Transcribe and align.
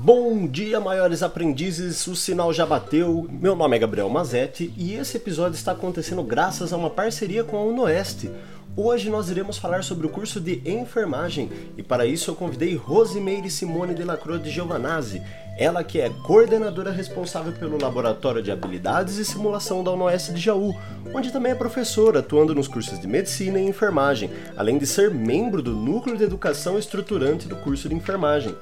Bom 0.00 0.46
dia, 0.46 0.78
maiores 0.78 1.24
aprendizes, 1.24 2.06
o 2.06 2.14
sinal 2.14 2.52
já 2.52 2.64
bateu. 2.64 3.26
Meu 3.28 3.56
nome 3.56 3.74
é 3.74 3.80
Gabriel 3.80 4.08
Mazetti 4.08 4.72
e 4.76 4.94
esse 4.94 5.16
episódio 5.16 5.56
está 5.56 5.72
acontecendo 5.72 6.22
graças 6.22 6.72
a 6.72 6.76
uma 6.76 6.88
parceria 6.88 7.42
com 7.42 7.56
a 7.56 7.64
Unoeste. 7.64 8.30
Hoje 8.76 9.10
nós 9.10 9.28
iremos 9.28 9.58
falar 9.58 9.82
sobre 9.82 10.06
o 10.06 10.10
curso 10.10 10.40
de 10.40 10.62
enfermagem 10.64 11.50
e 11.76 11.82
para 11.82 12.06
isso 12.06 12.30
eu 12.30 12.36
convidei 12.36 12.76
Rosimeire 12.76 13.50
Simone 13.50 13.92
de 13.92 14.04
la 14.04 14.16
Cruz 14.16 14.40
de 14.40 14.50
Giovanazzi, 14.50 15.20
ela 15.58 15.82
que 15.82 16.00
é 16.00 16.08
coordenadora 16.08 16.92
responsável 16.92 17.52
pelo 17.52 17.82
Laboratório 17.82 18.40
de 18.40 18.52
Habilidades 18.52 19.16
e 19.16 19.24
Simulação 19.24 19.82
da 19.82 19.90
UNOS 19.90 20.32
de 20.32 20.40
Jaú, 20.40 20.72
onde 21.12 21.32
também 21.32 21.50
é 21.50 21.56
professora, 21.56 22.20
atuando 22.20 22.54
nos 22.54 22.68
cursos 22.68 23.00
de 23.00 23.08
Medicina 23.08 23.58
e 23.58 23.66
Enfermagem, 23.66 24.30
além 24.56 24.78
de 24.78 24.86
ser 24.86 25.10
membro 25.10 25.60
do 25.60 25.74
Núcleo 25.74 26.16
de 26.16 26.22
Educação 26.22 26.78
Estruturante 26.78 27.48
do 27.48 27.56
curso 27.56 27.88
de 27.88 27.96
Enfermagem. 27.96 28.54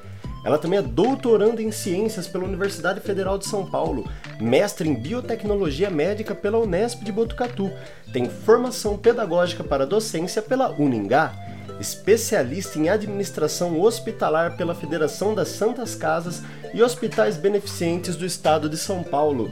Ela 0.46 0.58
também 0.58 0.78
é 0.78 0.82
doutoranda 0.82 1.60
em 1.60 1.72
Ciências 1.72 2.28
pela 2.28 2.44
Universidade 2.44 3.00
Federal 3.00 3.36
de 3.36 3.48
São 3.48 3.66
Paulo, 3.66 4.08
mestre 4.40 4.88
em 4.88 4.94
Biotecnologia 4.94 5.90
Médica 5.90 6.36
pela 6.36 6.60
Unesp 6.60 7.02
de 7.02 7.10
Botucatu, 7.10 7.68
tem 8.12 8.30
formação 8.30 8.96
pedagógica 8.96 9.64
para 9.64 9.84
docência 9.84 10.40
pela 10.40 10.70
Uningá, 10.70 11.34
especialista 11.80 12.78
em 12.78 12.88
administração 12.88 13.80
hospitalar 13.80 14.56
pela 14.56 14.72
Federação 14.72 15.34
das 15.34 15.48
Santas 15.48 15.96
Casas 15.96 16.44
e 16.72 16.80
Hospitais 16.80 17.36
Beneficentes 17.36 18.14
do 18.14 18.24
Estado 18.24 18.68
de 18.68 18.76
São 18.76 19.02
Paulo 19.02 19.50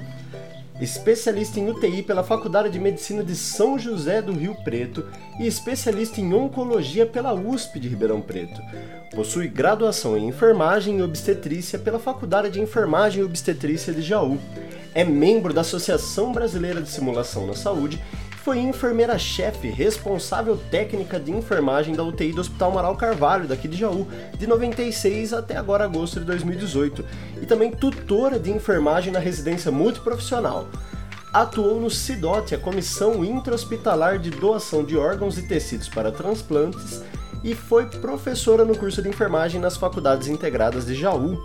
especialista 0.80 1.60
em 1.60 1.68
UTI 1.68 2.02
pela 2.02 2.24
Faculdade 2.24 2.70
de 2.70 2.80
Medicina 2.80 3.22
de 3.22 3.36
São 3.36 3.78
José 3.78 4.20
do 4.20 4.32
Rio 4.32 4.56
Preto 4.64 5.06
e 5.38 5.46
especialista 5.46 6.20
em 6.20 6.34
Oncologia 6.34 7.06
pela 7.06 7.32
USP 7.32 7.78
de 7.78 7.88
Ribeirão 7.88 8.20
Preto. 8.20 8.60
Possui 9.14 9.46
graduação 9.46 10.16
em 10.16 10.28
Enfermagem 10.28 10.98
e 10.98 11.02
Obstetrícia 11.02 11.78
pela 11.78 11.98
Faculdade 11.98 12.50
de 12.50 12.60
Enfermagem 12.60 13.20
e 13.20 13.24
Obstetrícia 13.24 13.92
de 13.92 14.02
Jaú. 14.02 14.38
É 14.92 15.04
membro 15.04 15.52
da 15.52 15.60
Associação 15.60 16.32
Brasileira 16.32 16.80
de 16.80 16.88
Simulação 16.88 17.46
na 17.46 17.54
Saúde 17.54 18.00
foi 18.44 18.58
enfermeira-chefe 18.58 19.68
responsável 19.68 20.54
técnica 20.70 21.18
de 21.18 21.32
enfermagem 21.32 21.94
da 21.94 22.04
UTI 22.04 22.30
do 22.30 22.42
Hospital 22.42 22.72
Amaral 22.72 22.94
Carvalho, 22.94 23.48
daqui 23.48 23.66
de 23.66 23.74
Jaú, 23.74 24.06
de 24.38 24.46
96 24.46 25.32
até 25.32 25.56
agora 25.56 25.84
agosto 25.84 26.20
de 26.20 26.26
2018, 26.26 27.02
e 27.40 27.46
também 27.46 27.70
tutora 27.70 28.38
de 28.38 28.50
enfermagem 28.50 29.10
na 29.10 29.18
residência 29.18 29.72
multiprofissional. 29.72 30.68
Atuou 31.32 31.80
no 31.80 31.88
CIDOT, 31.88 32.54
a 32.54 32.58
Comissão 32.58 33.24
Intra-Hospitalar 33.24 34.18
de 34.18 34.28
Doação 34.28 34.84
de 34.84 34.94
Órgãos 34.94 35.38
e 35.38 35.48
Tecidos 35.48 35.88
para 35.88 36.12
Transplantes, 36.12 37.02
e 37.42 37.54
foi 37.54 37.86
professora 37.86 38.62
no 38.62 38.76
curso 38.76 39.00
de 39.00 39.08
enfermagem 39.08 39.58
nas 39.58 39.78
Faculdades 39.78 40.28
Integradas 40.28 40.84
de 40.84 40.94
Jaú 40.94 41.42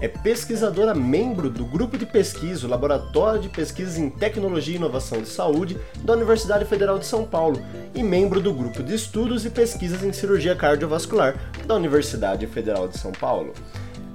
é 0.00 0.08
pesquisadora 0.08 0.94
membro 0.94 1.48
do 1.48 1.64
grupo 1.64 1.96
de 1.96 2.04
pesquisa, 2.04 2.66
o 2.66 2.70
Laboratório 2.70 3.40
de 3.40 3.48
Pesquisas 3.48 3.96
em 3.96 4.10
Tecnologia 4.10 4.74
e 4.74 4.76
Inovação 4.76 5.22
de 5.22 5.28
Saúde 5.28 5.78
da 6.02 6.12
Universidade 6.12 6.64
Federal 6.64 6.98
de 6.98 7.06
São 7.06 7.24
Paulo 7.24 7.60
e 7.94 8.02
membro 8.02 8.40
do 8.40 8.52
grupo 8.52 8.82
de 8.82 8.94
estudos 8.94 9.44
e 9.46 9.50
pesquisas 9.50 10.02
em 10.02 10.12
cirurgia 10.12 10.54
cardiovascular 10.54 11.34
da 11.66 11.74
Universidade 11.74 12.46
Federal 12.46 12.88
de 12.88 12.98
São 12.98 13.12
Paulo. 13.12 13.54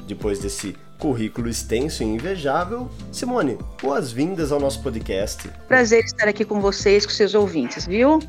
Depois 0.07 0.39
desse 0.39 0.75
currículo 0.99 1.49
extenso 1.49 2.03
e 2.03 2.05
invejável, 2.05 2.87
Simone, 3.11 3.57
boas-vindas 3.81 4.51
ao 4.51 4.59
nosso 4.59 4.83
podcast. 4.83 5.49
Prazer 5.67 6.03
estar 6.03 6.27
aqui 6.27 6.45
com 6.45 6.61
vocês, 6.61 7.05
com 7.07 7.11
seus 7.11 7.33
ouvintes, 7.33 7.87
viu? 7.87 8.19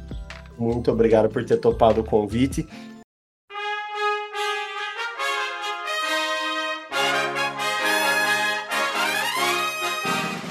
Muito 0.58 0.90
obrigado 0.90 1.28
por 1.28 1.44
ter 1.44 1.58
topado 1.58 2.00
o 2.00 2.04
convite 2.04 2.66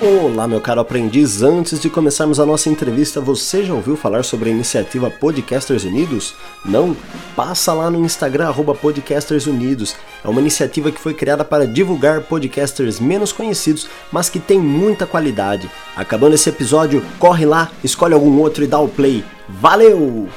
Olá, 0.03 0.47
meu 0.47 0.59
caro 0.59 0.81
aprendiz. 0.81 1.43
Antes 1.43 1.79
de 1.79 1.87
começarmos 1.87 2.39
a 2.39 2.45
nossa 2.45 2.69
entrevista, 2.69 3.21
você 3.21 3.63
já 3.63 3.71
ouviu 3.71 3.95
falar 3.95 4.23
sobre 4.23 4.49
a 4.49 4.51
iniciativa 4.51 5.11
Podcasters 5.11 5.83
Unidos? 5.83 6.33
Não? 6.65 6.97
Passa 7.35 7.71
lá 7.71 7.87
no 7.87 8.03
Instagram, 8.03 8.51
Podcasters 8.81 9.45
Unidos. 9.45 9.95
É 10.23 10.27
uma 10.27 10.41
iniciativa 10.41 10.91
que 10.91 10.99
foi 10.99 11.13
criada 11.13 11.45
para 11.45 11.67
divulgar 11.67 12.21
podcasters 12.21 12.99
menos 12.99 13.31
conhecidos, 13.31 13.87
mas 14.11 14.27
que 14.27 14.39
tem 14.39 14.59
muita 14.59 15.05
qualidade. 15.05 15.69
Acabando 15.95 16.33
esse 16.33 16.49
episódio, 16.49 17.05
corre 17.19 17.45
lá, 17.45 17.69
escolhe 17.83 18.15
algum 18.15 18.39
outro 18.39 18.63
e 18.63 18.67
dá 18.67 18.79
o 18.79 18.87
play. 18.87 19.23
Valeu! 19.47 20.27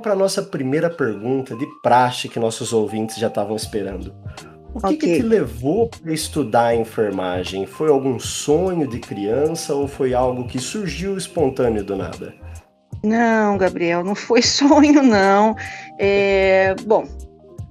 Vamos 0.00 0.02
para 0.02 0.12
a 0.12 0.16
nossa 0.16 0.42
primeira 0.42 0.88
pergunta 0.88 1.54
de 1.54 1.66
praxe 1.82 2.28
que 2.28 2.40
nossos 2.40 2.72
ouvintes 2.72 3.16
já 3.16 3.28
estavam 3.28 3.54
esperando. 3.54 4.14
O 4.72 4.80
que, 4.80 4.86
okay. 4.86 4.96
que 4.96 5.16
te 5.16 5.22
levou 5.22 5.90
a 6.06 6.12
estudar 6.12 6.74
enfermagem? 6.74 7.66
Foi 7.66 7.90
algum 7.90 8.18
sonho 8.18 8.88
de 8.88 8.98
criança 8.98 9.74
ou 9.74 9.86
foi 9.86 10.14
algo 10.14 10.46
que 10.46 10.58
surgiu 10.58 11.16
espontâneo 11.16 11.84
do 11.84 11.96
nada? 11.96 12.34
Não, 13.02 13.58
Gabriel, 13.58 14.04
não 14.04 14.14
foi 14.14 14.42
sonho, 14.42 15.02
não. 15.02 15.56
É, 15.98 16.74
bom, 16.86 17.04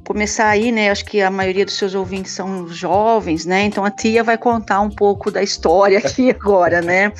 começar 0.05 0.49
aí, 0.49 0.71
né? 0.71 0.91
Acho 0.91 1.05
que 1.05 1.21
a 1.21 1.31
maioria 1.31 1.65
dos 1.65 1.77
seus 1.77 1.95
ouvintes 1.95 2.33
são 2.33 2.67
jovens, 2.67 3.45
né? 3.45 3.63
Então 3.63 3.85
a 3.85 3.91
tia 3.91 4.23
vai 4.23 4.37
contar 4.37 4.81
um 4.81 4.89
pouco 4.89 5.31
da 5.31 5.41
história 5.41 5.97
aqui 6.03 6.29
agora, 6.29 6.81
né? 6.81 7.13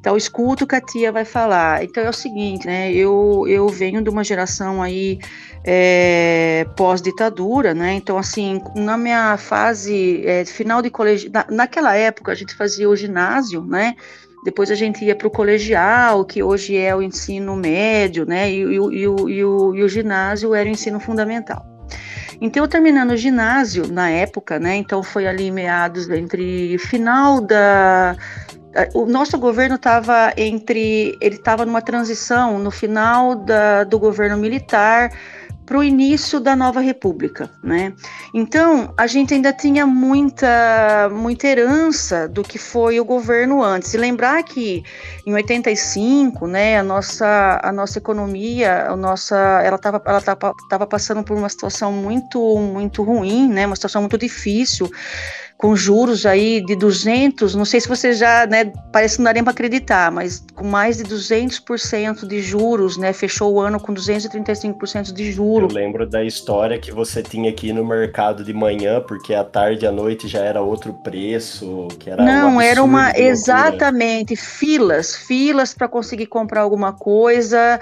Então, 0.00 0.16
escuto 0.16 0.64
o 0.64 0.66
que 0.66 0.74
a 0.74 0.80
tia 0.80 1.12
vai 1.12 1.26
falar. 1.26 1.84
Então, 1.84 2.02
é 2.02 2.08
o 2.08 2.12
seguinte, 2.12 2.66
né? 2.66 2.90
Eu, 2.90 3.44
eu 3.46 3.68
venho 3.68 4.02
de 4.02 4.08
uma 4.08 4.24
geração 4.24 4.82
aí 4.82 5.18
é, 5.62 6.66
pós-ditadura, 6.74 7.74
né? 7.74 7.92
Então, 7.92 8.16
assim, 8.16 8.62
na 8.74 8.96
minha 8.96 9.36
fase 9.36 10.26
é, 10.26 10.42
final 10.46 10.80
de 10.80 10.88
colégio, 10.88 11.30
na, 11.30 11.44
naquela 11.50 11.94
época 11.94 12.32
a 12.32 12.34
gente 12.34 12.54
fazia 12.54 12.88
o 12.88 12.96
ginásio, 12.96 13.62
né? 13.62 13.94
Depois 14.42 14.70
a 14.70 14.74
gente 14.74 15.04
ia 15.04 15.14
para 15.14 15.28
o 15.28 15.30
colegial, 15.30 16.24
que 16.24 16.42
hoje 16.42 16.78
é 16.78 16.96
o 16.96 17.02
ensino 17.02 17.54
médio, 17.54 18.24
né? 18.24 18.50
E, 18.50 18.62
e, 18.62 18.72
e, 18.72 18.78
o, 18.78 19.28
e, 19.28 19.44
o, 19.44 19.74
e 19.74 19.82
o 19.82 19.88
ginásio 19.88 20.54
era 20.54 20.66
o 20.66 20.72
ensino 20.72 20.98
fundamental. 20.98 21.62
Então, 22.40 22.66
terminando 22.66 23.10
o 23.10 23.16
ginásio 23.18 23.86
na 23.86 24.08
época, 24.08 24.58
né? 24.58 24.76
Então, 24.76 25.02
foi 25.02 25.26
ali 25.26 25.50
meados 25.50 26.08
entre 26.08 26.78
final 26.78 27.38
da 27.38 28.16
o 28.94 29.06
nosso 29.06 29.38
governo 29.38 29.76
estava 29.76 30.32
entre, 30.36 31.16
ele 31.20 31.36
estava 31.36 31.64
numa 31.64 31.82
transição 31.82 32.58
no 32.58 32.70
final 32.70 33.34
da, 33.34 33.84
do 33.84 33.98
governo 33.98 34.36
militar 34.36 35.10
para 35.70 35.78
o 35.78 35.84
início 35.84 36.40
da 36.40 36.56
nova 36.56 36.80
república, 36.80 37.48
né? 37.62 37.92
Então 38.34 38.92
a 38.96 39.06
gente 39.06 39.32
ainda 39.32 39.52
tinha 39.52 39.86
muita 39.86 41.08
muita 41.12 41.46
herança 41.46 42.26
do 42.26 42.42
que 42.42 42.58
foi 42.58 42.98
o 42.98 43.04
governo 43.04 43.62
antes. 43.62 43.94
E 43.94 43.96
lembrar 43.96 44.42
que 44.42 44.82
em 45.24 45.32
85, 45.32 46.48
né, 46.48 46.76
a 46.76 46.82
nossa 46.82 47.60
a 47.62 47.70
nossa 47.70 47.98
economia, 47.98 48.88
a 48.88 48.96
nossa, 48.96 49.36
ela 49.62 49.76
estava 49.76 50.02
ela 50.04 50.20
tava 50.20 50.86
passando 50.88 51.22
por 51.22 51.36
uma 51.36 51.48
situação 51.48 51.92
muito 51.92 52.58
muito 52.58 53.04
ruim, 53.04 53.48
né? 53.48 53.64
Uma 53.64 53.76
situação 53.76 54.02
muito 54.02 54.18
difícil 54.18 54.90
com 55.60 55.76
juros 55.76 56.24
aí 56.24 56.64
de 56.64 56.74
200, 56.74 57.54
não 57.54 57.66
sei 57.66 57.82
se 57.82 57.86
você 57.86 58.14
já, 58.14 58.46
né, 58.46 58.72
parece 58.90 59.16
que 59.16 59.20
não 59.20 59.26
daria 59.26 59.42
para 59.42 59.52
acreditar, 59.52 60.10
mas 60.10 60.42
com 60.54 60.66
mais 60.66 60.96
de 60.96 61.04
200% 61.04 62.26
de 62.26 62.40
juros, 62.40 62.96
né, 62.96 63.12
fechou 63.12 63.52
o 63.52 63.60
ano 63.60 63.78
com 63.78 63.92
235% 63.92 65.12
de 65.12 65.30
juros. 65.30 65.70
Eu 65.70 65.78
lembro 65.78 66.08
da 66.08 66.24
história 66.24 66.78
que 66.78 66.90
você 66.90 67.22
tinha 67.22 67.50
aqui 67.50 67.74
no 67.74 67.84
mercado 67.84 68.42
de 68.42 68.54
manhã, 68.54 69.02
porque 69.06 69.34
à 69.34 69.44
tarde 69.44 69.84
e 69.84 69.88
à 69.88 69.92
noite 69.92 70.26
já 70.26 70.40
era 70.40 70.62
outro 70.62 70.94
preço, 71.04 71.88
que 71.98 72.08
era 72.08 72.24
Não, 72.24 72.56
um 72.56 72.60
era 72.60 72.82
uma 72.82 73.12
exatamente 73.14 74.36
filas, 74.36 75.14
filas 75.14 75.74
para 75.74 75.86
conseguir 75.88 76.26
comprar 76.26 76.62
alguma 76.62 76.94
coisa. 76.94 77.78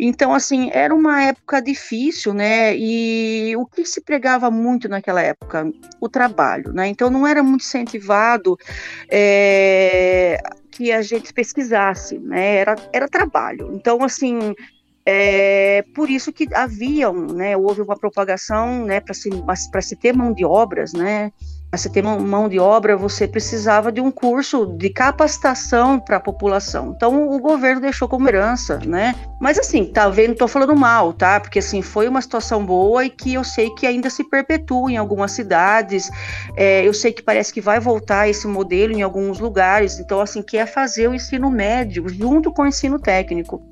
Então 0.00 0.34
assim, 0.34 0.68
era 0.72 0.92
uma 0.92 1.22
época 1.22 1.62
difícil, 1.62 2.34
né? 2.34 2.76
E 2.76 3.54
o 3.56 3.66
que 3.66 3.84
se 3.84 4.00
pregava 4.00 4.50
muito 4.50 4.88
naquela 4.88 5.22
época, 5.22 5.70
o 6.00 6.08
trabalho, 6.08 6.72
né? 6.72 6.88
Então 6.88 7.08
não 7.08 7.19
não 7.20 7.26
era 7.26 7.42
muito 7.42 7.62
incentivado 7.62 8.56
é, 9.10 10.38
que 10.70 10.90
a 10.90 11.02
gente 11.02 11.32
pesquisasse, 11.32 12.18
né? 12.18 12.56
Era, 12.56 12.76
era 12.92 13.08
trabalho. 13.08 13.70
Então, 13.74 14.02
assim, 14.02 14.54
é, 15.04 15.84
por 15.94 16.08
isso 16.08 16.32
que 16.32 16.48
haviam, 16.54 17.12
né, 17.12 17.56
houve 17.56 17.82
uma 17.82 17.96
propagação, 17.96 18.84
né, 18.84 19.00
para 19.00 19.14
se, 19.14 19.30
se 19.82 19.96
ter 19.96 20.14
mão 20.14 20.32
de 20.32 20.44
obras, 20.44 20.92
né, 20.92 21.32
você 21.78 21.88
ter 21.88 22.02
mão 22.02 22.48
de 22.48 22.58
obra, 22.58 22.96
você 22.96 23.28
precisava 23.28 23.92
de 23.92 24.00
um 24.00 24.10
curso 24.10 24.66
de 24.66 24.90
capacitação 24.90 26.00
para 26.00 26.16
a 26.16 26.20
população. 26.20 26.92
Então 26.96 27.28
o 27.30 27.38
governo 27.38 27.80
deixou 27.80 28.08
como 28.08 28.28
herança, 28.28 28.80
né? 28.84 29.14
Mas 29.40 29.58
assim, 29.58 29.84
tá 29.84 30.08
vendo? 30.08 30.34
Tô 30.34 30.48
falando 30.48 30.74
mal, 30.74 31.12
tá? 31.12 31.38
Porque 31.38 31.60
assim 31.60 31.80
foi 31.80 32.08
uma 32.08 32.20
situação 32.20 32.64
boa 32.64 33.04
e 33.04 33.10
que 33.10 33.34
eu 33.34 33.44
sei 33.44 33.70
que 33.70 33.86
ainda 33.86 34.10
se 34.10 34.24
perpetua 34.24 34.90
em 34.90 34.96
algumas 34.96 35.30
cidades. 35.30 36.10
É, 36.56 36.86
eu 36.86 36.92
sei 36.92 37.12
que 37.12 37.22
parece 37.22 37.52
que 37.52 37.60
vai 37.60 37.78
voltar 37.78 38.28
esse 38.28 38.48
modelo 38.48 38.92
em 38.92 39.02
alguns 39.02 39.38
lugares. 39.38 40.00
Então 40.00 40.20
assim, 40.20 40.42
que 40.42 40.56
é 40.56 40.66
fazer 40.66 41.08
o 41.08 41.14
ensino 41.14 41.50
médio 41.50 42.08
junto 42.08 42.52
com 42.52 42.62
o 42.62 42.66
ensino 42.66 42.98
técnico. 42.98 43.62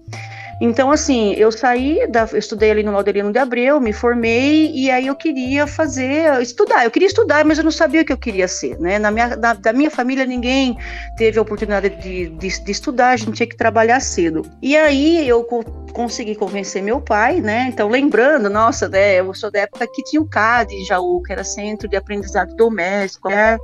Então, 0.61 0.91
assim, 0.91 1.35
eu 1.35 1.53
saí, 1.53 2.07
da, 2.09 2.29
eu 2.33 2.39
estudei 2.39 2.71
ali 2.71 2.83
no 2.83 2.93
Laudelino 2.93 3.33
de 3.33 3.39
Abreu, 3.39 3.81
me 3.81 3.93
formei, 3.93 4.73
e 4.73 4.91
aí 4.91 5.07
eu 5.07 5.15
queria 5.15 5.67
fazer, 5.67 6.41
estudar. 6.43 6.85
Eu 6.85 6.91
queria 6.91 7.07
estudar, 7.07 7.45
mas 7.45 7.59
eu 7.59 7.65
não 7.65 7.71
sabia 7.71 8.03
o 8.03 8.05
que 8.05 8.13
eu 8.13 8.19
queria 8.19 8.49
ser, 8.49 8.79
né? 8.81 8.99
Na 8.99 9.11
minha, 9.11 9.37
na, 9.37 9.55
da 9.55 9.73
minha 9.73 9.91
família, 9.91 10.27
ninguém 10.27 10.77
teve 11.17 11.39
a 11.39 11.43
oportunidade 11.43 11.91
de, 11.91 12.31
de, 12.31 12.65
de, 12.65 12.71
estudar, 12.71 13.11
a 13.11 13.17
gente 13.17 13.33
tinha 13.33 13.47
que 13.47 13.57
trabalhar 13.57 14.01
cedo. 14.01 14.43
E 14.61 14.77
aí 14.77 15.29
eu 15.29 15.45
co 15.45 15.65
consegui 15.93 16.37
convencer 16.37 16.83
meu 16.83 17.01
pai, 17.01 17.41
né? 17.41 17.67
Então, 17.69 17.89
lembrando, 17.89 18.49
nossa, 18.49 18.89
né, 18.89 19.19
eu 19.21 19.35
sou 19.35 19.51
da 19.51 19.61
época 19.61 19.87
que 19.93 20.05
tinha 20.05 20.21
o 20.21 20.29
CAD 20.29 20.73
em 20.73 20.85
Jaú, 20.85 21.23
que 21.23 21.33
era 21.33 21.43
Centro 21.43 21.89
de 21.89 21.97
Aprendizado 21.97 22.55
Doméstico, 22.55 23.29
né? 23.29 23.59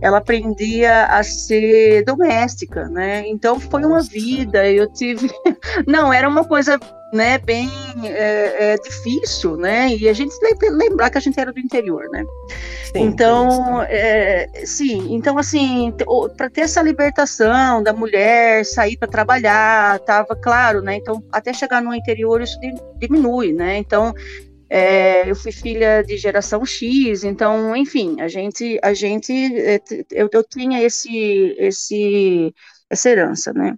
Ela 0.00 0.18
aprendia 0.18 1.06
a 1.06 1.22
ser 1.22 2.04
doméstica, 2.04 2.88
né? 2.88 3.26
Então 3.26 3.58
foi 3.58 3.84
uma 3.84 4.02
vida, 4.02 4.68
eu 4.68 4.90
tive. 4.92 5.30
Não, 5.86 6.12
era 6.12 6.28
uma 6.28 6.44
coisa 6.44 6.78
né, 7.12 7.38
bem 7.38 7.68
é, 8.04 8.72
é, 8.72 8.76
difícil, 8.76 9.56
né? 9.56 9.88
E 9.94 10.08
a 10.08 10.12
gente 10.12 10.34
lembrar 10.70 11.10
que 11.10 11.18
a 11.18 11.20
gente 11.20 11.38
era 11.38 11.52
do 11.52 11.58
interior, 11.58 12.08
né? 12.10 12.24
Sim, 12.92 13.02
então, 13.02 13.82
é, 13.82 14.48
sim, 14.64 15.14
então 15.14 15.38
assim, 15.38 15.92
para 16.36 16.48
ter 16.48 16.62
essa 16.62 16.82
libertação 16.82 17.82
da 17.82 17.92
mulher 17.92 18.64
sair 18.64 18.96
para 18.96 19.08
trabalhar, 19.08 19.98
tava 20.00 20.36
claro, 20.36 20.82
né? 20.82 20.96
Então, 20.96 21.22
até 21.32 21.52
chegar 21.52 21.82
no 21.82 21.94
interior 21.94 22.40
isso 22.40 22.58
diminui, 22.98 23.52
né? 23.52 23.78
Então, 23.78 24.14
é, 24.70 25.28
eu 25.28 25.34
fui 25.34 25.50
filha 25.50 26.00
de 26.02 26.16
geração 26.16 26.64
X, 26.64 27.24
então, 27.24 27.74
enfim, 27.74 28.20
a 28.20 28.28
gente, 28.28 28.78
a 28.80 28.94
gente, 28.94 29.32
é, 29.32 29.80
eu, 30.12 30.28
eu 30.32 30.44
tinha 30.44 30.80
esse, 30.80 31.56
esse, 31.58 32.54
essa 32.88 33.10
herança, 33.10 33.52
né? 33.52 33.76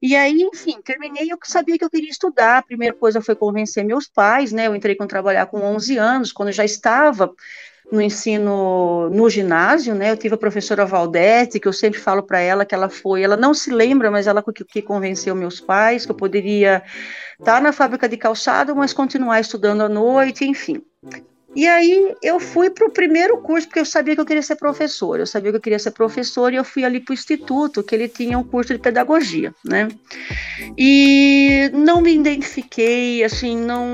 E 0.00 0.14
aí, 0.14 0.42
enfim, 0.42 0.78
terminei, 0.84 1.32
eu 1.32 1.38
sabia 1.42 1.78
que 1.78 1.84
eu 1.84 1.90
queria 1.90 2.10
estudar, 2.10 2.58
a 2.58 2.62
primeira 2.62 2.94
coisa 2.94 3.22
foi 3.22 3.34
convencer 3.34 3.82
meus 3.82 4.06
pais, 4.06 4.52
né? 4.52 4.66
Eu 4.66 4.76
entrei 4.76 4.94
com 4.94 5.06
trabalhar 5.06 5.46
com 5.46 5.58
11 5.62 5.96
anos, 5.96 6.32
quando 6.32 6.52
já 6.52 6.66
estava 6.66 7.32
no 7.90 8.02
ensino 8.02 9.08
no 9.10 9.30
ginásio, 9.30 9.94
né? 9.94 10.10
Eu 10.10 10.16
tive 10.16 10.34
a 10.34 10.38
professora 10.38 10.84
Valdete, 10.84 11.58
que 11.58 11.68
eu 11.68 11.72
sempre 11.72 11.98
falo 11.98 12.22
para 12.22 12.40
ela 12.40 12.66
que 12.66 12.74
ela 12.74 12.90
foi, 12.90 13.22
ela 13.22 13.36
não 13.36 13.54
se 13.54 13.70
lembra, 13.70 14.10
mas 14.10 14.26
ela 14.26 14.42
que, 14.42 14.64
que 14.64 14.82
convenceu 14.82 15.34
meus 15.34 15.60
pais 15.60 16.04
que 16.04 16.12
eu 16.12 16.16
poderia 16.16 16.82
estar 17.38 17.54
tá 17.56 17.60
na 17.60 17.72
fábrica 17.72 18.08
de 18.08 18.16
calçado, 18.16 18.74
mas 18.74 18.92
continuar 18.92 19.40
estudando 19.40 19.82
à 19.82 19.88
noite, 19.88 20.44
enfim. 20.44 20.82
E 21.56 21.66
aí 21.66 22.14
eu 22.22 22.38
fui 22.38 22.68
para 22.68 22.86
o 22.86 22.90
primeiro 22.90 23.38
curso, 23.38 23.66
porque 23.66 23.80
eu 23.80 23.84
sabia 23.86 24.14
que 24.14 24.20
eu 24.20 24.26
queria 24.26 24.42
ser 24.42 24.56
professor. 24.56 25.18
Eu 25.18 25.26
sabia 25.26 25.50
que 25.50 25.56
eu 25.56 25.60
queria 25.60 25.78
ser 25.78 25.90
professor 25.92 26.52
e 26.52 26.56
eu 26.56 26.64
fui 26.64 26.84
ali 26.84 27.00
para 27.00 27.12
o 27.12 27.14
instituto, 27.14 27.82
que 27.82 27.94
ele 27.94 28.08
tinha 28.08 28.38
um 28.38 28.44
curso 28.44 28.74
de 28.74 28.78
pedagogia, 28.78 29.54
né? 29.64 29.88
E 30.76 31.70
não 31.72 32.02
me 32.02 32.14
identifiquei, 32.14 33.24
assim, 33.24 33.56
não, 33.56 33.86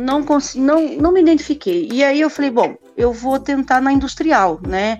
não, 0.00 0.24
não, 0.56 0.96
não 0.96 1.12
me 1.12 1.20
identifiquei. 1.20 1.88
E 1.92 2.02
aí 2.02 2.20
eu 2.20 2.28
falei, 2.28 2.50
bom, 2.50 2.76
eu 2.96 3.12
vou 3.12 3.38
tentar 3.38 3.80
na 3.80 3.92
industrial, 3.92 4.60
né? 4.66 4.98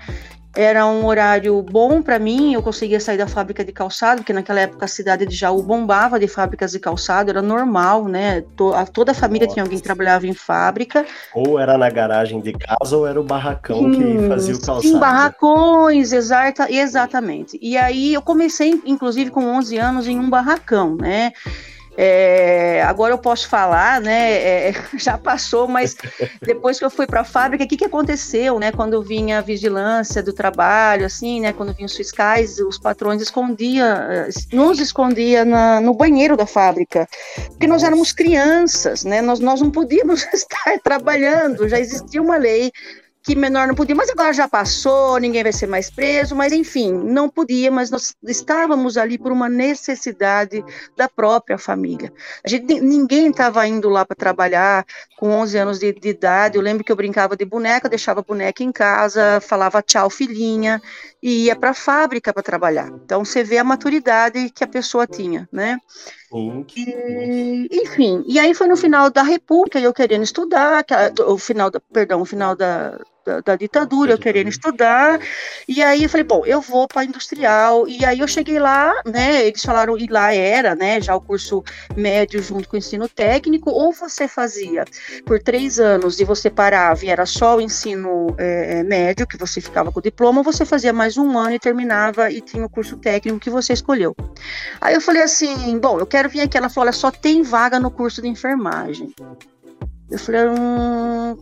Era 0.56 0.86
um 0.86 1.06
horário 1.06 1.62
bom 1.62 2.02
para 2.02 2.18
mim, 2.18 2.54
eu 2.54 2.62
conseguia 2.62 2.98
sair 2.98 3.18
da 3.18 3.26
fábrica 3.26 3.64
de 3.64 3.70
calçado, 3.70 4.22
porque 4.22 4.32
naquela 4.32 4.60
época 4.60 4.86
a 4.86 4.88
cidade 4.88 5.26
de 5.26 5.36
Jaú 5.36 5.62
bombava 5.62 6.18
de 6.18 6.26
fábricas 6.26 6.72
de 6.72 6.80
calçado, 6.80 7.30
era 7.30 7.42
normal, 7.42 8.06
né? 8.06 8.42
Toda 8.92 9.12
a 9.12 9.14
família 9.14 9.46
Nossa. 9.46 9.54
tinha 9.54 9.62
alguém 9.62 9.78
que 9.78 9.84
trabalhava 9.84 10.26
em 10.26 10.34
fábrica. 10.34 11.06
Ou 11.34 11.60
era 11.60 11.76
na 11.76 11.88
garagem 11.90 12.40
de 12.40 12.52
casa, 12.54 12.96
ou 12.96 13.06
era 13.06 13.20
o 13.20 13.24
barracão 13.24 13.78
sim, 13.78 13.92
que 13.92 14.28
fazia 14.28 14.54
o 14.54 14.60
calçado. 14.60 14.82
Sim, 14.82 14.98
barracões, 14.98 16.12
exata, 16.12 16.72
exatamente. 16.72 17.58
E 17.62 17.76
aí 17.76 18.14
eu 18.14 18.22
comecei, 18.22 18.80
inclusive, 18.84 19.30
com 19.30 19.44
11 19.44 19.76
anos, 19.76 20.08
em 20.08 20.18
um 20.18 20.30
barracão, 20.30 20.96
né? 20.96 21.32
É, 22.00 22.80
agora 22.84 23.12
eu 23.12 23.18
posso 23.18 23.48
falar, 23.48 24.00
né? 24.00 24.30
É, 24.30 24.72
já 24.96 25.18
passou, 25.18 25.66
mas 25.66 25.96
depois 26.40 26.78
que 26.78 26.84
eu 26.84 26.90
fui 26.90 27.08
para 27.08 27.22
a 27.22 27.24
fábrica, 27.24 27.64
o 27.64 27.66
que, 27.66 27.76
que 27.76 27.84
aconteceu, 27.84 28.60
né? 28.60 28.70
Quando 28.70 29.02
vinha 29.02 29.38
a 29.38 29.40
vigilância 29.40 30.22
do 30.22 30.32
trabalho, 30.32 31.04
assim, 31.04 31.40
né? 31.40 31.52
Quando 31.52 31.74
vinham 31.74 31.86
os 31.86 31.96
fiscais, 31.96 32.60
os 32.60 32.78
patrões 32.78 33.20
escondiam, 33.20 33.88
nos 34.52 34.78
escondia 34.78 35.44
na, 35.44 35.80
no 35.80 35.92
banheiro 35.92 36.36
da 36.36 36.46
fábrica, 36.46 37.08
porque 37.48 37.66
nós 37.66 37.82
éramos 37.82 38.12
crianças, 38.12 39.02
né? 39.02 39.20
Nós, 39.20 39.40
nós 39.40 39.60
não 39.60 39.72
podíamos 39.72 40.24
estar 40.32 40.78
trabalhando, 40.84 41.68
já 41.68 41.80
existia 41.80 42.22
uma 42.22 42.36
lei 42.36 42.70
que 43.28 43.36
menor 43.36 43.68
não 43.68 43.74
podia, 43.74 43.94
mas 43.94 44.08
agora 44.08 44.32
já 44.32 44.48
passou, 44.48 45.18
ninguém 45.18 45.42
vai 45.42 45.52
ser 45.52 45.66
mais 45.66 45.90
preso, 45.90 46.34
mas 46.34 46.50
enfim, 46.50 46.90
não 46.90 47.28
podia, 47.28 47.70
mas 47.70 47.90
nós 47.90 48.14
estávamos 48.26 48.96
ali 48.96 49.18
por 49.18 49.30
uma 49.30 49.50
necessidade 49.50 50.64
da 50.96 51.10
própria 51.10 51.58
família. 51.58 52.10
A 52.42 52.48
gente, 52.48 52.80
ninguém 52.80 53.28
estava 53.28 53.66
indo 53.68 53.90
lá 53.90 54.06
para 54.06 54.16
trabalhar 54.16 54.86
com 55.18 55.28
11 55.28 55.58
anos 55.58 55.78
de, 55.78 55.92
de, 55.92 56.08
idade. 56.08 56.56
Eu 56.56 56.62
lembro 56.62 56.82
que 56.82 56.90
eu 56.90 56.96
brincava 56.96 57.36
de 57.36 57.44
boneca, 57.44 57.86
deixava 57.86 58.20
a 58.20 58.22
boneca 58.22 58.62
em 58.62 58.72
casa, 58.72 59.42
falava 59.42 59.82
tchau, 59.82 60.08
filhinha, 60.08 60.80
e 61.22 61.44
ia 61.46 61.56
para 61.56 61.70
a 61.70 61.74
fábrica 61.74 62.32
para 62.32 62.42
trabalhar. 62.42 62.88
Então 63.04 63.26
você 63.26 63.44
vê 63.44 63.58
a 63.58 63.64
maturidade 63.64 64.48
que 64.48 64.64
a 64.64 64.68
pessoa 64.68 65.06
tinha, 65.06 65.46
né? 65.52 65.78
E, 66.76 67.68
enfim, 67.82 68.24
e 68.26 68.38
aí 68.38 68.54
foi 68.54 68.68
no 68.68 68.76
final 68.76 69.10
da 69.10 69.22
República, 69.22 69.80
eu 69.80 69.92
querendo 69.92 70.22
estudar, 70.22 70.84
o 71.26 71.38
final 71.38 71.70
da, 71.70 71.80
perdão, 71.80 72.20
o 72.20 72.24
final 72.24 72.54
da, 72.54 72.98
da, 73.28 73.40
da, 73.40 73.56
ditadura, 73.56 74.12
eu 74.12 74.18
querendo 74.18 74.48
estudar, 74.48 75.20
e 75.66 75.82
aí 75.82 76.04
eu 76.04 76.08
falei, 76.08 76.24
bom, 76.24 76.44
eu 76.46 76.60
vou 76.60 76.86
para 76.86 77.04
industrial, 77.04 77.88
e 77.88 78.04
aí 78.04 78.20
eu 78.20 78.28
cheguei 78.28 78.58
lá, 78.58 78.94
né, 79.04 79.46
eles 79.46 79.62
falaram, 79.62 79.98
e 79.98 80.06
lá 80.06 80.32
era, 80.32 80.74
né, 80.74 81.00
já 81.00 81.16
o 81.16 81.20
curso 81.20 81.64
médio 81.96 82.42
junto 82.42 82.68
com 82.68 82.76
o 82.76 82.78
ensino 82.78 83.08
técnico, 83.08 83.70
ou 83.70 83.92
você 83.92 84.28
fazia 84.28 84.84
por 85.26 85.40
três 85.42 85.80
anos 85.80 86.20
e 86.20 86.24
você 86.24 86.48
parava 86.48 87.04
e 87.04 87.08
era 87.08 87.26
só 87.26 87.56
o 87.56 87.60
ensino 87.60 88.34
é, 88.38 88.82
médio, 88.84 89.26
que 89.26 89.36
você 89.36 89.60
ficava 89.60 89.90
com 89.90 89.98
o 89.98 90.02
diploma, 90.02 90.38
ou 90.38 90.44
você 90.44 90.64
fazia 90.64 90.92
mais 90.92 91.16
um 91.16 91.36
ano 91.36 91.52
e 91.52 91.58
terminava 91.58 92.30
e 92.30 92.40
tinha 92.40 92.64
o 92.64 92.68
curso 92.68 92.96
técnico 92.96 93.40
que 93.40 93.50
você 93.50 93.72
escolheu. 93.72 94.14
Aí 94.80 94.94
eu 94.94 95.00
falei 95.00 95.22
assim, 95.22 95.78
bom, 95.78 95.98
eu 95.98 96.06
quero 96.06 96.18
quero 96.18 96.28
vir 96.28 96.40
aqui. 96.42 96.56
Ela 96.58 96.68
falou: 96.68 96.86
olha, 96.86 96.92
só 96.92 97.10
tem 97.10 97.42
vaga 97.42 97.80
no 97.80 97.90
curso 97.90 98.20
de 98.20 98.28
enfermagem. 98.28 99.14
Eu 100.10 100.18
falei: 100.18 100.48
hum, 100.48 101.36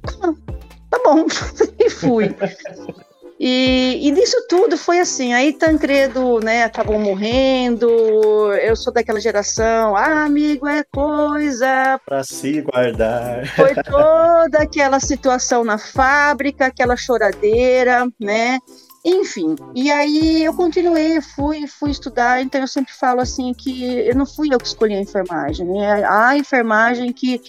tá, 0.99 1.01
bom. 1.05 1.27
e 1.79 1.91
fui. 1.91 2.35
E, 3.39 4.09
e 4.09 4.13
disso 4.13 4.37
tudo 4.49 4.79
foi 4.79 4.99
assim. 4.99 5.35
Aí 5.35 5.53
Tancredo, 5.53 6.41
né, 6.41 6.65
acabou 6.65 6.99
morrendo. 6.99 7.89
Eu 8.55 8.75
sou 8.75 8.93
daquela 8.93 9.21
geração, 9.21 9.95
ah, 9.95 10.25
amigo 10.25 10.67
é 10.67 10.83
coisa 10.85 12.01
para 12.07 12.25
se 12.25 12.63
guardar. 12.63 13.47
Foi 13.55 13.75
toda 13.75 14.59
aquela 14.63 14.99
situação 15.01 15.65
na 15.65 15.77
fábrica, 15.77 16.67
aquela 16.67 16.97
choradeira, 16.97 18.07
né? 18.19 18.59
Enfim, 19.09 19.55
e 19.73 19.89
aí 19.89 20.43
eu 20.43 20.53
continuei, 20.53 21.21
fui, 21.21 21.69
fui 21.69 21.93
estudar, 21.93 22.43
então 22.43 22.61
eu 22.61 22.67
sempre 22.67 22.93
falo 22.93 23.21
assim 23.21 23.55
que 23.55 23.85
eu 23.85 24.17
não 24.17 24.27
fui 24.27 24.53
eu 24.53 24.59
que 24.59 24.67
escolhi 24.67 24.95
a 24.95 25.01
enfermagem, 25.01 25.65
né? 25.65 26.05
A 26.05 26.37
enfermagem 26.37 27.13
que 27.13 27.41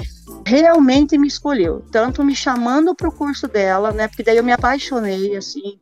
realmente 0.45 1.17
me 1.17 1.27
escolheu, 1.27 1.83
tanto 1.91 2.23
me 2.23 2.35
chamando 2.35 2.93
para 2.93 3.09
o 3.09 3.11
curso 3.11 3.47
dela, 3.47 3.91
né? 3.91 4.07
Porque 4.07 4.21
daí 4.21 4.37
eu 4.37 4.43
me 4.43 4.51
apaixonei, 4.51 5.35
assim, 5.35 5.79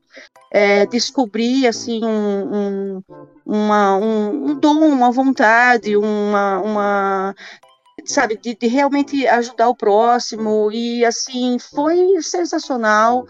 é, 0.49 0.85
descobri 0.85 1.67
assim 1.67 1.99
um, 2.05 2.55
um, 2.55 3.03
uma, 3.45 3.97
um, 3.97 4.51
um 4.51 4.55
dom, 4.55 4.79
uma 4.87 5.11
vontade, 5.11 5.97
uma, 5.97 6.57
uma 6.61 7.35
sabe, 8.05 8.37
de, 8.37 8.55
de, 8.55 8.67
realmente 8.67 9.27
ajudar 9.27 9.67
o 9.67 9.75
próximo 9.75 10.71
e 10.71 11.03
assim 11.03 11.59
foi 11.59 12.21
sensacional. 12.21 13.27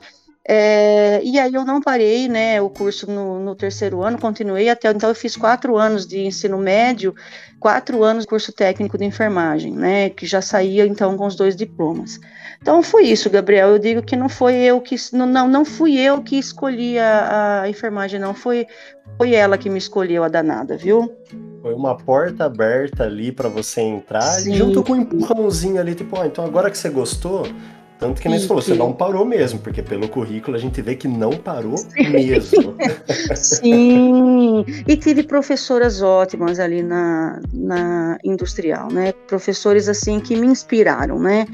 É, 0.48 1.24
e 1.24 1.40
aí 1.40 1.52
eu 1.52 1.66
não 1.66 1.82
parei, 1.82 2.28
né, 2.28 2.62
o 2.62 2.70
curso 2.70 3.10
no, 3.10 3.40
no, 3.40 3.56
terceiro 3.56 4.04
ano, 4.04 4.20
continuei 4.20 4.70
até, 4.70 4.92
então 4.92 5.10
eu 5.10 5.16
fiz 5.16 5.36
quatro 5.36 5.76
anos 5.76 6.06
de 6.06 6.20
ensino 6.20 6.56
médio, 6.60 7.16
quatro 7.60 8.04
anos 8.04 8.26
de 8.26 8.30
curso 8.30 8.54
técnico 8.54 8.96
de 8.96 9.06
enfermagem, 9.06 9.74
né, 9.74 10.12
que 10.12 10.28
já 10.28 10.44
saía 10.44 10.86
então 10.86 11.18
com 11.18 11.26
os 11.26 11.36
dois 11.36 11.56
diplomas. 11.56 12.20
Então 12.62 12.84
foi 12.84 13.06
isso, 13.06 13.28
Gabriel, 13.28 13.70
eu 13.70 13.80
digo 13.80 14.04
que 14.04 14.16
não 14.16 14.30
foi 14.30 14.54
eu 14.54 14.80
que, 14.82 14.96
não, 15.14 15.48
não, 15.48 15.66
fui 15.66 15.98
eu 15.98 16.22
que 16.22 16.38
escolhi 16.38 17.00
a, 17.00 17.62
a 17.64 17.70
enfermagem, 17.70 18.20
não, 18.20 18.36
foi, 18.36 18.68
foi 19.18 19.34
ela 19.34 19.58
que 19.58 19.68
me 19.68 19.80
escolheu 19.80 20.24
a 20.24 20.28
danada, 20.28 20.78
viu? 20.78 21.12
Foi 21.64 21.74
uma 21.74 21.98
porta 21.98 22.46
aberta 22.46 23.04
ali 23.04 23.32
para 23.32 23.50
você 23.50 23.82
entrar, 23.82 24.22
Sim. 24.22 24.54
junto 24.54 24.84
com 24.84 24.94
um 24.94 24.98
empurrãozinho 24.98 25.82
ali, 25.82 25.96
tipo, 25.96 26.20
oh, 26.20 26.24
então 26.24 26.46
agora 26.46 26.70
que 26.70 26.78
você 26.78 26.90
gostou, 26.90 27.48
Tanto 27.98 28.22
que 28.22 28.28
nem 28.28 28.38
você 28.38 28.48
falou, 28.48 28.62
você 28.62 28.76
não 28.76 28.92
parou 28.92 29.26
mesmo, 29.26 29.60
porque 29.60 29.82
pelo 29.82 30.10
currículo 30.10 30.58
a 30.58 30.60
gente 30.60 30.82
vê 30.82 30.96
que 30.96 31.08
não 31.08 31.32
parou 31.32 31.78
Sim. 31.78 32.10
mesmo. 32.10 32.76
Sim, 33.36 34.66
e 34.86 34.98
tive 34.98 35.24
professoras 35.24 36.02
ótimas 36.02 36.60
ali 36.60 36.84
na, 36.84 37.42
na 37.54 38.18
industrial, 38.24 38.92
né? 38.92 39.14
Professores 39.28 39.88
assim 39.88 40.20
que 40.20 40.36
me 40.36 40.48
inspiraram, 40.48 41.20
né? 41.20 41.48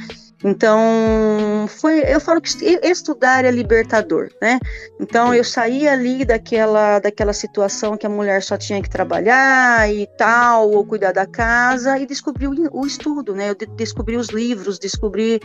Então, 0.44 1.68
foi, 1.68 2.00
eu 2.00 2.20
falo 2.20 2.42
que 2.42 2.50
estudar 2.84 3.46
é 3.46 3.52
libertador, 3.52 4.30
né? 4.42 4.60
Então, 5.00 5.34
eu 5.34 5.44
saí 5.44 5.88
ali 5.88 6.26
daquela, 6.26 7.00
daquela 7.00 7.34
situação 7.34 7.96
que 7.96 8.06
a 8.06 8.10
mulher 8.10 8.42
só 8.42 8.58
tinha 8.58 8.82
que 8.82 8.90
trabalhar 8.90 9.92
e 9.94 10.08
tal, 10.18 10.72
ou 10.72 10.86
cuidar 10.86 11.12
da 11.12 11.28
casa, 11.28 12.00
e 12.00 12.06
descobri 12.06 12.48
o, 12.48 12.54
o 12.72 12.86
estudo, 12.86 13.36
né? 13.36 13.52
Eu 13.52 13.56
descobri 13.76 14.18
os 14.18 14.30
livros, 14.30 14.80
descobri. 14.80 15.40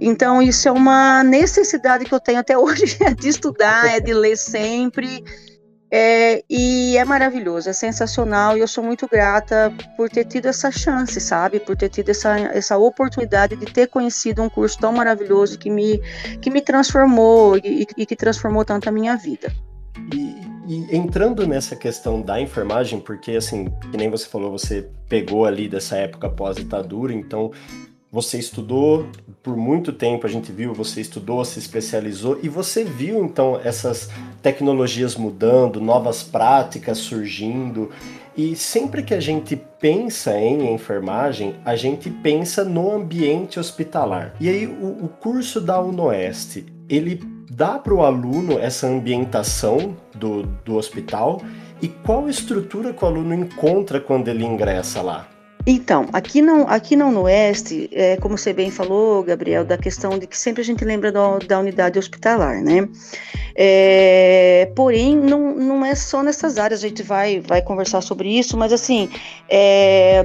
Então, 0.00 0.40
isso 0.40 0.68
é 0.68 0.72
uma 0.72 1.24
necessidade 1.24 2.04
que 2.04 2.14
eu 2.14 2.20
tenho 2.20 2.38
até 2.38 2.56
hoje, 2.58 2.96
é 3.00 3.12
de 3.12 3.28
estudar, 3.28 3.96
é 3.96 4.00
de 4.00 4.14
ler 4.14 4.36
sempre. 4.36 5.24
É, 5.92 6.44
e 6.48 6.96
é 6.96 7.04
maravilhoso, 7.04 7.68
é 7.68 7.72
sensacional 7.72 8.56
e 8.56 8.60
eu 8.60 8.68
sou 8.68 8.84
muito 8.84 9.08
grata 9.08 9.72
por 9.96 10.08
ter 10.08 10.24
tido 10.24 10.46
essa 10.46 10.70
chance, 10.70 11.20
sabe? 11.20 11.58
Por 11.58 11.76
ter 11.76 11.88
tido 11.88 12.10
essa, 12.10 12.38
essa 12.38 12.78
oportunidade 12.78 13.56
de 13.56 13.66
ter 13.66 13.88
conhecido 13.88 14.40
um 14.40 14.48
curso 14.48 14.78
tão 14.78 14.92
maravilhoso 14.92 15.58
que 15.58 15.68
me, 15.68 15.98
que 16.40 16.48
me 16.48 16.60
transformou 16.60 17.56
e, 17.56 17.86
e 17.96 18.06
que 18.06 18.14
transformou 18.14 18.64
tanto 18.64 18.88
a 18.88 18.92
minha 18.92 19.16
vida. 19.16 19.52
E, 20.14 20.36
e, 20.68 20.96
entrando 20.96 21.44
nessa 21.44 21.74
questão 21.74 22.22
da 22.22 22.40
enfermagem, 22.40 23.00
porque 23.00 23.32
assim, 23.32 23.66
que 23.90 23.96
nem 23.96 24.08
você 24.08 24.26
falou, 24.26 24.52
você 24.52 24.88
pegou 25.08 25.44
ali 25.44 25.68
dessa 25.68 25.96
época 25.96 26.30
pós-ditadura, 26.30 27.12
então 27.12 27.50
você 28.12 28.38
estudou 28.38 29.06
por 29.42 29.56
muito 29.56 29.92
tempo, 29.92 30.26
a 30.26 30.30
gente 30.30 30.50
viu, 30.50 30.74
você 30.74 31.00
estudou, 31.00 31.44
se 31.44 31.60
especializou 31.60 32.40
e 32.42 32.48
você 32.48 32.82
viu 32.82 33.24
então 33.24 33.60
essas 33.62 34.10
tecnologias 34.42 35.14
mudando, 35.14 35.80
novas 35.80 36.22
práticas 36.22 36.98
surgindo. 36.98 37.90
E 38.36 38.56
sempre 38.56 39.02
que 39.02 39.14
a 39.14 39.20
gente 39.20 39.54
pensa 39.54 40.36
em 40.36 40.74
enfermagem, 40.74 41.54
a 41.64 41.76
gente 41.76 42.10
pensa 42.10 42.64
no 42.64 42.92
ambiente 42.92 43.60
hospitalar. 43.60 44.34
E 44.40 44.48
aí 44.48 44.66
o, 44.66 45.04
o 45.04 45.08
curso 45.08 45.60
da 45.60 45.80
UNOeste, 45.80 46.66
ele 46.88 47.22
dá 47.48 47.78
para 47.78 47.94
o 47.94 48.04
aluno 48.04 48.58
essa 48.58 48.88
ambientação 48.88 49.96
do, 50.14 50.42
do 50.64 50.76
hospital 50.76 51.40
e 51.80 51.88
qual 51.88 52.28
estrutura 52.28 52.92
que 52.92 53.04
o 53.04 53.08
aluno 53.08 53.34
encontra 53.34 54.00
quando 54.00 54.28
ele 54.28 54.44
ingressa 54.44 55.00
lá? 55.00 55.28
Então, 55.66 56.06
aqui 56.12 56.40
não, 56.40 56.66
aqui 56.68 56.96
não 56.96 57.12
no 57.12 57.22
Oeste, 57.22 57.90
é, 57.92 58.16
como 58.16 58.36
você 58.38 58.52
bem 58.52 58.70
falou, 58.70 59.22
Gabriel, 59.22 59.64
da 59.64 59.76
questão 59.76 60.18
de 60.18 60.26
que 60.26 60.36
sempre 60.36 60.62
a 60.62 60.64
gente 60.64 60.84
lembra 60.84 61.12
da 61.12 61.58
unidade 61.58 61.98
hospitalar, 61.98 62.62
né? 62.62 62.88
É, 63.54 64.72
porém, 64.74 65.16
não, 65.16 65.54
não 65.54 65.84
é 65.84 65.94
só 65.94 66.22
nessas 66.22 66.56
áreas, 66.56 66.82
a 66.82 66.88
gente 66.88 67.02
vai, 67.02 67.40
vai 67.40 67.60
conversar 67.60 68.00
sobre 68.00 68.38
isso, 68.38 68.56
mas 68.56 68.72
assim, 68.72 69.10
é, 69.50 70.24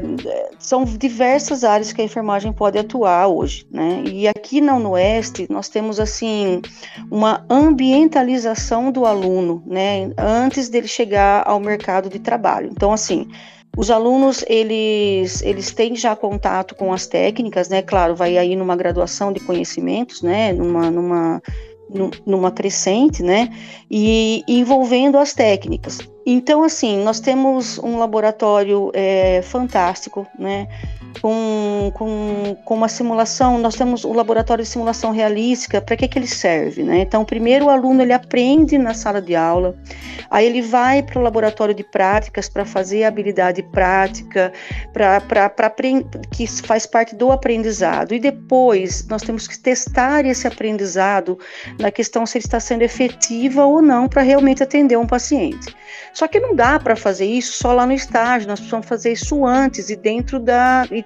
são 0.58 0.86
diversas 0.86 1.66
áreas 1.66 1.92
que 1.92 2.02
a 2.02 2.06
enfermagem 2.06 2.54
pode 2.54 2.78
atuar 2.78 3.28
hoje, 3.28 3.66
né? 3.70 4.04
E 4.06 4.28
aqui 4.28 4.62
não 4.62 4.80
no 4.80 4.92
Oeste, 4.92 5.48
nós 5.50 5.68
temos 5.68 6.00
assim, 6.00 6.62
uma 7.12 7.46
ambientalização 7.50 8.90
do 8.90 9.06
aluno, 9.06 9.62
né? 9.66 10.12
Antes 10.18 10.70
dele 10.70 10.88
chegar 10.88 11.44
ao 11.46 11.60
mercado 11.60 12.10
de 12.10 12.20
trabalho. 12.20 12.70
Então, 12.72 12.94
assim, 12.94 13.28
os 13.78 13.92
alunos, 13.92 14.44
eles, 14.48 15.42
eles 15.42 15.72
têm 15.72 15.96
já 15.96 16.16
contato 16.16 16.76
com 16.76 16.94
as 16.94 17.08
técnicas, 17.08 17.70
né? 17.70 17.82
Claro, 17.82 18.16
vai 18.16 18.38
aí 18.38 18.56
numa 18.56 18.76
graduação 18.76 19.34
de 19.34 19.40
conhecimentos, 19.40 20.22
né? 20.22 20.54
Numa, 20.54 20.90
numa, 20.90 21.42
numa 22.26 22.52
crescente, 22.52 23.22
né? 23.22 23.50
E 23.92 24.44
envolvendo 24.48 25.18
as 25.18 25.34
técnicas. 25.34 26.00
Então, 26.26 26.64
assim, 26.64 27.04
nós 27.04 27.20
temos 27.20 27.78
um 27.80 27.98
laboratório 27.98 28.92
é, 28.94 29.42
fantástico, 29.42 30.26
né? 30.40 30.68
Com, 31.22 31.92
com, 31.94 32.58
com 32.64 32.74
uma 32.76 32.88
simulação, 32.88 33.58
nós 33.58 33.76
temos 33.76 34.04
o 34.04 34.14
laboratório 34.14 34.64
de 34.64 34.70
simulação 34.70 35.12
realística, 35.12 35.82
para 35.82 35.96
que, 35.96 36.08
que 36.08 36.20
ele 36.20 36.28
serve? 36.28 36.84
Né? 36.84 37.00
Então, 37.00 37.26
primeiro 37.26 37.66
o 37.66 37.70
aluno 37.70 38.02
ele 38.02 38.14
aprende 38.14 38.78
na 38.78 38.94
sala 38.94 39.22
de 39.22 39.36
aula, 39.36 39.76
aí 40.30 40.46
ele 40.46 40.62
vai 40.62 41.02
para 41.04 41.20
o 41.20 41.22
laboratório 41.22 41.74
de 41.74 41.84
práticas 41.84 42.50
para 42.50 42.66
fazer 42.66 43.04
a 43.04 43.08
habilidade 43.08 43.64
prática, 43.64 44.52
para 44.94 45.70
que 46.32 46.48
faz 46.48 46.86
parte 46.86 47.16
do 47.16 47.32
aprendizado, 47.32 48.14
e 48.14 48.20
depois 48.20 49.08
nós 49.08 49.22
temos 49.22 49.48
que 49.48 49.58
testar 49.58 50.26
esse 50.26 50.48
aprendizado 50.48 51.38
na 51.80 51.92
questão 51.92 52.26
se 52.26 52.38
ele 52.38 52.46
está 52.46 52.60
sendo 52.60 52.82
efetiva 52.82 53.66
ou 53.66 53.82
não 53.82 54.08
para 54.08 54.22
realmente 54.22 54.64
atender 54.64 54.98
um 54.98 55.08
paciente. 55.08 55.76
Só 56.14 56.28
que 56.28 56.40
não 56.40 56.56
dá 56.56 56.80
para 56.80 56.96
fazer 56.96 57.26
isso 57.26 57.58
só 57.58 57.74
lá 57.74 57.86
no 57.86 57.94
estágio, 57.94 58.48
nós 58.48 58.60
precisamos 58.60 58.88
fazer 58.88 59.12
isso 59.12 59.46
antes 59.46 59.90
e 59.90 59.96
dentro 59.96 60.40
da, 60.40 60.88
e 60.90 61.05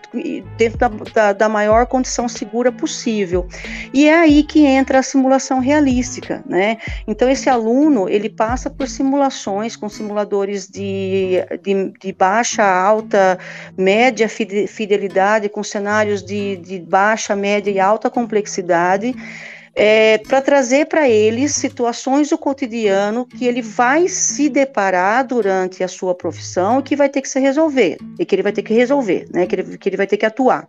dentro 0.57 0.77
da, 0.77 0.87
da, 0.87 1.33
da 1.33 1.49
maior 1.49 1.85
condição 1.85 2.27
segura 2.27 2.71
possível. 2.71 3.47
E 3.93 4.07
é 4.07 4.15
aí 4.15 4.43
que 4.43 4.65
entra 4.65 4.99
a 4.99 5.03
simulação 5.03 5.59
realística, 5.59 6.43
né? 6.45 6.77
Então 7.07 7.29
esse 7.29 7.49
aluno 7.49 8.09
ele 8.09 8.29
passa 8.29 8.69
por 8.69 8.87
simulações 8.87 9.75
com 9.75 9.87
simuladores 9.89 10.67
de, 10.67 11.43
de, 11.61 11.93
de 11.99 12.13
baixa, 12.13 12.63
alta, 12.63 13.37
média 13.77 14.27
fidelidade, 14.29 15.49
com 15.49 15.63
cenários 15.63 16.23
de, 16.23 16.57
de 16.57 16.79
baixa, 16.79 17.35
média 17.35 17.71
e 17.71 17.79
alta 17.79 18.09
complexidade 18.09 19.15
é, 19.75 20.17
para 20.19 20.41
trazer 20.41 20.85
para 20.85 21.09
ele 21.09 21.47
situações 21.47 22.29
do 22.29 22.37
cotidiano 22.37 23.25
que 23.25 23.45
ele 23.45 23.61
vai 23.61 24.07
se 24.07 24.49
deparar 24.49 25.25
durante 25.25 25.83
a 25.83 25.87
sua 25.87 26.15
profissão 26.15 26.79
e 26.79 26.83
que 26.83 26.95
vai 26.95 27.09
ter 27.09 27.21
que 27.21 27.29
se 27.29 27.39
resolver, 27.39 27.97
e 28.17 28.25
que 28.25 28.35
ele 28.35 28.43
vai 28.43 28.51
ter 28.51 28.63
que 28.63 28.73
resolver, 28.73 29.27
né, 29.33 29.45
que 29.45 29.55
ele, 29.55 29.77
que 29.77 29.89
ele 29.89 29.97
vai 29.97 30.07
ter 30.07 30.17
que 30.17 30.25
atuar. 30.25 30.67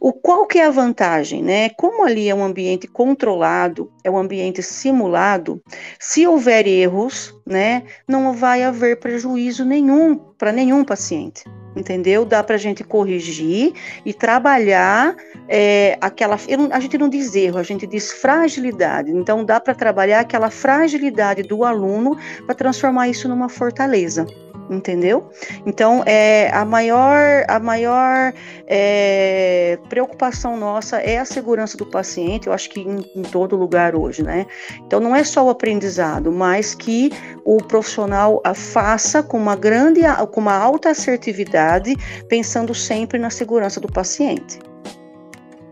O 0.00 0.12
qual 0.12 0.46
que 0.46 0.58
é 0.58 0.66
a 0.66 0.70
vantagem, 0.70 1.42
né? 1.42 1.70
Como 1.70 2.04
ali 2.04 2.28
é 2.28 2.34
um 2.34 2.44
ambiente 2.44 2.86
controlado, 2.86 3.90
é 4.04 4.10
um 4.10 4.16
ambiente 4.16 4.62
simulado, 4.62 5.60
se 5.98 6.24
houver 6.24 6.68
erros, 6.68 7.34
né, 7.44 7.82
não 8.06 8.32
vai 8.32 8.62
haver 8.62 9.00
prejuízo 9.00 9.64
nenhum 9.64 10.16
para 10.16 10.52
nenhum 10.52 10.84
paciente 10.84 11.42
entendeu? 11.78 12.24
Dá 12.24 12.42
para 12.42 12.56
a 12.56 12.58
gente 12.58 12.82
corrigir 12.84 13.72
e 14.04 14.12
trabalhar 14.12 15.14
é, 15.48 15.96
aquela. 16.00 16.36
a 16.70 16.80
gente 16.80 16.98
não 16.98 17.08
diz 17.08 17.34
erro, 17.34 17.58
a 17.58 17.62
gente 17.62 17.86
diz 17.86 18.12
fragilidade. 18.12 19.10
Então, 19.10 19.44
dá 19.44 19.60
para 19.60 19.74
trabalhar 19.74 20.20
aquela 20.20 20.50
fragilidade 20.50 21.42
do 21.42 21.64
aluno 21.64 22.16
para 22.44 22.54
transformar 22.54 23.08
isso 23.08 23.28
numa 23.28 23.48
fortaleza 23.48 24.26
entendeu? 24.70 25.30
Então, 25.66 26.02
é, 26.06 26.50
a 26.52 26.64
maior, 26.64 27.44
a 27.48 27.58
maior 27.58 28.32
é, 28.66 29.78
preocupação 29.88 30.56
nossa 30.56 30.98
é 30.98 31.18
a 31.18 31.24
segurança 31.24 31.76
do 31.76 31.86
paciente, 31.86 32.46
eu 32.46 32.52
acho 32.52 32.70
que 32.70 32.80
em, 32.80 33.04
em, 33.14 33.22
todo 33.22 33.56
lugar 33.56 33.94
hoje, 33.94 34.22
né? 34.22 34.46
Então, 34.86 35.00
não 35.00 35.14
é 35.14 35.24
só 35.24 35.44
o 35.44 35.50
aprendizado, 35.50 36.30
mas 36.32 36.74
que 36.74 37.10
o 37.44 37.58
profissional 37.58 38.42
faça 38.54 39.22
com 39.22 39.38
uma 39.38 39.56
grande, 39.56 40.00
com 40.32 40.40
uma 40.40 40.56
alta 40.56 40.90
assertividade, 40.90 41.94
pensando 42.28 42.74
sempre 42.74 43.18
na 43.18 43.30
segurança 43.30 43.80
do 43.80 43.88
paciente. 43.88 44.58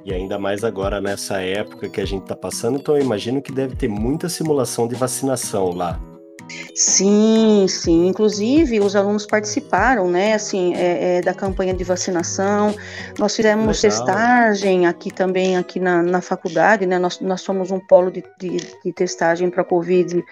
E 0.04 0.14
ainda 0.14 0.38
mais 0.38 0.62
agora 0.62 1.00
nessa 1.00 1.40
época 1.42 1.88
que 1.88 2.00
a 2.00 2.04
gente 2.04 2.22
está 2.22 2.36
passando, 2.36 2.78
então 2.78 2.96
eu 2.96 3.02
imagino 3.02 3.42
que 3.42 3.50
deve 3.50 3.74
ter 3.74 3.88
muita 3.88 4.28
simulação 4.28 4.86
de 4.86 4.94
vacinação 4.94 5.70
lá. 5.70 6.00
Sim, 6.74 7.66
sim. 7.68 8.06
Inclusive, 8.06 8.80
os 8.80 8.94
alunos 8.94 9.26
participaram, 9.26 10.08
né, 10.10 10.34
assim, 10.34 10.74
é, 10.74 11.16
é, 11.16 11.20
da 11.20 11.34
campanha 11.34 11.74
de 11.74 11.84
vacinação. 11.84 12.74
Nós 13.18 13.34
fizemos 13.34 13.82
Legal. 13.82 14.04
testagem 14.06 14.86
aqui 14.86 15.10
também, 15.10 15.56
aqui 15.56 15.80
na, 15.80 16.02
na 16.02 16.20
faculdade, 16.20 16.86
né, 16.86 16.98
nós, 16.98 17.20
nós 17.20 17.40
somos 17.40 17.70
um 17.70 17.80
polo 17.80 18.10
de, 18.10 18.22
de, 18.38 18.58
de 18.84 18.92
testagem 18.92 19.50
para 19.50 19.64
Covid 19.64 20.22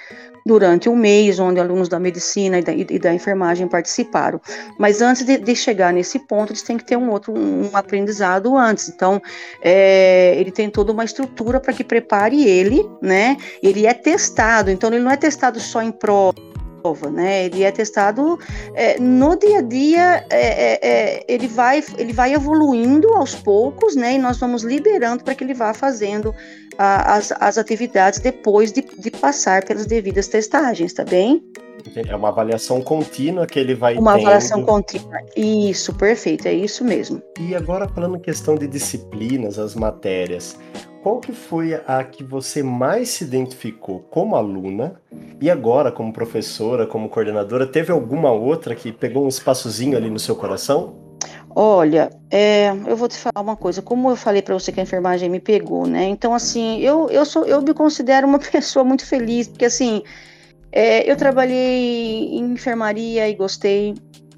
durante 0.45 0.89
um 0.89 0.97
mês, 0.97 1.39
onde 1.39 1.59
alunos 1.59 1.89
da 1.89 1.99
medicina 1.99 2.59
e 2.59 2.63
da, 2.63 2.73
e 2.73 2.99
da 2.99 3.15
enfermagem 3.15 3.67
participaram. 3.67 4.41
Mas 4.79 5.01
antes 5.01 5.25
de, 5.25 5.39
de, 5.39 5.57
chegar 5.57 5.93
nesse 5.93 6.19
ponto, 6.19 6.53
eles 6.53 6.63
têm 6.63 6.77
que 6.77 6.85
ter 6.85 6.97
um 6.97 7.11
outro 7.11 7.33
um, 7.37 7.71
aprendizado 7.73 8.57
antes. 8.57 8.89
Então, 8.89 9.21
é, 9.63 10.35
ele 10.39 10.51
tem 10.51 10.69
toda 10.69 10.93
uma 10.93 11.05
estrutura 11.05 11.59
para 11.59 11.73
que 11.73 11.83
prepare 11.83 12.45
ele, 12.47 12.85
né? 13.01 13.37
Ele 13.63 13.87
é 13.87 13.95
testado, 13.95 14.71
então 14.71 14.91
ele 14.91 15.03
não 15.03 15.11
é 15.11 15.17
testado 15.17 15.59
só 15.59 15.83
em 15.83 15.91
prova 15.91 16.54
né? 17.11 17.47
Ele 17.47 17.63
é 17.63 17.73
testado 17.73 18.39
é, 18.75 19.01
no 19.01 19.37
dia 19.37 19.59
a 19.59 19.63
dia, 19.63 20.27
é, 20.29 20.39
é, 20.39 20.79
é, 20.83 21.25
ele, 21.27 21.47
vai, 21.49 21.83
ele 21.97 22.13
vai 22.13 22.35
evoluindo 22.35 23.09
aos 23.15 23.35
poucos, 23.35 23.97
né? 23.97 24.15
E 24.15 24.19
nós 24.19 24.37
vamos 24.39 24.63
liberando 24.63 25.25
para 25.25 25.35
que 25.35 25.43
ele 25.43 25.55
vá 25.55 25.73
fazendo 25.73 26.35
a, 26.77 27.15
as, 27.15 27.33
as 27.41 27.57
atividades 27.57 28.21
depois 28.21 28.71
de, 28.71 28.83
de 28.99 29.11
passar 29.11 29.65
pelas 29.65 29.87
devidas 29.87 30.29
testagens, 30.29 30.93
tá 30.93 31.05
bem? 31.05 31.43
É 32.07 32.15
uma 32.17 32.29
avaliação 32.29 32.81
contínua 32.81 33.47
que 33.47 33.59
ele 33.59 33.75
vai 33.75 33.97
Uma 33.97 34.15
tendo. 34.15 34.23
avaliação 34.23 34.63
contínua. 34.65 35.21
Isso, 35.37 35.93
perfeito, 35.95 36.47
é 36.47 36.53
isso 36.53 36.85
mesmo. 36.85 37.23
E 37.41 37.55
agora 37.55 37.89
falando 37.89 38.19
questão 38.19 38.55
de 38.57 38.67
disciplinas, 38.67 39.59
as 39.59 39.75
matérias, 39.75 40.57
qual 41.05 41.21
que 41.21 41.33
foi 41.33 41.75
a 41.87 42.03
que 42.03 42.25
você 42.25 42.63
mais 42.63 43.11
se 43.11 43.25
identificou 43.25 44.01
como 44.11 44.35
aluna 44.37 44.99
e 45.39 45.51
agora 45.51 45.93
como 45.93 46.11
professora, 46.11 46.87
como 46.87 47.11
coordenadora? 47.11 47.67
Teve 47.67 47.93
alguma 47.93 48.33
outra 48.33 48.75
que 48.75 48.91
pegou 48.91 49.27
um 49.27 49.29
espaçozinho 49.29 49.99
ali 49.99 50.09
no 50.09 50.19
seu 50.19 50.35
coração? 50.35 50.97
Olha, 51.55 52.09
é, 52.31 52.71
eu 52.87 52.97
vou 52.97 53.07
te 53.07 53.19
falar 53.19 53.43
uma 53.43 53.55
coisa. 53.55 53.83
Como 53.83 54.09
eu 54.09 54.17
falei 54.17 54.41
para 54.41 54.55
você 54.55 54.73
que 54.73 54.81
a 54.81 54.83
enfermagem 54.83 55.29
me 55.29 55.41
pegou, 55.41 55.87
né? 55.87 56.05
Então, 56.05 56.33
assim, 56.33 56.81
eu, 56.81 57.11
eu, 57.11 57.27
sou, 57.27 57.45
eu 57.45 57.61
me 57.61 57.75
considero 57.75 58.27
uma 58.27 58.39
pessoa 58.51 58.83
muito 58.83 59.05
feliz, 59.05 59.47
porque, 59.47 59.67
assim, 59.67 60.03
é, 60.73 61.09
eu 61.09 61.17
trabalhei 61.17 62.35
em 62.35 62.53
enfermaria 62.55 63.29
e 63.29 63.35
gostei 63.35 63.95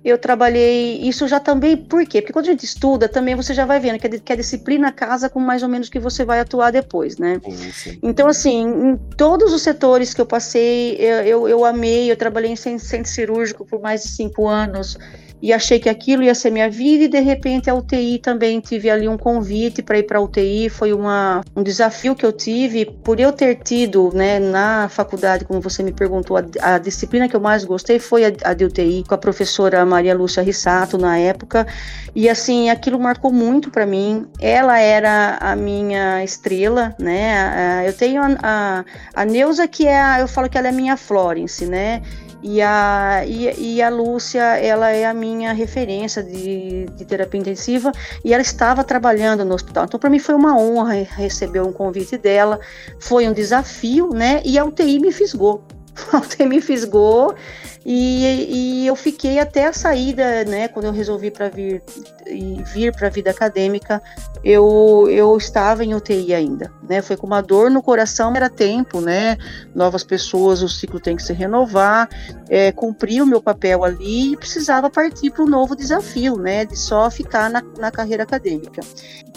eu 0.06 0.16
trabalhei 0.16 1.00
isso 1.00 1.26
já 1.26 1.40
também, 1.40 1.76
por 1.76 2.06
quê? 2.06 2.22
Porque 2.22 2.32
quando 2.32 2.46
a 2.46 2.50
gente 2.52 2.64
estuda, 2.64 3.08
também 3.08 3.34
você 3.34 3.52
já 3.52 3.64
vai 3.64 3.80
vendo 3.80 3.98
que 3.98 4.06
a, 4.06 4.10
que 4.20 4.32
a 4.32 4.36
disciplina 4.36 4.92
casa 4.92 5.28
com 5.28 5.40
mais 5.40 5.64
ou 5.64 5.68
menos 5.68 5.88
que 5.88 5.98
você 5.98 6.25
vai 6.25 6.38
atuar 6.38 6.70
depois, 6.70 7.18
né? 7.18 7.40
Sim, 7.44 7.72
sim. 7.72 7.98
Então, 8.00 8.28
assim, 8.28 8.62
em 8.62 8.96
todos 9.16 9.52
os 9.52 9.62
setores 9.62 10.14
que 10.14 10.20
eu 10.20 10.26
passei, 10.26 10.94
eu, 11.00 11.16
eu, 11.25 11.48
eu 11.48 11.64
amei, 11.64 12.08
eu 12.08 12.16
trabalhei 12.16 12.52
em 12.52 12.56
centro 12.56 13.10
cirúrgico 13.10 13.66
por 13.66 13.80
mais 13.80 14.04
de 14.04 14.10
cinco 14.10 14.46
anos, 14.46 14.96
e 15.40 15.52
achei 15.52 15.78
que 15.78 15.88
aquilo 15.88 16.23
ia 16.23 16.35
ser 16.35 16.50
minha 16.50 16.71
vida 16.71 17.05
e 17.05 17.09
de 17.09 17.21
repente 17.21 17.69
a 17.69 17.75
UTI 17.75 18.19
também 18.19 18.61
tive 18.61 18.90
ali 18.90 19.09
um 19.09 19.19
convite 19.19 19.83
para 19.83 19.99
ir 19.99 20.05
para 20.05 20.21
UTI, 20.21 20.69
foi 20.69 20.93
uma, 20.93 21.43
um 21.55 21.62
desafio 21.62 22.14
que 22.14 22.25
eu 22.25 22.33
tive 22.33 22.87
por 22.87 23.21
eu 23.21 23.33
ter 23.33 23.57
tido, 23.57 24.11
né, 24.14 24.38
na 24.38 24.88
faculdade, 24.88 25.45
como 25.45 25.61
você 25.61 25.83
me 25.83 25.93
perguntou, 25.93 26.37
a, 26.37 26.75
a 26.75 26.78
disciplina 26.78 27.28
que 27.28 27.37
eu 27.37 27.40
mais 27.40 27.64
gostei 27.64 27.99
foi 27.99 28.25
a, 28.25 28.33
a 28.45 28.55
de 28.55 28.64
UTI 28.64 29.05
com 29.07 29.14
a 29.14 29.19
professora 29.19 29.85
Maria 29.85 30.14
Lúcia 30.14 30.43
Rissato 30.43 30.99
na 30.99 31.19
época, 31.19 31.66
e 32.14 32.31
assim, 32.31 32.71
aquilo 32.71 32.99
marcou 32.99 33.31
muito 33.31 33.71
para 33.71 33.85
mim. 33.85 34.26
Ela 34.40 34.78
era 34.78 35.37
a 35.38 35.55
minha 35.55 36.25
estrela, 36.25 36.95
né? 36.99 37.85
Eu 37.87 37.93
tenho 37.93 38.23
a, 38.23 38.37
a, 38.43 38.85
a 39.14 39.25
Neuza 39.25 39.69
que 39.69 39.87
é, 39.87 40.00
a, 40.00 40.21
eu 40.21 40.26
falo 40.26 40.49
que 40.49 40.57
ela 40.57 40.69
é 40.69 40.73
minha 40.73 40.97
Florence, 40.97 41.66
né? 41.66 42.00
E 42.43 42.61
a, 42.61 43.25
e, 43.26 43.76
e, 43.76 43.83
a 43.83 43.88
Lúcia, 43.88 44.43
ela 44.59 44.90
é 44.90 45.05
a 45.05 45.14
minha 45.14 45.52
referência 45.52 46.23
de, 46.23 46.87
de 46.87 47.05
terapia 47.05 47.40
intensiva 47.40 47.90
e 48.25 48.33
ela 48.33 48.43
estava 48.43 48.85
trabalhando 48.85 49.45
no 49.45 49.55
hospital. 49.55 49.85
Então, 49.85 49.99
para 49.99 50.11
mim 50.11 50.19
foi 50.19 50.35
uma 50.35 50.57
honra 50.57 50.95
receber 51.02 51.61
um 51.61 51.73
convite 51.73 52.16
dela, 52.16 52.61
foi 53.00 53.26
um 53.28 53.33
desafio, 53.33 54.11
né? 54.11 54.43
E 54.45 54.59
a 54.59 54.64
UTI 54.64 55.00
me 55.00 55.11
fisgou. 55.11 55.64
A 56.12 56.19
UTI 56.19 56.47
me 56.47 56.61
fisgou 56.61 57.35
e, 57.88 58.83
e, 58.83 58.87
eu 58.88 58.97
fiquei 58.97 59.38
até 59.38 59.66
a 59.66 59.73
saída, 59.73 60.45
né, 60.45 60.66
quando 60.66 60.87
eu 60.87 60.93
resolvi 60.93 61.31
para 61.31 61.49
vir 61.49 61.81
vir 62.75 62.93
para 62.93 63.07
a 63.07 63.11
vida 63.11 63.31
acadêmica, 63.31 64.02
eu, 64.43 65.07
eu 65.09 65.37
estava 65.37 65.85
em 65.85 65.95
UTI 65.95 66.35
ainda, 66.35 66.73
né? 66.88 67.00
Foi 67.00 67.16
com 67.16 67.26
uma 67.26 67.40
dor 67.40 67.71
no 67.71 67.81
coração, 67.81 68.35
era 68.35 68.50
tempo, 68.50 69.00
né? 69.00 69.37
Novas 69.75 70.02
pessoas, 70.02 70.62
o 70.62 70.69
ciclo 70.69 70.99
tem 70.99 71.16
que 71.16 71.23
se 71.23 71.33
renovar, 71.33 72.09
é, 72.49 72.73
cumpri 72.73 73.23
o 73.23 73.26
meu 73.26 73.40
papel 73.40 73.85
ali 73.85 74.33
e 74.33 74.37
precisava 74.37 74.90
partir 74.90 75.31
para 75.31 75.45
um 75.45 75.49
novo 75.49 75.76
desafio, 75.76 76.37
né? 76.37 76.64
De 76.64 76.76
só 76.76 77.11
ficar 77.11 77.49
na, 77.49 77.62
na 77.78 77.90
carreira 77.90 78.25
acadêmica. 78.25 78.81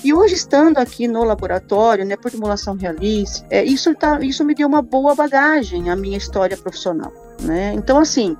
E 0.03 0.13
hoje, 0.13 0.33
estando 0.33 0.77
aqui 0.77 1.07
no 1.07 1.23
laboratório, 1.23 2.05
né, 2.05 2.15
por 2.15 2.31
simulação 2.31 2.75
realista, 2.75 3.45
é, 3.49 3.63
isso, 3.63 3.93
tá, 3.93 4.19
isso 4.21 4.43
me 4.43 4.55
deu 4.55 4.67
uma 4.67 4.81
boa 4.81 5.13
bagagem, 5.13 5.89
a 5.89 5.95
minha 5.95 6.17
história 6.17 6.57
profissional 6.57 7.28
né? 7.41 7.73
Então, 7.73 7.99
assim, 7.99 8.35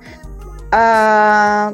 a, 0.72 1.72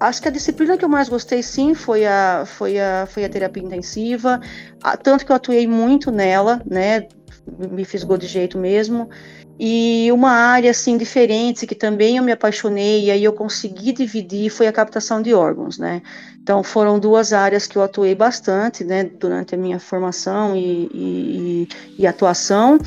acho 0.00 0.22
que 0.22 0.28
a 0.28 0.30
disciplina 0.30 0.76
que 0.76 0.84
eu 0.84 0.88
mais 0.88 1.08
gostei, 1.08 1.42
sim, 1.42 1.74
foi 1.74 2.06
a, 2.06 2.44
foi 2.46 2.78
a, 2.78 3.06
foi 3.06 3.24
a 3.24 3.28
terapia 3.28 3.62
intensiva, 3.62 4.40
a, 4.82 4.96
tanto 4.96 5.24
que 5.24 5.32
eu 5.32 5.36
atuei 5.36 5.66
muito 5.66 6.10
nela, 6.10 6.62
né? 6.68 7.08
Me 7.70 7.84
fisgou 7.84 8.16
de 8.16 8.26
jeito 8.26 8.58
mesmo. 8.58 9.08
E 9.58 10.10
uma 10.10 10.30
área 10.30 10.70
assim 10.70 10.96
diferente 10.96 11.66
que 11.66 11.74
também 11.74 12.16
eu 12.16 12.24
me 12.24 12.32
apaixonei 12.32 13.04
e 13.04 13.10
aí 13.10 13.22
eu 13.22 13.32
consegui 13.32 13.92
dividir 13.92 14.50
foi 14.50 14.66
a 14.66 14.72
captação 14.72 15.22
de 15.22 15.32
órgãos, 15.32 15.78
né? 15.78 16.02
Então 16.44 16.62
foram 16.62 16.98
duas 16.98 17.32
áreas 17.32 17.66
que 17.66 17.78
eu 17.78 17.82
atuei 17.82 18.14
bastante, 18.14 18.84
né, 18.84 19.04
durante 19.04 19.54
a 19.54 19.58
minha 19.58 19.78
formação 19.78 20.54
e, 20.54 20.90
e, 20.92 21.68
e 21.98 22.06
atuação. 22.06 22.78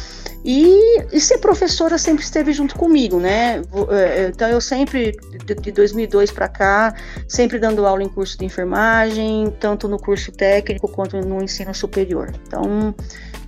E, 0.46 1.02
e, 1.12 1.20
ser 1.20 1.40
professora 1.40 1.98
sempre 1.98 2.24
esteve 2.24 2.54
junto 2.54 2.76
comigo, 2.76 3.20
né? 3.20 3.62
É, 3.90 4.26
é, 4.26 4.28
então 4.28 4.48
eu 4.48 4.62
sempre 4.62 5.18
de 5.60 5.72
2002 5.72 6.30
para 6.30 6.48
cá, 6.48 6.94
sempre 7.28 7.58
dando 7.58 7.86
aula 7.86 8.04
em 8.04 8.10
curso 8.10 8.38
de 8.38 8.46
enfermagem, 8.46 9.52
tanto 9.60 9.88
no 9.88 9.98
curso 9.98 10.32
técnico 10.32 10.88
quanto 10.88 11.18
no 11.18 11.42
ensino 11.42 11.74
superior. 11.74 12.32
Então 12.48 12.94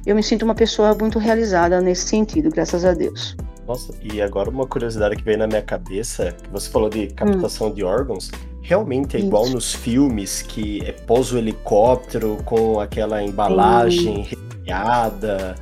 eu 0.06 0.16
me 0.16 0.24
sinto 0.24 0.44
uma 0.44 0.56
pessoa 0.56 0.96
muito 1.00 1.20
realizada 1.20 1.82
nesse 1.82 2.08
sentido, 2.08 2.50
graças 2.50 2.86
a 2.86 2.94
Deus. 2.94 3.36
Nossa, 3.68 3.94
e 4.02 4.22
agora 4.22 4.50
uma 4.50 4.66
curiosidade 4.66 5.16
que 5.16 5.24
veio 5.24 5.38
na 5.38 5.48
minha 5.48 5.62
cabeça, 5.62 6.36
que 6.42 6.50
você 6.50 6.70
falou 6.70 6.90
de 6.90 7.08
captação 7.08 7.68
hum. 7.68 7.74
de 7.74 7.84
órgãos, 7.84 8.32
realmente 8.62 9.16
é 9.16 9.20
Isso. 9.20 9.28
igual 9.28 9.48
nos 9.50 9.74
filmes, 9.74 10.42
que 10.42 10.82
é 10.86 10.92
pós 10.92 11.32
o 11.32 11.38
helicóptero 11.38 12.38
com 12.46 12.80
aquela 12.80 13.24
embalagem 13.24 14.28
recheada. 14.64 15.56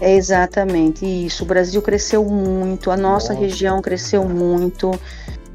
É 0.00 0.14
exatamente 0.14 1.04
isso. 1.04 1.42
O 1.42 1.46
Brasil 1.46 1.82
cresceu 1.82 2.24
muito, 2.24 2.90
a 2.90 2.96
nossa, 2.96 3.32
nossa. 3.32 3.44
região 3.44 3.82
cresceu 3.82 4.24
muito. 4.24 4.92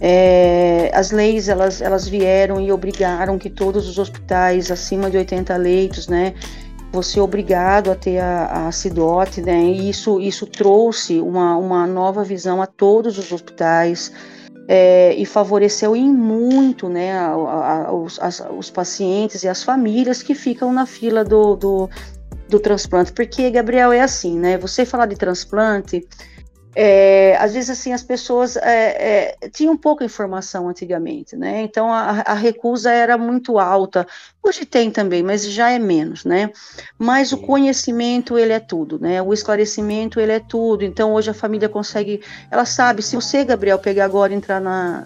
É, 0.02 0.92
as 0.94 1.12
leis 1.12 1.48
elas, 1.48 1.82
elas 1.82 2.08
vieram 2.08 2.60
e 2.60 2.70
obrigaram 2.72 3.38
que 3.38 3.50
todos 3.50 3.88
os 3.88 3.98
hospitais 3.98 4.70
acima 4.70 5.10
de 5.10 5.16
80 5.16 5.56
leitos, 5.56 6.10
né, 6.10 6.34
você 6.94 7.20
é 7.20 7.24
obrigado 7.24 7.90
a 7.90 7.96
ter 7.96 8.20
a, 8.20 8.68
a 8.68 8.72
CIDOT, 8.72 9.42
né? 9.42 9.64
E 9.64 9.90
isso, 9.90 10.22
isso 10.22 10.46
trouxe 10.46 11.20
uma, 11.20 11.58
uma 11.58 11.88
nova 11.88 12.24
visão 12.24 12.62
a 12.62 12.68
todos 12.68 13.18
os 13.18 13.32
hospitais. 13.32 14.14
É, 14.66 15.14
e 15.16 15.26
favoreceu 15.26 15.94
em 15.94 16.10
muito 16.10 16.88
né, 16.88 17.12
a, 17.12 17.34
a, 17.34 17.94
os, 17.94 18.18
as, 18.22 18.42
os 18.58 18.70
pacientes 18.70 19.44
e 19.44 19.48
as 19.50 19.62
famílias 19.62 20.24
que 20.24 20.34
ficam 20.34 20.72
na 20.72 20.86
fila 20.86 21.22
do, 21.22 21.58
do, 21.58 21.90
do 22.48 22.60
transplante. 22.62 23.12
Porque, 23.12 23.52
Gabriel, 23.52 23.92
é 23.92 24.00
assim, 24.00 24.40
né? 24.40 24.58
Você 24.60 24.86
falar 24.86 25.08
de 25.08 25.18
transplante, 25.18 26.08
é, 26.76 27.36
às 27.40 27.54
vezes 27.54 27.70
assim 27.70 27.94
as 27.94 28.02
pessoas 28.02 28.58
é, 28.58 29.36
é, 29.42 29.50
tinham 29.50 29.78
pouca 29.78 30.04
informação 30.04 30.68
antigamente, 30.68 31.36
né? 31.36 31.62
Então 31.62 31.92
a, 31.92 32.22
a, 32.26 32.34
recusa 32.34 32.92
era 32.92 33.18
muito 33.18 33.60
alta. 33.60 34.08
Hoje 34.42 34.66
tem 34.66 34.90
também, 34.90 35.22
mas 35.22 35.50
já 35.50 35.70
é 35.72 35.78
menos, 35.78 36.26
né? 36.26 36.50
Mas 36.98 37.32
o 37.32 37.38
conhecimento 37.38 38.38
ele 38.38 38.54
é 38.54 38.60
tudo, 38.60 39.00
né? 39.00 39.22
O 39.22 39.34
esclarecimento 39.34 40.20
ele 40.20 40.32
é 40.32 40.40
tudo. 40.40 40.84
Então 40.84 41.14
hoje 41.14 41.30
a 41.30 41.34
família 41.34 41.70
consegue, 41.70 42.22
ela 42.50 42.66
sabe. 42.66 43.04
Se 43.04 43.16
você, 43.16 43.44
Gabriel, 43.46 43.78
pegar 43.78 44.06
agora 44.06 44.34
e 44.34 44.36
entrar 44.36 44.60
na 44.60 45.06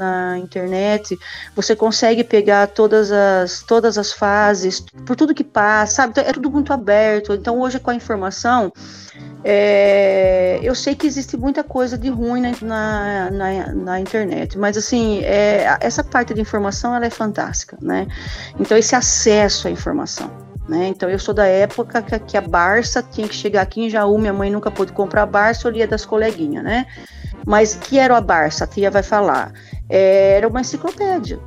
na 0.00 0.38
internet, 0.38 1.18
você 1.54 1.76
consegue 1.76 2.24
pegar 2.24 2.66
todas 2.68 3.12
as, 3.12 3.62
todas 3.62 3.98
as 3.98 4.12
fases, 4.12 4.80
por 5.06 5.14
tudo 5.14 5.34
que 5.34 5.44
passa, 5.44 5.96
sabe? 5.96 6.12
Então, 6.12 6.24
é 6.24 6.32
tudo 6.32 6.50
muito 6.50 6.72
aberto. 6.72 7.34
Então, 7.34 7.60
hoje, 7.60 7.78
com 7.78 7.90
a 7.90 7.94
informação, 7.94 8.72
é, 9.44 10.58
eu 10.62 10.74
sei 10.74 10.94
que 10.94 11.06
existe 11.06 11.36
muita 11.36 11.62
coisa 11.62 11.98
de 11.98 12.08
ruim 12.08 12.42
na, 12.62 13.30
na, 13.30 13.74
na 13.74 14.00
internet, 14.00 14.58
mas 14.58 14.76
assim, 14.76 15.20
é, 15.22 15.76
essa 15.80 16.02
parte 16.02 16.34
de 16.34 16.40
informação 16.40 16.94
ela 16.94 17.06
é 17.06 17.10
fantástica, 17.10 17.76
né? 17.80 18.06
Então, 18.58 18.76
esse 18.76 18.94
acesso 18.94 19.68
à 19.68 19.70
informação. 19.70 20.49
Né? 20.70 20.86
Então 20.86 21.10
eu 21.10 21.18
sou 21.18 21.34
da 21.34 21.46
época 21.46 22.00
que, 22.00 22.36
a 22.36 22.40
Barça 22.40 23.02
tinha 23.02 23.26
que 23.26 23.34
chegar 23.34 23.62
aqui 23.62 23.80
em 23.80 23.90
Jaú, 23.90 24.16
minha 24.16 24.32
mãe 24.32 24.48
nunca 24.48 24.70
pôde 24.70 24.92
comprar 24.92 25.26
Barça, 25.26 25.66
eu 25.66 25.72
lia 25.72 25.84
das 25.84 26.06
coleguinhas, 26.06 26.62
né? 26.62 26.86
Mas 27.44 27.74
que 27.74 27.98
era 27.98 28.16
a 28.16 28.20
Barça? 28.20 28.62
A 28.62 28.66
tia 28.68 28.88
vai 28.88 29.02
falar. 29.02 29.52
É, 29.88 30.36
era 30.36 30.46
uma 30.46 30.60
enciclopédia. 30.60 31.40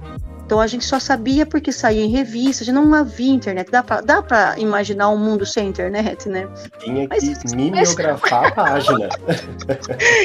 Então 0.53 0.61
a 0.61 0.67
gente 0.67 0.85
só 0.85 0.99
sabia 0.99 1.47
porque 1.47 1.71
saía 1.71 2.03
em 2.03 2.11
revista, 2.11 2.63
já 2.63 2.71
não 2.71 2.93
havia 2.93 3.33
internet. 3.33 3.71
Dá 3.71 3.81
pra, 3.81 4.01
dá 4.01 4.21
pra 4.21 4.53
imaginar 4.59 5.09
um 5.09 5.17
mundo 5.17 5.47
sem 5.47 5.67
internet, 5.67 6.29
né? 6.29 6.47
Tinha 6.77 7.07
que 7.07 7.15
mas, 7.25 7.53
mimeografar 7.55 8.45
a 8.45 8.51
página. 8.53 9.09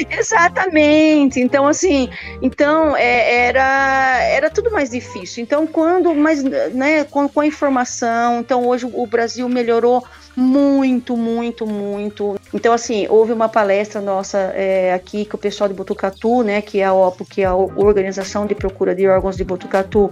Exatamente. 0.07 1.39
Então, 1.39 1.65
assim, 1.65 2.11
então 2.43 2.95
é, 2.95 3.47
era, 3.47 4.19
era 4.21 4.51
tudo 4.51 4.69
mais 4.69 4.91
difícil. 4.91 5.41
Então, 5.41 5.65
quando, 5.65 6.13
mas, 6.13 6.43
né, 6.43 7.05
com, 7.05 7.27
com 7.27 7.39
a 7.39 7.47
informação, 7.47 8.41
então 8.41 8.67
hoje 8.67 8.87
o 8.93 9.07
Brasil 9.07 9.49
melhorou 9.49 10.05
muito, 10.39 11.15
muito, 11.17 11.67
muito. 11.67 12.39
Então, 12.53 12.73
assim, 12.73 13.07
houve 13.09 13.31
uma 13.33 13.49
palestra 13.49 14.01
nossa 14.01 14.37
é, 14.37 14.93
aqui 14.93 15.25
com 15.25 15.37
o 15.37 15.39
pessoal 15.39 15.67
de 15.67 15.73
Botucatu, 15.73 16.43
né, 16.43 16.61
que 16.61 16.79
é 16.79 16.85
a 16.85 16.93
OPO, 16.93 17.25
que 17.25 17.41
é 17.41 17.45
a 17.45 17.55
Organização 17.55 18.45
de 18.45 18.55
Procura 18.55 18.95
de 18.95 19.07
Órgãos 19.07 19.37
de 19.37 19.43
Botucatu, 19.43 20.11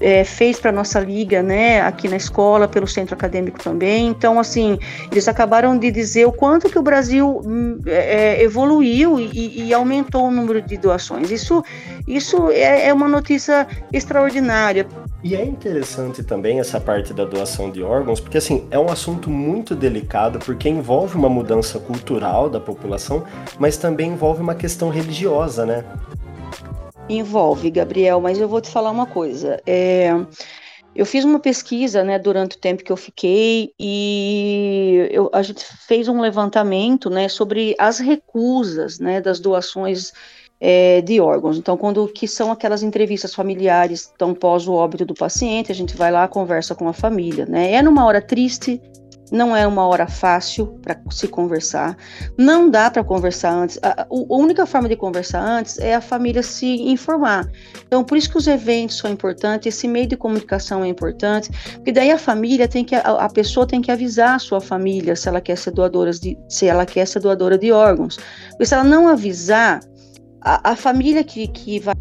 é, 0.00 0.24
fez 0.24 0.58
para 0.58 0.72
nossa 0.72 1.00
liga, 1.00 1.42
né, 1.42 1.80
aqui 1.80 2.08
na 2.08 2.16
escola, 2.16 2.68
pelo 2.68 2.86
centro 2.86 3.14
acadêmico 3.14 3.58
também. 3.62 4.08
Então, 4.08 4.38
assim, 4.38 4.78
eles 5.10 5.28
acabaram 5.28 5.78
de 5.78 5.90
dizer 5.90 6.26
o 6.26 6.32
quanto 6.32 6.68
que 6.68 6.78
o 6.78 6.82
Brasil 6.82 7.40
hum, 7.44 7.78
é, 7.86 8.36
é, 8.36 8.42
evoluiu 8.42 9.18
e, 9.18 9.66
e, 9.66 9.74
aumentou 9.74 10.26
o 10.26 10.30
número 10.30 10.60
de 10.62 10.76
doações. 10.76 11.30
Isso, 11.30 11.62
isso 12.06 12.50
é, 12.50 12.88
é 12.88 12.94
uma 12.94 13.08
notícia 13.08 13.66
extraordinária. 13.92 14.86
E 15.22 15.34
é 15.34 15.44
interessante 15.44 16.22
também 16.22 16.60
essa 16.60 16.80
parte 16.80 17.12
da 17.12 17.24
doação 17.24 17.70
de 17.70 17.82
órgãos, 17.82 18.20
porque 18.20 18.38
assim, 18.38 18.66
é 18.70 18.78
um 18.78 18.90
assunto 18.90 19.28
muito 19.28 19.74
delicado, 19.74 20.38
porque 20.38 20.68
envolve 20.68 21.16
uma 21.16 21.28
mudança 21.28 21.78
cultural 21.78 22.48
da 22.48 22.60
população, 22.60 23.24
mas 23.58 23.76
também 23.76 24.10
envolve 24.10 24.40
uma 24.40 24.54
questão 24.54 24.88
religiosa, 24.88 25.66
né? 25.66 25.84
Envolve, 27.08 27.70
Gabriel, 27.70 28.20
mas 28.20 28.38
eu 28.38 28.48
vou 28.48 28.60
te 28.60 28.70
falar 28.70 28.90
uma 28.90 29.06
coisa. 29.06 29.60
É, 29.66 30.10
eu 30.94 31.06
fiz 31.06 31.24
uma 31.24 31.38
pesquisa, 31.38 32.02
né, 32.02 32.18
durante 32.18 32.56
o 32.56 32.60
tempo 32.60 32.82
que 32.82 32.90
eu 32.90 32.96
fiquei 32.96 33.72
e 33.78 35.08
eu, 35.10 35.30
a 35.32 35.42
gente 35.42 35.64
fez 35.86 36.08
um 36.08 36.20
levantamento, 36.20 37.08
né, 37.10 37.28
sobre 37.28 37.76
as 37.78 37.98
recusas, 37.98 38.98
né, 38.98 39.20
das 39.20 39.38
doações 39.38 40.12
é, 40.60 41.00
de 41.02 41.20
órgãos. 41.20 41.58
Então, 41.58 41.76
quando 41.76 42.08
que 42.08 42.26
são 42.26 42.50
aquelas 42.50 42.82
entrevistas 42.82 43.34
familiares, 43.34 44.12
tão 44.18 44.34
pós 44.34 44.66
o 44.66 44.72
óbito 44.72 45.04
do 45.04 45.14
paciente, 45.14 45.70
a 45.70 45.74
gente 45.74 45.96
vai 45.96 46.10
lá 46.10 46.26
conversa 46.26 46.74
com 46.74 46.88
a 46.88 46.92
família, 46.92 47.46
né? 47.46 47.72
É 47.72 47.82
numa 47.82 48.04
hora 48.06 48.22
triste, 48.22 48.80
não 49.30 49.56
é 49.56 49.66
uma 49.66 49.86
hora 49.86 50.06
fácil 50.06 50.78
para 50.82 51.00
se 51.10 51.28
conversar. 51.28 51.96
Não 52.36 52.70
dá 52.70 52.90
para 52.90 53.02
conversar 53.02 53.52
antes. 53.52 53.78
A, 53.82 54.02
a, 54.02 54.06
única 54.10 54.66
forma 54.66 54.88
de 54.88 54.96
conversar 54.96 55.42
antes 55.42 55.78
é 55.78 55.94
a 55.94 56.00
família 56.00 56.42
se 56.42 56.66
informar. 56.66 57.50
Então, 57.86 58.04
por 58.04 58.16
isso 58.16 58.30
que 58.30 58.38
os 58.38 58.46
eventos 58.46 58.98
são 58.98 59.10
importantes, 59.10 59.74
esse 59.74 59.88
meio 59.88 60.06
de 60.06 60.16
comunicação 60.16 60.84
é 60.84 60.88
importante, 60.88 61.50
porque 61.74 61.92
daí 61.92 62.10
a 62.10 62.18
família 62.18 62.68
tem 62.68 62.84
que 62.84 62.94
a, 62.94 63.00
a 63.00 63.28
pessoa 63.28 63.66
tem 63.66 63.80
que 63.80 63.90
avisar 63.90 64.36
a 64.36 64.38
sua 64.38 64.60
família 64.60 65.16
se 65.16 65.28
ela 65.28 65.40
quer 65.40 65.56
ser 65.56 65.72
doadora 65.72 66.10
de 66.12 66.36
se 66.48 66.66
ela 66.66 66.86
quer 66.86 67.06
ser 67.06 67.20
doadora 67.20 67.58
de 67.58 67.72
órgãos. 67.72 68.18
Porque 68.50 68.66
se 68.66 68.74
ela 68.74 68.84
não 68.84 69.08
avisar, 69.08 69.80
a, 70.40 70.72
a 70.72 70.76
família 70.76 71.24
que, 71.24 71.48
que 71.48 71.80
vai 71.80 71.94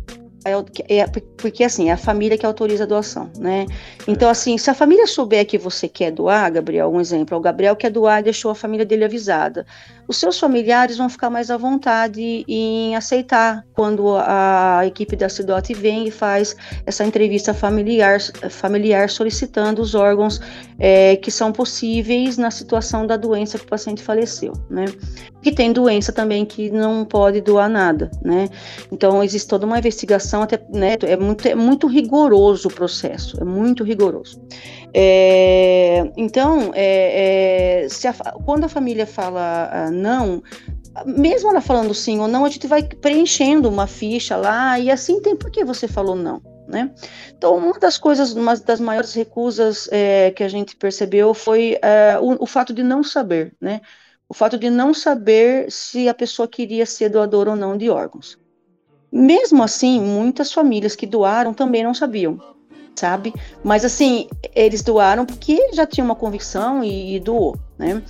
é, 0.46 0.98
é, 1.00 1.08
porque 1.08 1.64
assim, 1.64 1.90
é 1.90 1.94
a 1.94 1.98
família 1.98 2.38
que 2.38 2.46
autoriza 2.46 2.84
a 2.84 2.88
doação, 2.88 3.32
né? 3.40 3.66
Então, 4.08 4.30
assim, 4.30 4.58
se 4.60 4.70
a 4.70 4.76
família 4.76 5.08
souber 5.08 5.44
que 5.48 5.58
você 5.58 5.88
quer 5.88 6.12
doar, 6.12 6.52
Gabriel, 6.52 6.92
um 6.94 7.02
exemplo, 7.02 7.36
o 7.36 7.42
Gabriel 7.42 7.76
quer 7.76 7.90
doar 7.90 8.20
e 8.20 8.24
deixou 8.24 8.52
a 8.52 8.56
família 8.56 8.86
dele 8.86 9.06
avisada. 9.06 9.66
Os 10.08 10.18
seus 10.18 10.40
familiares 10.40 10.98
vão 10.98 11.10
ficar 11.10 11.30
mais 11.30 11.50
à 11.50 11.58
vontade 11.58 12.46
em 12.48 12.96
aceitar 12.96 13.66
quando 13.74 14.16
a 14.18 14.84
equipe 14.86 15.16
da 15.16 15.28
CIDOT 15.28 15.74
vem 15.74 16.08
e 16.08 16.12
faz 16.12 16.56
essa 16.86 17.04
entrevista 17.04 17.54
familiar, 17.54 18.20
familiar 18.50 19.10
solicitando 19.10 19.82
os 19.82 19.96
órgãos 19.96 20.40
é, 20.78 21.16
que 21.16 21.32
são 21.32 21.52
possíveis 21.52 22.38
na 22.38 22.52
situação 22.52 23.08
da 23.08 23.18
doença 23.18 23.58
que 23.58 23.66
o 23.66 23.68
paciente 23.68 24.04
faleceu, 24.04 24.54
né? 24.70 24.86
Que 25.42 25.52
tem 25.52 25.72
doença 25.72 26.12
também 26.12 26.46
que 26.46 26.70
não 26.70 27.06
pode 27.06 27.42
doar 27.42 27.70
nada, 27.70 28.12
né? 28.24 28.50
Então, 28.92 29.24
existe 29.24 29.48
toda 29.48 29.66
uma 29.66 29.78
investigação 29.78 30.42
até, 30.42 30.60
né, 30.74 30.96
é 31.04 31.18
muito, 31.18 31.48
é 31.48 31.56
muito 31.56 31.88
rigoroso 31.88 32.68
o 32.68 32.74
processo, 32.74 33.38
é 33.42 33.44
muito 33.44 33.84
rigoroso. 33.84 34.40
É, 34.98 36.10
então, 36.16 36.72
é, 36.74 37.84
é, 37.84 37.88
a, 38.08 38.32
quando 38.46 38.64
a 38.64 38.70
família 38.70 39.06
fala 39.06 39.70
ah, 39.70 39.92
não, 39.92 40.42
mesmo 41.06 41.50
ela 41.50 41.60
falando 41.60 41.94
sim 41.94 42.18
ou 42.22 42.30
não, 42.30 42.46
a 42.46 42.50
gente 42.50 42.66
vai 42.66 42.82
preenchendo 42.82 43.68
uma 43.68 43.88
ficha 43.88 44.38
lá 44.38 44.80
e 44.80 44.90
assim 44.90 45.20
tem 45.20 45.36
por 45.36 45.52
que 45.52 45.66
você 45.66 45.86
falou 45.86 46.16
não. 46.16 46.42
Né? 46.66 46.90
Então, 47.38 47.58
uma 47.58 47.78
das 47.78 47.98
coisas, 47.98 48.32
uma 48.32 48.56
das 48.56 48.80
maiores 48.80 49.14
recusas 49.14 49.90
é, 49.92 50.32
que 50.32 50.44
a 50.44 50.48
gente 50.48 50.78
percebeu 50.78 51.34
foi 51.34 51.78
é, 51.82 52.18
o, 52.18 52.44
o, 52.44 52.46
fato 52.46 52.74
de 52.74 52.82
não 52.82 53.04
saber, 53.04 53.54
né? 53.60 53.82
O 54.30 54.34
fato 54.34 54.58
de 54.58 54.70
não 54.70 54.94
saber 54.94 55.70
se 55.70 56.08
a 56.08 56.14
pessoa 56.14 56.48
queria 56.48 56.86
ser 56.86 57.10
doadora 57.10 57.52
ou 57.52 57.56
não 57.56 57.78
de 57.78 57.90
órgãos. 57.90 58.40
Mesmo 59.12 59.62
assim, 59.62 60.00
muitas 60.02 60.52
famílias 60.52 60.96
que 60.96 61.06
doaram 61.06 61.54
também 61.54 61.84
não 61.84 61.94
sabiam, 61.94 62.40
sabe? 62.96 63.34
Mas 63.64 63.84
assim, 63.84 64.28
eles 64.56 64.82
doaram 64.82 65.26
porque 65.26 65.72
já 65.74 65.86
tinha 65.86 66.04
uma 66.04 66.16
convicção 66.16 66.84
e, 66.84 67.16
e 67.16 67.20
doou, 67.20 67.58
né? 67.78 68.02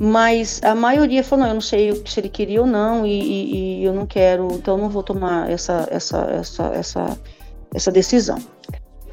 Mas 0.00 0.60
a 0.62 0.74
maioria 0.74 1.22
falou, 1.22 1.44
não, 1.44 1.50
eu 1.50 1.54
não 1.54 1.60
sei 1.60 2.02
se 2.06 2.18
ele 2.18 2.28
queria 2.28 2.60
ou 2.60 2.66
não 2.66 3.06
e, 3.06 3.10
e, 3.10 3.80
e 3.80 3.84
eu 3.84 3.92
não 3.92 4.06
quero, 4.06 4.48
então 4.52 4.76
não 4.76 4.88
vou 4.88 5.02
tomar 5.02 5.50
essa, 5.50 5.86
essa, 5.90 6.18
essa, 6.30 6.64
essa, 6.74 7.18
essa 7.74 7.92
decisão. 7.92 8.38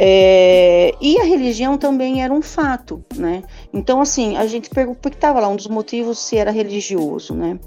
É, 0.02 0.96
e 1.02 1.20
a 1.20 1.26
religião 1.26 1.78
também 1.78 2.24
era 2.24 2.34
um 2.34 2.42
fato, 2.42 3.04
né? 3.18 3.44
Então, 3.74 4.00
assim, 4.00 4.38
a 4.38 4.48
gente 4.48 4.70
perguntou, 4.70 5.02
porque 5.02 5.18
estava 5.18 5.42
lá 5.42 5.50
um 5.50 5.58
dos 5.58 5.68
motivos 5.68 6.20
se 6.20 6.38
era 6.38 6.52
religioso, 6.52 7.36
né? 7.36 7.60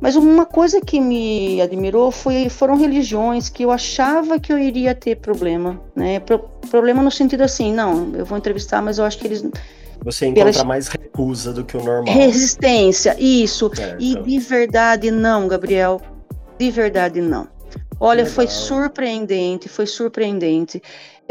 Mas 0.00 0.14
uma 0.14 0.46
coisa 0.46 0.80
que 0.80 1.00
me 1.00 1.60
admirou 1.60 2.12
foi, 2.12 2.48
foram 2.48 2.76
religiões 2.76 3.48
que 3.48 3.64
eu 3.64 3.72
achava 3.72 4.38
que 4.38 4.52
eu 4.52 4.58
iria 4.58 4.94
ter 4.94 5.16
problema, 5.16 5.80
né? 5.96 6.20
Pro, 6.20 6.38
problema 6.70 7.02
no 7.02 7.10
sentido 7.10 7.42
assim, 7.42 7.72
não, 7.72 8.14
eu 8.14 8.24
vou 8.24 8.38
entrevistar, 8.38 8.80
mas 8.80 8.98
eu 8.98 9.04
acho 9.04 9.18
que 9.18 9.26
eles 9.26 9.44
você 10.02 10.26
encontra 10.26 10.52
pelas... 10.52 10.64
mais 10.64 10.86
recusa 10.86 11.52
do 11.52 11.64
que 11.64 11.76
o 11.76 11.82
normal. 11.82 12.14
Resistência, 12.14 13.16
isso. 13.18 13.68
Certo. 13.74 14.00
E 14.00 14.14
de 14.14 14.38
verdade 14.38 15.10
não, 15.10 15.48
Gabriel. 15.48 16.00
De 16.56 16.70
verdade 16.70 17.20
não. 17.20 17.48
Olha, 17.98 18.22
Legal. 18.22 18.34
foi 18.34 18.46
surpreendente, 18.46 19.68
foi 19.68 19.86
surpreendente. 19.86 20.82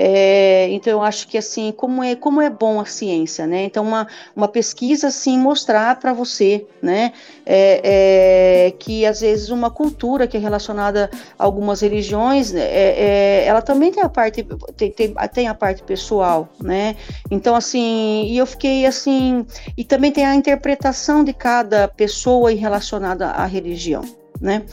É, 0.01 0.69
então 0.69 0.93
eu 0.93 1.01
acho 1.03 1.27
que 1.27 1.38
assim, 1.38 1.73
como 1.73 2.01
é 2.01 2.15
como 2.15 2.39
é 2.39 2.49
bom 2.49 2.79
a 2.79 2.85
ciência, 2.85 3.45
né? 3.45 3.65
Então 3.65 3.83
uma, 3.83 4.07
uma 4.33 4.47
pesquisa 4.47 5.07
assim 5.07 5.38
mostrar 5.38 5.99
para 5.99 6.13
você, 6.13 6.65
né, 6.81 7.12
é, 7.45 8.67
é, 8.67 8.71
que 8.79 9.05
às 9.05 9.19
vezes 9.19 9.49
uma 9.49 9.69
cultura 9.69 10.25
que 10.25 10.38
é 10.38 10.39
relacionada 10.39 11.12
a 11.38 11.43
algumas 11.43 11.81
religiões, 11.81 12.55
é, 12.55 12.62
é, 12.62 13.45
ela 13.45 13.62
também 13.62 13.91
tem 13.91 14.01
a 14.01 14.07
parte 14.07 14.47
tem, 14.77 14.89
tem, 14.89 15.13
tem, 15.33 15.47
a 15.49 15.53
parte 15.53 15.83
pessoal, 15.83 16.47
né? 16.63 16.95
Então 17.29 17.53
assim, 17.53 18.23
e 18.25 18.38
eu 18.38 18.45
fiquei 18.45 18.85
assim, 18.85 19.45
e 19.75 19.83
também 19.83 20.13
tem 20.13 20.25
a 20.25 20.33
interpretação 20.33 21.25
de 21.25 21.33
cada 21.33 21.89
pessoa 21.89 22.51
relacionada 22.51 23.31
à 23.31 23.45
religião. 23.45 24.05
Né? 24.39 24.63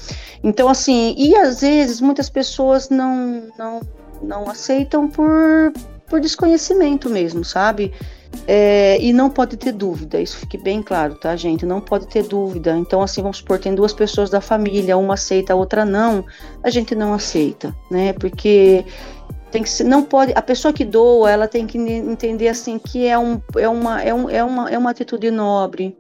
Então, 0.45 0.69
assim, 0.69 1.12
e 1.19 1.35
às 1.35 1.61
vezes 1.61 2.01
muitas 2.01 2.31
pessoas 2.31 2.89
não, 2.89 3.49
não 3.59 3.81
não 4.23 4.49
aceitam 4.49 5.09
por, 5.09 5.73
por 6.09 6.21
desconhecimento 6.21 7.09
mesmo, 7.09 7.45
sabe? 7.45 7.93
É, 8.47 8.99
e 9.01 9.13
não 9.13 9.31
pode 9.31 9.57
ter 9.57 9.73
dúvida, 9.73 10.21
isso 10.21 10.37
fique 10.37 10.59
bem 10.59 10.83
claro, 10.83 11.15
tá, 11.15 11.35
gente? 11.37 11.65
Não 11.65 11.81
pode 11.81 12.07
ter 12.07 12.23
dúvida. 12.23 12.77
Então, 12.77 13.01
assim, 13.03 13.23
vamos 13.23 13.39
supor, 13.39 13.59
tem 13.59 13.75
duas 13.75 13.93
pessoas 13.93 14.29
da 14.29 14.41
família, 14.41 14.97
uma 14.97 15.15
aceita, 15.15 15.53
a 15.53 15.57
outra 15.57 15.85
não, 15.85 16.25
a 16.63 16.71
gente 16.71 16.95
não 16.95 17.15
aceita, 17.15 17.75
né? 17.91 18.13
Porque 18.13 18.85
tem 19.51 19.63
que 19.63 19.71
ser, 19.71 19.85
não 19.85 20.03
pode, 20.03 20.33
a 20.35 20.43
pessoa 20.43 20.73
que 20.73 20.85
doa, 20.85 21.31
ela 21.31 21.49
tem 21.49 21.67
que 21.67 21.79
entender 21.79 22.49
assim 22.49 22.79
que 22.79 23.07
é, 23.07 23.19
um, 23.19 23.41
é, 23.57 23.69
uma, 23.69 24.03
é, 24.03 24.13
um, 24.13 24.29
é, 24.29 24.45
uma, 24.45 24.71
é 24.71 24.79
uma 24.79 24.91
atitude 24.91 25.31
nobre, 25.31 25.97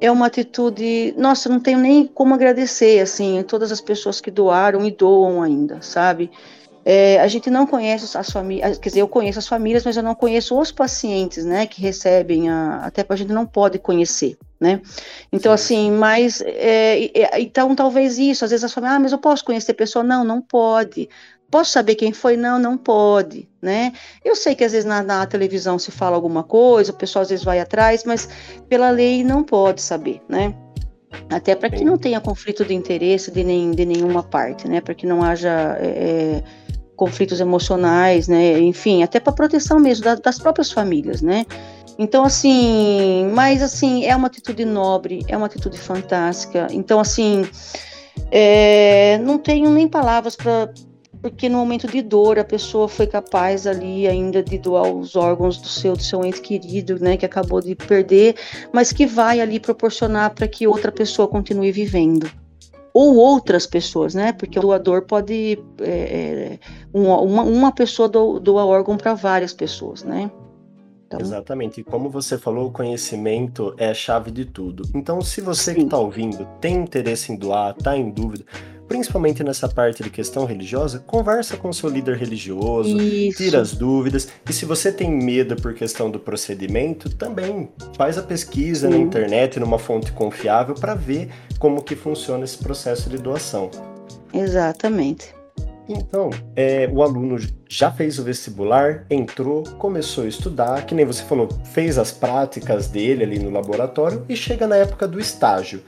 é 0.00 0.10
uma 0.10 0.26
atitude, 0.26 1.14
nossa, 1.16 1.48
não 1.48 1.60
tenho 1.60 1.78
nem 1.78 2.06
como 2.06 2.34
agradecer, 2.34 3.00
assim, 3.00 3.42
todas 3.42 3.72
as 3.72 3.80
pessoas 3.80 4.20
que 4.20 4.30
doaram 4.30 4.84
e 4.84 4.90
doam 4.90 5.42
ainda, 5.42 5.80
sabe? 5.80 6.30
É, 6.88 7.18
a 7.20 7.26
gente 7.26 7.50
não 7.50 7.66
conhece 7.66 8.16
as 8.16 8.30
famílias, 8.30 8.78
quer 8.78 8.90
dizer, 8.90 9.00
eu 9.00 9.08
conheço 9.08 9.40
as 9.40 9.48
famílias, 9.48 9.84
mas 9.84 9.96
eu 9.96 10.04
não 10.04 10.14
conheço 10.14 10.56
os 10.56 10.70
pacientes, 10.70 11.44
né, 11.44 11.66
que 11.66 11.82
recebem, 11.82 12.48
a, 12.48 12.76
até 12.76 13.04
a 13.08 13.16
gente 13.16 13.32
não 13.32 13.44
pode 13.44 13.76
conhecer, 13.76 14.38
né? 14.60 14.80
Então, 15.32 15.52
assim, 15.52 15.90
mas, 15.90 16.40
é, 16.42 17.06
é, 17.06 17.40
então, 17.40 17.74
talvez 17.74 18.18
isso, 18.18 18.44
às 18.44 18.52
vezes 18.52 18.62
as 18.62 18.72
famílias, 18.72 18.98
ah, 18.98 19.00
mas 19.00 19.10
eu 19.10 19.18
posso 19.18 19.44
conhecer 19.44 19.72
a 19.72 19.74
pessoa? 19.74 20.04
Não, 20.04 20.22
não 20.22 20.40
pode. 20.40 21.08
Posso 21.50 21.72
saber 21.72 21.96
quem 21.96 22.12
foi? 22.12 22.36
Não, 22.36 22.56
não 22.56 22.78
pode, 22.78 23.48
né? 23.60 23.92
Eu 24.24 24.36
sei 24.36 24.54
que 24.54 24.62
às 24.62 24.70
vezes 24.70 24.84
na, 24.84 25.02
na, 25.02 25.26
televisão 25.26 25.80
se 25.80 25.90
fala 25.90 26.14
alguma 26.14 26.44
coisa, 26.44 26.92
o 26.92 26.96
pessoal 26.96 27.24
às 27.24 27.30
vezes 27.30 27.44
vai 27.44 27.58
atrás, 27.58 28.04
mas 28.04 28.28
pela 28.68 28.90
lei 28.90 29.24
não 29.24 29.42
pode 29.42 29.82
saber, 29.82 30.22
né? 30.28 30.54
Até 31.28 31.56
para 31.56 31.68
que 31.68 31.84
não 31.84 31.98
tenha 31.98 32.20
conflito 32.20 32.64
de 32.64 32.74
interesse 32.74 33.32
de, 33.32 33.42
nem, 33.42 33.72
de 33.72 33.84
nenhuma 33.84 34.22
parte, 34.22 34.68
né? 34.68 34.80
Para 34.80 34.94
que 34.94 35.04
não 35.04 35.24
haja 35.24 35.76
é, 35.80 36.42
conflitos 36.96 37.40
emocionais, 37.40 38.26
né? 38.26 38.58
Enfim, 38.58 39.02
até 39.02 39.20
para 39.20 39.32
proteção 39.32 39.78
mesmo 39.78 40.04
da, 40.04 40.14
das 40.14 40.38
próprias 40.38 40.72
famílias, 40.72 41.22
né? 41.22 41.44
Então, 41.98 42.24
assim, 42.24 43.30
mas 43.32 43.62
assim, 43.62 44.04
é 44.04 44.14
uma 44.14 44.26
atitude 44.26 44.64
nobre, 44.64 45.24
é 45.28 45.36
uma 45.36 45.46
atitude 45.46 45.78
fantástica. 45.78 46.66
Então, 46.70 47.00
assim, 47.00 47.48
é, 48.30 49.18
não 49.18 49.38
tenho 49.38 49.70
nem 49.70 49.88
palavras 49.88 50.36
para. 50.36 50.72
Porque 51.22 51.48
no 51.48 51.58
momento 51.58 51.88
de 51.88 52.02
dor 52.02 52.38
a 52.38 52.44
pessoa 52.44 52.86
foi 52.88 53.06
capaz 53.06 53.66
ali 53.66 54.06
ainda 54.06 54.42
de 54.42 54.58
doar 54.58 54.86
os 54.86 55.16
órgãos 55.16 55.56
do 55.56 55.66
seu, 55.66 55.96
do 55.96 56.02
seu 56.02 56.24
ente 56.24 56.40
querido, 56.40 57.00
né, 57.00 57.16
que 57.16 57.24
acabou 57.24 57.60
de 57.60 57.74
perder, 57.74 58.36
mas 58.70 58.92
que 58.92 59.06
vai 59.06 59.40
ali 59.40 59.58
proporcionar 59.58 60.34
para 60.34 60.46
que 60.46 60.68
outra 60.68 60.92
pessoa 60.92 61.26
continue 61.26 61.72
vivendo 61.72 62.30
ou 62.96 63.16
outras 63.16 63.66
pessoas, 63.66 64.14
né? 64.14 64.32
Porque 64.32 64.58
o 64.58 64.62
doador 64.62 65.02
pode 65.02 65.62
é, 65.80 65.90
é 65.90 66.58
uma, 66.94 67.20
uma 67.20 67.70
pessoa 67.70 68.08
doa 68.08 68.64
órgão 68.64 68.96
para 68.96 69.12
várias 69.12 69.52
pessoas, 69.52 70.02
né? 70.02 70.30
Então... 71.06 71.20
Exatamente. 71.20 71.82
E 71.82 71.84
como 71.84 72.08
você 72.08 72.38
falou, 72.38 72.68
o 72.68 72.72
conhecimento 72.72 73.74
é 73.76 73.90
a 73.90 73.94
chave 73.94 74.30
de 74.30 74.46
tudo. 74.46 74.88
Então, 74.94 75.20
se 75.20 75.42
você 75.42 75.72
Sim. 75.72 75.80
que 75.80 75.84
está 75.84 75.98
ouvindo 75.98 76.48
tem 76.58 76.76
interesse 76.76 77.30
em 77.30 77.36
doar, 77.36 77.74
está 77.78 77.94
em 77.94 78.10
dúvida, 78.10 78.46
principalmente 78.88 79.42
nessa 79.42 79.68
parte 79.68 80.02
de 80.02 80.10
questão 80.10 80.44
religiosa, 80.44 81.02
conversa 81.06 81.56
com 81.56 81.68
o 81.68 81.74
seu 81.74 81.88
líder 81.88 82.16
religioso, 82.16 83.00
Isso. 83.00 83.38
tira 83.38 83.60
as 83.60 83.72
dúvidas. 83.72 84.28
E 84.48 84.52
se 84.52 84.64
você 84.64 84.92
tem 84.92 85.10
medo 85.10 85.56
por 85.56 85.74
questão 85.74 86.10
do 86.10 86.18
procedimento, 86.18 87.10
também 87.10 87.68
faz 87.96 88.18
a 88.18 88.22
pesquisa 88.22 88.88
Sim. 88.88 88.94
na 88.94 89.00
internet, 89.00 89.58
numa 89.60 89.78
fonte 89.78 90.12
confiável, 90.12 90.74
para 90.74 90.94
ver 90.94 91.30
como 91.58 91.82
que 91.82 91.96
funciona 91.96 92.44
esse 92.44 92.58
processo 92.58 93.10
de 93.10 93.18
doação. 93.18 93.70
Exatamente. 94.32 95.34
Então, 95.88 96.30
é, 96.56 96.88
o 96.92 97.02
aluno 97.02 97.38
já 97.68 97.90
fez 97.92 98.18
o 98.18 98.24
vestibular, 98.24 99.06
entrou, 99.08 99.62
começou 99.78 100.24
a 100.24 100.28
estudar, 100.28 100.84
que 100.84 100.94
nem 100.94 101.04
você 101.04 101.22
falou, 101.22 101.48
fez 101.64 101.96
as 101.96 102.10
práticas 102.10 102.88
dele 102.88 103.22
ali 103.22 103.38
no 103.38 103.50
laboratório 103.50 104.24
e 104.28 104.36
chega 104.36 104.66
na 104.66 104.76
época 104.76 105.06
do 105.06 105.20
estágio. 105.20 105.80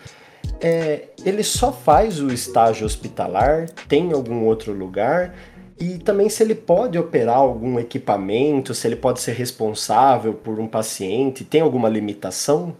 É, 0.60 1.08
ele 1.24 1.42
só 1.42 1.72
faz 1.72 2.20
o 2.20 2.32
estágio 2.32 2.84
hospitalar? 2.84 3.68
Tem 3.88 4.12
algum 4.12 4.44
outro 4.44 4.72
lugar? 4.72 5.34
E 5.80 5.98
também 5.98 6.28
se 6.28 6.42
ele 6.42 6.56
pode 6.56 6.98
operar 6.98 7.36
algum 7.36 7.78
equipamento, 7.78 8.74
se 8.74 8.86
ele 8.88 8.96
pode 8.96 9.20
ser 9.20 9.32
responsável 9.32 10.34
por 10.34 10.58
um 10.58 10.66
paciente, 10.66 11.44
tem 11.44 11.60
alguma 11.60 11.88
limitação? 11.88 12.76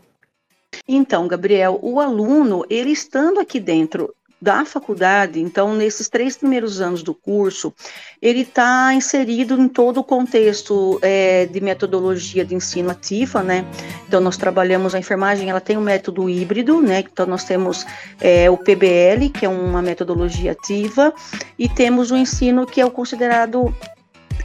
Então, 0.87 1.29
Gabriel, 1.29 1.79
o 1.81 2.01
aluno, 2.01 2.65
ele 2.69 2.91
estando 2.91 3.39
aqui 3.39 3.61
dentro 3.61 4.13
da 4.41 4.65
faculdade, 4.65 5.41
então, 5.41 5.75
nesses 5.75 6.09
três 6.09 6.37
primeiros 6.37 6.81
anos 6.81 7.03
do 7.03 7.13
curso, 7.13 7.75
ele 8.23 8.43
está 8.43 8.95
inserido 8.95 9.61
em 9.61 9.69
todo 9.69 9.99
o 9.99 10.05
contexto 10.05 10.99
é, 11.03 11.47
de 11.47 11.61
metodologia 11.61 12.45
de 12.45 12.55
ensino 12.55 12.91
ativa, 12.91 13.43
né? 13.43 13.65
Então, 14.07 14.21
nós 14.21 14.37
trabalhamos 14.37 14.95
a 14.95 14.99
enfermagem, 14.99 15.51
ela 15.51 15.61
tem 15.61 15.77
um 15.77 15.81
método 15.81 16.31
híbrido, 16.31 16.81
né? 16.81 17.01
Então, 17.01 17.27
nós 17.27 17.43
temos 17.45 17.85
é, 18.21 18.49
o 18.49 18.57
PBL, 18.57 19.29
que 19.33 19.45
é 19.45 19.49
uma 19.49 19.83
metodologia 19.83 20.53
ativa, 20.53 21.13
e 21.59 21.69
temos 21.69 22.13
o 22.13 22.17
ensino 22.17 22.65
que 22.65 22.81
é 22.81 22.87
o 22.87 22.91
considerado 22.91 23.75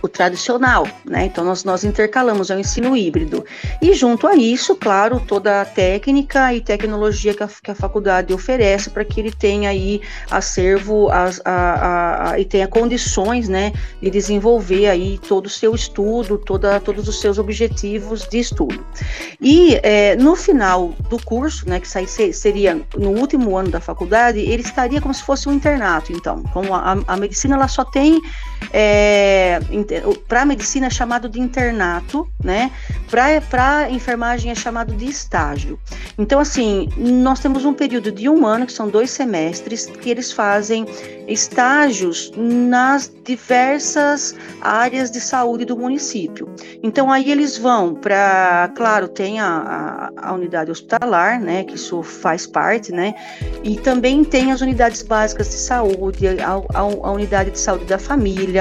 o 0.03 0.07
tradicional, 0.09 0.85
né? 1.05 1.25
Então 1.25 1.45
nós, 1.45 1.63
nós 1.63 1.85
intercalamos, 1.85 2.51
é 2.51 2.55
o 2.57 2.59
ensino 2.59 2.95
híbrido. 2.95 3.45
E 3.81 3.93
junto 3.93 4.27
a 4.27 4.35
isso, 4.35 4.75
claro, 4.75 5.21
toda 5.25 5.61
a 5.61 5.65
técnica 5.65 6.53
e 6.53 6.59
tecnologia 6.59 7.33
que 7.33 7.41
a, 7.41 7.47
que 7.47 7.71
a 7.71 7.75
faculdade 7.75 8.33
oferece 8.33 8.89
para 8.89 9.05
que 9.05 9.21
ele 9.21 9.31
tenha 9.31 9.69
aí 9.69 10.01
acervo 10.29 11.09
as, 11.09 11.41
a, 11.45 12.31
a, 12.31 12.39
e 12.39 12.43
tenha 12.43 12.67
condições, 12.67 13.47
né, 13.47 13.71
de 14.01 14.09
desenvolver 14.09 14.87
aí 14.87 15.17
todo 15.19 15.45
o 15.45 15.49
seu 15.49 15.73
estudo, 15.73 16.37
toda, 16.37 16.81
todos 16.81 17.07
os 17.07 17.21
seus 17.21 17.37
objetivos 17.37 18.27
de 18.27 18.39
estudo. 18.39 18.85
E 19.39 19.79
é, 19.83 20.17
no 20.17 20.35
final 20.35 20.89
do 21.09 21.17
curso, 21.23 21.69
né, 21.69 21.79
que 21.79 21.87
seria 21.87 22.81
no 22.97 23.11
último 23.11 23.55
ano 23.55 23.69
da 23.69 23.79
faculdade, 23.79 24.39
ele 24.39 24.63
estaria 24.63 24.99
como 24.99 25.13
se 25.13 25.23
fosse 25.23 25.47
um 25.47 25.53
internato, 25.53 26.11
então. 26.11 26.43
Como 26.51 26.73
a, 26.73 26.97
a 27.07 27.15
medicina 27.15 27.55
ela 27.55 27.69
só 27.69 27.85
tem 27.85 28.21
é, 28.71 29.59
para 30.27 30.45
medicina 30.45 30.87
é 30.87 30.89
chamado 30.89 31.27
de 31.27 31.39
internato, 31.39 32.27
né? 32.43 32.71
Para 33.09 33.89
enfermagem 33.89 34.51
é 34.51 34.55
chamado 34.55 34.93
de 34.93 35.05
estágio. 35.05 35.79
Então, 36.17 36.39
assim, 36.39 36.89
nós 36.97 37.39
temos 37.39 37.65
um 37.65 37.73
período 37.73 38.11
de 38.11 38.29
um 38.29 38.45
ano, 38.45 38.65
que 38.65 38.73
são 38.73 38.87
dois 38.87 39.09
semestres, 39.11 39.85
que 39.85 40.09
eles 40.09 40.31
fazem 40.31 40.85
estágios 41.27 42.31
nas 42.35 43.11
diversas 43.23 44.35
áreas 44.61 45.09
de 45.09 45.21
saúde 45.21 45.65
do 45.65 45.77
município. 45.77 46.53
Então, 46.81 47.11
aí 47.11 47.31
eles 47.31 47.57
vão 47.57 47.95
para, 47.95 48.71
claro, 48.75 49.07
tem 49.07 49.39
a, 49.39 49.47
a, 50.17 50.29
a, 50.29 50.33
unidade 50.33 50.71
hospitalar, 50.71 51.39
né, 51.39 51.63
que 51.63 51.75
isso 51.75 52.03
faz 52.03 52.45
parte, 52.45 52.91
né, 52.91 53.15
e 53.63 53.77
também 53.77 54.23
tem 54.23 54.51
as 54.51 54.61
unidades 54.61 55.01
básicas 55.01 55.49
de 55.49 55.55
saúde, 55.55 56.27
a, 56.27 56.51
a, 56.51 56.79
a 56.79 57.11
unidade 57.11 57.51
de 57.51 57.59
saúde 57.59 57.85
da 57.85 57.97
família, 57.97 58.52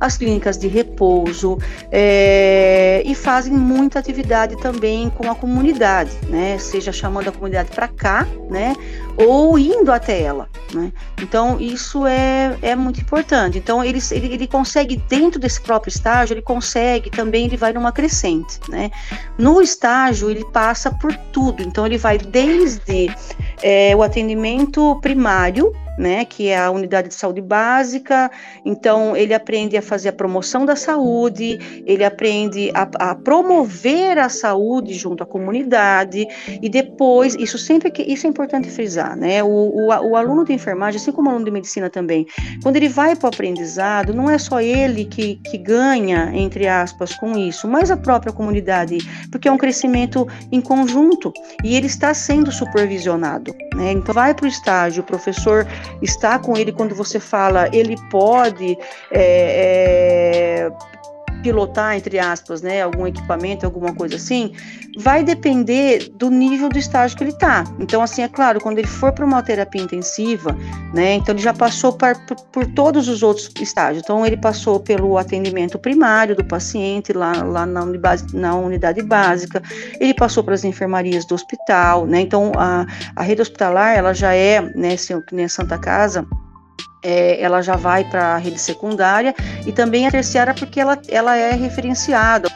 as 0.00 0.16
clínicas 0.16 0.58
de 0.58 0.68
repouso, 0.68 1.58
é, 1.90 3.02
e 3.04 3.14
fazem 3.14 3.52
muita 3.52 3.98
atividade 3.98 4.56
também 4.58 5.10
com 5.10 5.30
a 5.30 5.34
comunidade, 5.34 6.12
né, 6.28 6.58
seja 6.58 6.92
chamando 6.92 7.28
a 7.28 7.32
comunidade 7.32 7.70
para 7.70 7.88
cá, 7.88 8.26
né, 8.50 8.74
ou 9.16 9.58
indo 9.58 9.92
até 9.92 10.20
ela. 10.20 10.48
Né? 10.72 10.92
Então, 11.22 11.60
isso 11.60 12.06
é, 12.06 12.56
é 12.60 12.74
muito 12.74 13.00
importante. 13.00 13.58
Então, 13.58 13.82
ele, 13.82 14.00
ele, 14.10 14.34
ele, 14.34 14.46
consegue, 14.46 14.96
dentro 15.08 15.38
desse 15.38 15.60
próprio 15.60 15.88
estágio, 15.90 16.34
ele 16.34 16.42
consegue 16.42 17.10
também, 17.10 17.46
ele 17.46 17.56
vai 17.56 17.72
numa 17.72 17.92
crescente. 17.92 18.58
Né? 18.68 18.90
No 19.38 19.62
estágio, 19.62 20.30
ele 20.30 20.44
passa 20.52 20.90
por 20.90 21.14
tudo. 21.32 21.62
Então, 21.62 21.86
ele 21.86 21.96
vai 21.96 22.18
desde 22.18 23.14
é, 23.62 23.94
o 23.94 24.02
atendimento 24.02 24.98
primário, 25.00 25.72
né, 25.98 26.24
que 26.24 26.48
é 26.48 26.58
a 26.58 26.70
unidade 26.70 27.08
de 27.08 27.14
saúde 27.14 27.40
básica. 27.40 28.30
Então, 28.64 29.16
ele 29.16 29.34
aprende 29.34 29.76
a 29.76 29.82
fazer 29.82 30.08
a 30.08 30.12
promoção 30.12 30.64
da 30.64 30.76
saúde, 30.76 31.82
ele 31.86 32.04
aprende 32.04 32.70
a, 32.74 33.10
a 33.10 33.14
promover 33.14 34.18
a 34.18 34.28
saúde 34.28 34.94
junto 34.94 35.22
à 35.22 35.26
comunidade, 35.26 36.26
e 36.60 36.68
depois, 36.68 37.34
isso 37.34 37.58
sempre 37.58 37.90
que 37.90 38.02
isso 38.02 38.26
é 38.26 38.30
importante 38.30 38.70
frisar, 38.70 39.16
né? 39.16 39.42
O, 39.42 39.48
o, 39.48 39.86
o 39.86 40.16
aluno 40.16 40.44
de 40.44 40.52
enfermagem, 40.52 41.00
assim 41.00 41.12
como 41.12 41.28
o 41.28 41.30
aluno 41.30 41.44
de 41.44 41.50
medicina 41.50 41.88
também, 41.88 42.26
quando 42.62 42.76
ele 42.76 42.88
vai 42.88 43.14
para 43.14 43.26
o 43.26 43.28
aprendizado, 43.28 44.14
não 44.14 44.28
é 44.30 44.38
só 44.38 44.60
ele 44.60 45.04
que, 45.04 45.36
que 45.36 45.58
ganha, 45.58 46.30
entre 46.34 46.66
aspas, 46.66 47.14
com 47.14 47.36
isso, 47.36 47.68
mas 47.68 47.90
a 47.90 47.96
própria 47.96 48.32
comunidade, 48.32 48.98
porque 49.30 49.48
é 49.48 49.52
um 49.52 49.58
crescimento 49.58 50.26
em 50.50 50.60
conjunto 50.60 51.32
e 51.62 51.76
ele 51.76 51.86
está 51.86 52.12
sendo 52.14 52.50
supervisionado. 52.50 53.54
Né? 53.74 53.92
Então, 53.92 54.14
vai 54.14 54.34
para 54.34 54.44
o 54.44 54.48
estágio, 54.48 55.02
o 55.02 55.06
professor 55.06 55.66
está 56.02 56.38
com 56.38 56.56
ele 56.56 56.72
quando 56.72 56.94
você 56.94 57.18
fala, 57.18 57.68
ele 57.72 57.96
pode 58.10 58.78
é, 59.10 60.68
é, 60.70 60.93
pilotar, 61.44 61.94
entre 61.94 62.18
aspas, 62.18 62.62
né, 62.62 62.80
algum 62.80 63.06
equipamento, 63.06 63.66
alguma 63.66 63.94
coisa 63.94 64.16
assim, 64.16 64.54
vai 64.96 65.22
depender 65.22 66.08
do 66.14 66.30
nível 66.30 66.70
do 66.70 66.78
estágio 66.78 67.18
que 67.18 67.22
ele 67.22 67.32
está. 67.32 67.64
Então, 67.78 68.00
assim, 68.00 68.22
é 68.22 68.28
claro, 68.28 68.58
quando 68.62 68.78
ele 68.78 68.88
for 68.88 69.12
para 69.12 69.26
uma 69.26 69.42
terapia 69.42 69.82
intensiva, 69.82 70.56
né, 70.94 71.12
então 71.12 71.34
ele 71.34 71.42
já 71.42 71.52
passou 71.52 71.92
por, 71.92 72.16
por, 72.26 72.36
por, 72.46 72.66
todos 72.74 73.08
os 73.08 73.22
outros 73.22 73.50
estágios. 73.60 74.02
Então, 74.02 74.24
ele 74.24 74.38
passou 74.38 74.80
pelo 74.80 75.18
atendimento 75.18 75.78
primário 75.78 76.34
do 76.34 76.42
paciente 76.42 77.12
lá, 77.12 77.42
lá 77.42 77.66
na, 77.66 77.82
unidade, 77.82 78.34
na 78.34 78.54
unidade 78.54 79.02
básica, 79.02 79.62
ele 80.00 80.14
passou 80.14 80.42
para 80.42 80.54
as 80.54 80.64
enfermarias 80.64 81.26
do 81.26 81.34
hospital, 81.34 82.06
né, 82.06 82.22
então 82.22 82.52
a, 82.56 82.86
a 83.14 83.22
rede 83.22 83.42
hospitalar, 83.42 83.94
ela 83.94 84.14
já 84.14 84.32
é, 84.32 84.62
né, 84.74 84.94
assim, 84.94 85.20
que 85.20 85.34
nem 85.34 85.44
a 85.44 85.48
Santa 85.48 85.76
Casa, 85.76 86.26
é, 87.04 87.40
ela 87.40 87.60
já 87.60 87.76
vai 87.76 88.04
para 88.04 88.34
a 88.34 88.38
rede 88.38 88.58
secundária 88.58 89.34
e 89.66 89.70
também 89.70 90.06
a 90.06 90.10
terciária 90.10 90.54
porque 90.54 90.80
ela, 90.80 90.98
ela 91.08 91.36
é 91.36 91.52
referenciada. 91.52 92.48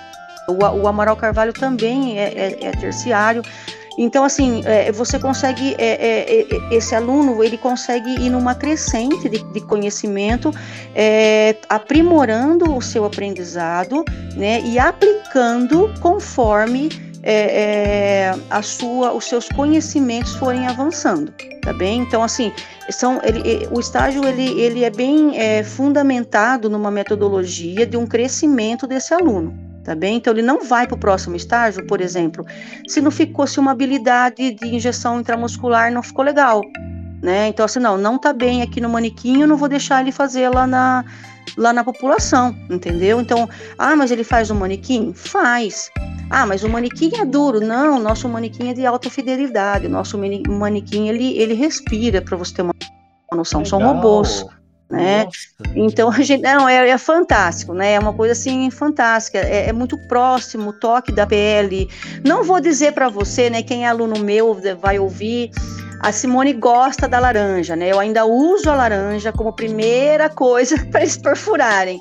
O, 0.48 0.64
o 0.64 0.88
Amaral 0.88 1.16
Carvalho 1.16 1.52
também 1.52 2.18
é, 2.18 2.32
é, 2.32 2.58
é 2.66 2.70
terciário. 2.72 3.42
Então, 3.98 4.22
assim, 4.22 4.62
é, 4.64 4.92
você 4.92 5.18
consegue, 5.18 5.74
é, 5.76 5.86
é, 5.86 6.40
é, 6.42 6.74
esse 6.74 6.94
aluno, 6.94 7.42
ele 7.42 7.58
consegue 7.58 8.08
ir 8.24 8.30
numa 8.30 8.54
crescente 8.54 9.28
de, 9.28 9.60
conhecimento, 9.62 10.54
é, 10.94 11.56
aprimorando 11.68 12.76
o 12.76 12.80
seu 12.80 13.04
aprendizado, 13.04 14.04
né, 14.36 14.60
e 14.60 14.78
aplicando 14.78 15.92
conforme 16.00 17.07
é, 17.30 18.34
a 18.48 18.62
sua, 18.62 19.12
os 19.12 19.24
seus 19.24 19.48
conhecimentos 19.48 20.34
forem 20.34 20.66
avançando, 20.66 21.32
tá 21.62 21.72
bem? 21.72 22.00
Então, 22.00 22.22
assim, 22.22 22.52
são, 22.90 23.20
ele, 23.22 23.68
o 23.70 23.78
estágio 23.78 24.24
ele, 24.24 24.60
ele 24.60 24.84
é 24.84 24.90
bem 24.90 25.38
é, 25.38 25.62
fundamentado 25.62 26.70
numa 26.70 26.90
metodologia 26.90 27.84
de 27.86 27.96
um 27.96 28.06
crescimento 28.06 28.86
desse 28.86 29.12
aluno, 29.12 29.54
tá 29.84 29.94
bem? 29.94 30.16
Então 30.16 30.32
ele 30.32 30.42
não 30.42 30.64
vai 30.64 30.86
para 30.86 30.96
o 30.96 30.98
próximo 30.98 31.36
estágio, 31.36 31.86
por 31.86 32.00
exemplo, 32.00 32.46
se 32.86 33.00
não 33.00 33.10
ficou 33.10 33.46
se 33.46 33.60
uma 33.60 33.72
habilidade 33.72 34.52
de 34.52 34.74
injeção 34.74 35.20
intramuscular 35.20 35.92
não 35.92 36.02
ficou 36.02 36.24
legal, 36.24 36.62
né? 37.22 37.48
Então 37.48 37.66
assim, 37.66 37.78
não, 37.78 37.98
não 37.98 38.16
tá 38.16 38.32
bem 38.32 38.62
aqui 38.62 38.80
no 38.80 38.88
manequim, 38.88 39.42
eu 39.42 39.48
não 39.48 39.56
vou 39.56 39.68
deixar 39.68 40.00
ele 40.00 40.12
fazer 40.12 40.48
lá 40.48 40.66
na 40.66 41.04
lá 41.56 41.72
na 41.72 41.84
população, 41.84 42.56
entendeu? 42.70 43.20
Então, 43.20 43.48
ah, 43.78 43.96
mas 43.96 44.10
ele 44.10 44.24
faz 44.24 44.50
o 44.50 44.54
manequim? 44.54 45.12
Faz. 45.14 45.90
Ah, 46.30 46.46
mas 46.46 46.62
o 46.62 46.68
manequim 46.68 47.10
é 47.16 47.24
duro. 47.24 47.60
Não, 47.60 47.98
nosso 47.98 48.28
manequim 48.28 48.70
é 48.70 48.74
de 48.74 48.84
alta 48.84 49.08
fidelidade. 49.08 49.86
O 49.86 49.90
nosso 49.90 50.18
manequim, 50.18 51.08
ele, 51.08 51.36
ele 51.38 51.54
respira, 51.54 52.20
para 52.20 52.36
você 52.36 52.54
ter 52.54 52.62
uma 52.62 52.74
noção. 53.32 53.60
Legal. 53.60 53.80
São 53.80 53.80
robôs. 53.80 54.44
Né? 54.90 55.28
Então 55.76 56.08
a 56.08 56.22
gente 56.22 56.40
não 56.40 56.66
é, 56.66 56.88
é, 56.88 56.96
fantástico, 56.96 57.74
né? 57.74 57.92
É 57.92 57.98
uma 57.98 58.14
coisa 58.14 58.32
assim 58.32 58.70
fantástica. 58.70 59.38
É, 59.38 59.68
é, 59.68 59.72
muito 59.72 59.98
próximo 60.08 60.70
o 60.70 60.72
toque 60.72 61.12
da 61.12 61.26
pele. 61.26 61.88
Não 62.24 62.42
vou 62.42 62.58
dizer 62.58 62.92
para 62.92 63.08
você, 63.08 63.50
né? 63.50 63.62
Quem 63.62 63.84
é 63.84 63.88
aluno 63.88 64.18
meu 64.18 64.58
vai 64.80 64.98
ouvir 64.98 65.50
a 66.00 66.12
Simone 66.12 66.52
gosta 66.52 67.08
da 67.08 67.18
laranja, 67.18 67.74
né? 67.74 67.90
Eu 67.90 67.98
ainda 67.98 68.24
uso 68.24 68.70
a 68.70 68.74
laranja 68.74 69.32
como 69.32 69.52
primeira 69.52 70.28
coisa 70.28 70.76
para 70.90 71.00
eles 71.00 71.16
perfurarem, 71.16 72.00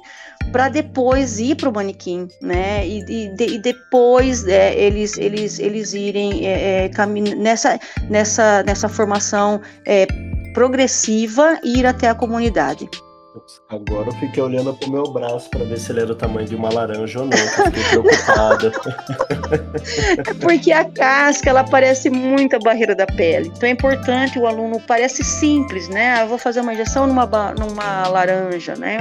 para 0.52 0.70
depois 0.70 1.40
ir 1.40 1.56
para 1.56 1.70
o 1.70 1.74
manequim, 1.74 2.28
né? 2.42 2.86
E, 2.88 3.04
e, 3.08 3.56
e 3.56 3.60
depois 3.60 4.48
é, 4.48 4.76
eles, 4.78 5.18
eles, 5.18 5.60
eles 5.60 5.94
irem 5.94 6.46
é, 6.46 6.86
é, 6.86 7.36
nessa, 7.36 7.80
nessa, 8.10 8.64
nessa 8.64 8.88
formação 8.88 9.62
é, 9.86 10.06
progressiva 10.54 11.60
e 11.64 11.80
ir 11.80 11.86
até 11.86 12.10
a 12.10 12.16
comunidade. 12.16 12.90
Agora 13.70 14.10
eu 14.10 14.14
fiquei 14.14 14.42
olhando 14.42 14.74
pro 14.74 14.92
meu 14.92 15.04
braço 15.12 15.50
para 15.50 15.64
ver 15.66 15.78
se 15.78 15.92
ele 15.92 16.02
era 16.02 16.12
o 16.12 16.16
tamanho 16.16 16.48
de 16.48 16.56
uma 16.56 16.72
laranja 16.72 17.20
ou 17.20 17.26
não, 17.26 17.38
fiquei 17.38 17.84
preocupada. 17.84 18.72
é 20.18 20.34
porque 20.34 20.72
a 20.72 20.86
casca, 20.86 21.50
ela 21.50 21.64
parece 21.64 22.10
muito 22.10 22.56
a 22.56 22.60
barreira 22.60 22.96
da 22.96 23.06
pele. 23.06 23.52
Então 23.56 23.68
é 23.68 23.72
importante 23.72 24.40
o 24.40 24.48
aluno, 24.48 24.82
parece 24.88 25.24
simples, 25.24 25.90
né? 25.90 26.14
Ah, 26.14 26.22
eu 26.22 26.28
vou 26.28 26.38
fazer 26.38 26.62
uma 26.62 26.74
injeção 26.74 27.08
numa, 27.08 27.26
numa 27.58 28.08
laranja, 28.08 28.76
né? 28.76 29.00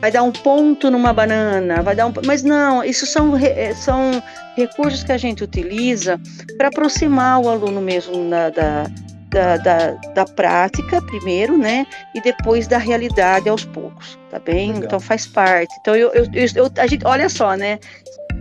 Vai 0.00 0.12
dar 0.12 0.22
um 0.22 0.30
ponto 0.30 0.90
numa 0.90 1.12
banana, 1.12 1.82
vai 1.82 1.96
dar 1.96 2.06
um. 2.06 2.12
Mas 2.24 2.42
não, 2.42 2.84
isso 2.84 3.04
são, 3.04 3.32
são 3.74 4.22
recursos 4.56 5.02
que 5.02 5.10
a 5.10 5.18
gente 5.18 5.42
utiliza 5.42 6.20
para 6.56 6.68
aproximar 6.68 7.40
o 7.40 7.48
aluno 7.48 7.80
mesmo 7.80 8.30
da, 8.30 8.50
da 8.50 8.90
da, 9.30 9.56
da, 9.56 9.90
da, 10.14 10.24
prática 10.24 11.02
primeiro, 11.02 11.56
né? 11.56 11.86
E 12.14 12.20
depois 12.20 12.66
da 12.66 12.78
realidade 12.78 13.48
aos 13.48 13.64
poucos, 13.64 14.18
tá 14.30 14.38
bem? 14.38 14.68
Legal. 14.68 14.84
Então 14.84 15.00
faz 15.00 15.26
parte. 15.26 15.74
Então 15.80 15.94
eu, 15.94 16.10
eu, 16.12 16.24
eu, 16.32 16.70
a 16.78 16.86
gente, 16.86 17.06
olha 17.06 17.28
só, 17.28 17.54
né? 17.54 17.78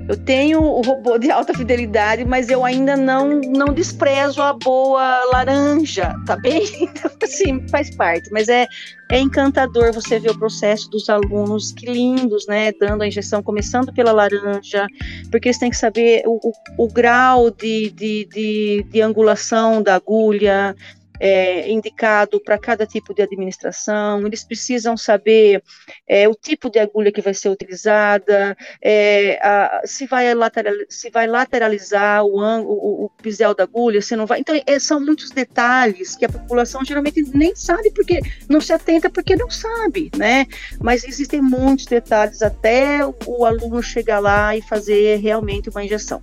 Eu 0.07 0.15
tenho 0.15 0.61
o 0.61 0.81
robô 0.81 1.17
de 1.17 1.29
alta 1.29 1.53
fidelidade, 1.53 2.23
mas 2.23 2.49
eu 2.49 2.63
ainda 2.63 2.95
não 2.95 3.41
não 3.41 3.73
desprezo 3.73 4.41
a 4.41 4.53
boa 4.53 5.25
laranja, 5.31 6.13
tá 6.25 6.35
bem? 6.35 6.63
Então, 6.97 7.11
assim, 7.21 7.67
faz 7.67 7.93
parte. 7.95 8.29
Mas 8.31 8.47
é, 8.47 8.67
é 9.11 9.19
encantador 9.19 9.91
você 9.93 10.19
ver 10.19 10.31
o 10.31 10.39
processo 10.39 10.89
dos 10.89 11.09
alunos, 11.09 11.71
que 11.71 11.85
lindos, 11.85 12.47
né? 12.47 12.71
Dando 12.79 13.01
a 13.01 13.07
injeção, 13.07 13.43
começando 13.43 13.93
pela 13.93 14.11
laranja, 14.11 14.87
porque 15.29 15.49
eles 15.49 15.57
têm 15.57 15.69
que 15.69 15.77
saber 15.77 16.23
o, 16.25 16.39
o, 16.49 16.85
o 16.85 16.87
grau 16.87 17.51
de, 17.51 17.89
de, 17.91 18.25
de, 18.25 18.85
de 18.89 19.01
angulação 19.01 19.81
da 19.81 19.95
agulha, 19.95 20.75
é, 21.19 21.69
indicado 21.69 22.39
para 22.39 22.58
cada 22.58 22.86
tipo 22.86 23.13
de 23.13 23.21
administração, 23.21 24.25
eles 24.25 24.43
precisam 24.43 24.95
saber 24.97 25.63
é, 26.08 26.27
o 26.27 26.36
tipo 26.36 26.69
de 26.69 26.80
agulha 26.80 27.12
que 27.12 27.21
vai 27.21 27.34
ser 27.34 27.49
utilizada, 27.49 28.56
é, 28.82 29.39
a, 29.41 29.82
se, 29.86 30.06
vai 30.06 30.34
lateral, 30.34 30.73
se 30.89 31.10
vai 31.10 31.27
lateralizar 31.27 32.23
o, 32.23 32.38
o, 32.38 33.06
o 33.06 33.10
pisel 33.21 33.53
da 33.53 33.63
agulha, 33.63 34.01
se 34.01 34.15
não 34.15 34.25
vai. 34.25 34.39
Então, 34.39 34.60
é, 34.65 34.80
são 34.80 34.99
muitos 34.99 35.32
detalhes 35.32 36.15
que 36.15 36.25
a 36.25 36.30
população 36.30 36.84
geralmente 36.86 37.21
nem 37.34 37.56
sabe 37.56 37.91
porque 37.91 38.21
não 38.49 38.62
se 38.62 38.73
atenta 38.73 39.10
porque 39.10 39.36
não 39.36 39.49
sabe, 39.49 40.12
né? 40.15 40.45
Mas 40.82 41.03
existem 41.03 41.41
muitos 41.41 41.86
detalhes 41.86 42.41
até 42.41 43.06
o, 43.06 43.15
o 43.25 43.45
aluno 43.45 43.82
chegar 43.82 44.19
lá 44.19 44.56
e 44.56 44.62
fazer 44.62 45.17
realmente 45.17 45.69
uma 45.69 45.84
injeção. 45.84 46.21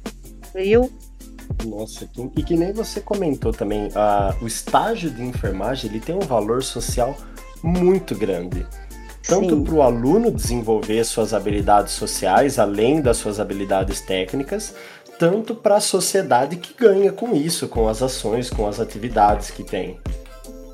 Viu? 0.55 0.91
Nossa, 1.65 2.09
e 2.37 2.43
que 2.43 2.57
nem 2.57 2.73
você 2.73 3.01
comentou 3.01 3.53
também, 3.53 3.89
o 4.41 4.47
estágio 4.47 5.11
de 5.11 5.23
enfermagem 5.23 5.91
ele 5.91 6.01
tem 6.01 6.15
um 6.15 6.21
valor 6.21 6.63
social 6.63 7.17
muito 7.63 8.15
grande. 8.15 8.67
Tanto 9.27 9.63
para 9.63 9.75
o 9.75 9.81
aluno 9.81 10.31
desenvolver 10.31 11.03
suas 11.05 11.33
habilidades 11.33 11.95
sociais, 11.95 12.59
além 12.59 13.01
das 13.01 13.17
suas 13.17 13.41
habilidades 13.41 14.03
técnicas, 14.03 14.75
tanto 15.19 15.55
para 15.55 15.77
a 15.77 15.81
sociedade 15.81 16.57
que 16.57 16.75
ganha 16.75 17.11
com 17.11 17.35
isso, 17.35 17.67
com 17.69 17.89
as 17.89 18.03
ações, 18.03 18.51
com 18.51 18.67
as 18.67 18.81
atividades 18.81 19.51
que 19.51 19.65
tem. 19.65 19.99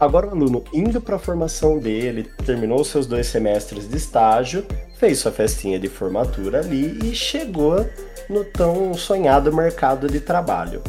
Agora 0.00 0.26
o 0.26 0.30
aluno 0.30 0.64
indo 0.72 1.00
para 1.00 1.16
a 1.16 1.18
formação 1.18 1.78
dele, 1.78 2.28
terminou 2.44 2.82
seus 2.82 3.06
dois 3.06 3.26
semestres 3.26 3.88
de 3.88 3.96
estágio, 3.96 4.66
fez 4.98 5.18
sua 5.18 5.30
festinha 5.30 5.78
de 5.78 5.88
formatura 5.88 6.60
ali 6.60 6.98
e 7.04 7.14
chegou 7.14 7.86
no 8.30 8.44
tão 8.44 8.94
sonhado 8.94 9.52
mercado 9.52 10.06
de 10.06 10.20
trabalho. 10.20 10.82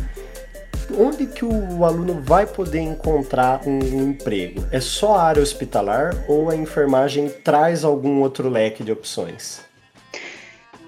Onde 0.98 1.26
que 1.26 1.44
o 1.44 1.84
aluno 1.84 2.22
vai 2.22 2.46
poder 2.46 2.82
encontrar 2.82 3.62
um 3.66 3.80
emprego? 3.80 4.66
É 4.72 4.80
só 4.80 5.16
a 5.16 5.24
área 5.24 5.42
hospitalar 5.42 6.14
ou 6.28 6.50
a 6.50 6.56
enfermagem 6.56 7.30
traz 7.30 7.84
algum 7.84 8.22
outro 8.22 8.50
leque 8.50 8.84
de 8.84 8.92
opções? 8.92 9.62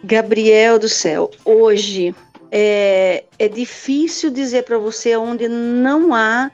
Gabriel 0.04 0.78
do 0.78 0.90
céu, 0.90 1.32
hoje 1.46 2.14
é, 2.52 3.24
é 3.40 3.48
difícil 3.48 4.30
dizer 4.30 4.64
para 4.64 4.78
você 4.78 5.16
onde 5.16 5.48
não 5.48 6.14
há 6.14 6.52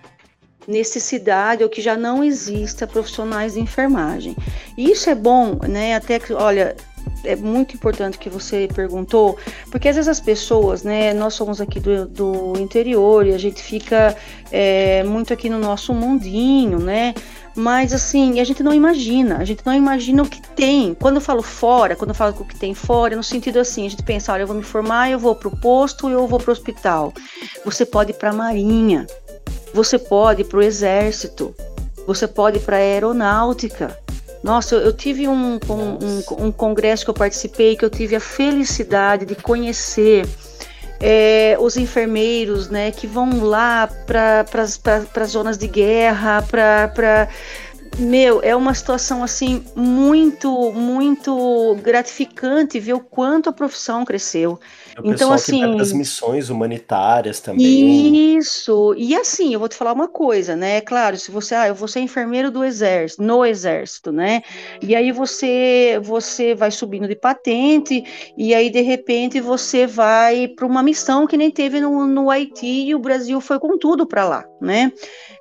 necessidade 0.68 1.64
ou 1.64 1.70
que 1.70 1.82
já 1.82 1.98
não 1.98 2.24
exista 2.24 2.86
profissionais 2.86 3.56
de 3.56 3.60
enfermagem. 3.60 4.38
Isso 4.78 5.10
é 5.10 5.16
bom, 5.16 5.58
né? 5.68 5.96
Até 5.96 6.20
que, 6.20 6.32
olha, 6.32 6.76
é 7.24 7.36
muito 7.36 7.76
importante 7.76 8.18
que 8.18 8.30
você 8.30 8.68
perguntou, 8.74 9.38
porque 9.70 9.90
às 9.90 9.96
vezes 9.96 10.10
as 10.10 10.20
pessoas, 10.20 10.84
né, 10.84 11.14
nós 11.14 11.34
somos 11.34 11.60
aqui 11.62 11.80
do, 11.80 12.08
do 12.08 12.54
interior 12.60 13.26
e 13.26 13.34
a 13.34 13.38
gente 13.38 13.62
fica 13.62 14.16
é, 14.52 15.04
muito 15.04 15.34
aqui 15.34 15.50
no 15.50 15.60
nosso 15.60 15.94
mundinho, 15.94 16.80
né? 16.80 17.14
Mas 17.56 17.94
assim, 17.94 18.40
a 18.40 18.44
gente 18.44 18.64
não 18.64 18.74
imagina, 18.74 19.38
a 19.38 19.46
gente 19.46 19.66
não 19.66 19.74
imagina 19.74 20.24
o 20.24 20.30
que 20.30 20.42
tem. 20.42 20.94
Quando 20.94 21.16
eu 21.16 21.22
falo 21.22 21.42
fora, 21.42 21.96
quando 21.96 22.12
eu 22.12 22.16
falo 22.16 22.36
o 22.40 22.46
que 22.46 22.58
tem 22.58 22.74
fora, 22.74 23.16
no 23.16 23.24
sentido 23.24 23.60
assim, 23.60 23.86
a 23.86 23.90
gente 23.90 24.04
pensa, 24.04 24.32
olha, 24.32 24.44
eu 24.44 24.48
vou 24.48 24.56
me 24.56 24.64
formar, 24.64 25.10
eu 25.10 25.20
vou 25.20 25.36
para 25.36 25.50
o 25.50 25.58
posto, 25.58 26.10
eu 26.10 26.26
vou 26.28 26.40
para 26.40 26.50
o 26.50 26.54
hospital. 26.54 27.14
Você 27.66 27.86
pode 27.86 28.12
ir 28.12 28.14
para 28.14 28.30
a 28.30 28.34
marinha, 28.34 29.06
você 29.74 29.98
pode 29.98 30.42
ir 30.42 30.46
para 30.46 30.60
o 30.60 30.62
exército, 30.62 31.54
você 32.08 32.28
pode 32.28 32.58
ir 32.58 32.62
para 32.62 32.78
a 32.78 32.80
aeronáutica, 32.80 34.00
nossa, 34.44 34.76
eu, 34.76 34.82
eu 34.82 34.94
tive 34.94 35.28
um, 35.28 35.60
um, 35.70 35.74
um, 35.74 36.46
um, 36.46 36.52
congresso 36.52 37.04
que 37.04 37.10
eu 37.10 37.16
participei 37.16 37.76
que 37.76 37.84
eu 37.84 37.90
tive 37.90 38.16
a 38.16 38.20
felicidade 38.20 39.26
de 39.26 39.36
conhecer 39.36 40.26
é, 41.00 41.58
os 41.60 41.78
enfermeiros, 41.78 42.70
né, 42.70 42.92
que 42.92 43.08
vão 43.08 43.44
lá 43.44 43.90
para 44.06 44.46
as 44.54 45.30
zonas 45.30 45.58
de 45.58 45.68
guerra, 45.68 46.42
para 46.42 47.28
meu, 47.98 48.42
é 48.42 48.56
uma 48.56 48.74
situação 48.74 49.24
assim 49.24 49.64
muito, 49.76 50.72
muito 50.72 51.76
gratificante 51.82 52.80
ver 52.80 52.94
o 52.94 53.00
quanto 53.00 53.50
a 53.50 53.54
profissão 53.54 54.06
cresceu. 54.06 54.60
O 55.04 55.12
então 55.12 55.32
assim, 55.32 55.80
as 55.80 55.94
missões 55.94 56.50
humanitárias 56.50 57.40
também. 57.40 58.38
Isso. 58.38 58.94
E 58.98 59.16
assim, 59.16 59.54
eu 59.54 59.60
vou 59.60 59.70
te 59.70 59.76
falar 59.76 59.94
uma 59.94 60.08
coisa, 60.08 60.56
né? 60.56 60.78
É 60.78 60.82
claro, 60.82 61.18
se 61.18 61.32
você, 61.32 61.56
ah, 61.56 61.68
eu 61.68 61.76
vou 61.76 61.88
ser 61.88 62.02
enfermeiro 62.02 62.52
do 62.52 62.64
exército, 62.64 63.24
no 63.24 63.46
exército, 63.46 64.12
né? 64.12 64.42
E 64.82 64.96
aí 64.96 65.12
você, 65.12 66.00
você 66.02 66.54
vai 66.54 66.72
subindo 66.72 67.08
de 67.08 67.16
patente 67.16 68.04
e 68.38 68.54
aí 68.54 68.70
de 68.70 68.82
repente 68.82 69.40
você 69.40 69.88
vai 69.88 70.48
para 70.48 70.66
uma 70.66 70.84
missão 70.84 71.26
que 71.26 71.38
nem 71.38 71.52
teve 71.52 71.80
no, 71.80 72.06
no 72.06 72.30
Haiti 72.30 72.88
e 72.88 72.96
o 72.96 73.00
Brasil 73.00 73.40
foi 73.40 73.60
com 73.60 73.78
tudo 73.78 74.06
para 74.06 74.26
lá, 74.26 74.46
né? 74.62 74.92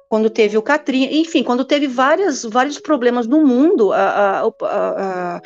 Quando 0.09 0.31
teve 0.31 0.57
o 0.57 0.63
Katrina, 0.63 1.13
enfim, 1.13 1.43
quando 1.43 1.65
teve 1.65 1.87
várias, 1.87 2.43
vários 2.43 2.79
problemas 2.79 3.27
no 3.27 3.45
mundo, 3.45 3.93
a, 3.93 4.41
a, 4.41 4.53
a, 4.63 5.43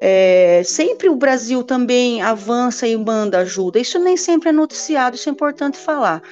é, 0.00 0.62
sempre 0.64 1.08
o 1.08 1.14
Brasil 1.14 1.62
também 1.62 2.20
avança 2.20 2.88
e 2.88 2.96
manda 2.96 3.38
ajuda. 3.38 3.78
Isso 3.78 3.98
nem 3.98 4.16
sempre 4.16 4.48
é 4.48 4.52
noticiado, 4.52 5.14
isso 5.14 5.28
é 5.28 5.32
importante 5.32 5.78
falar. 5.78 6.22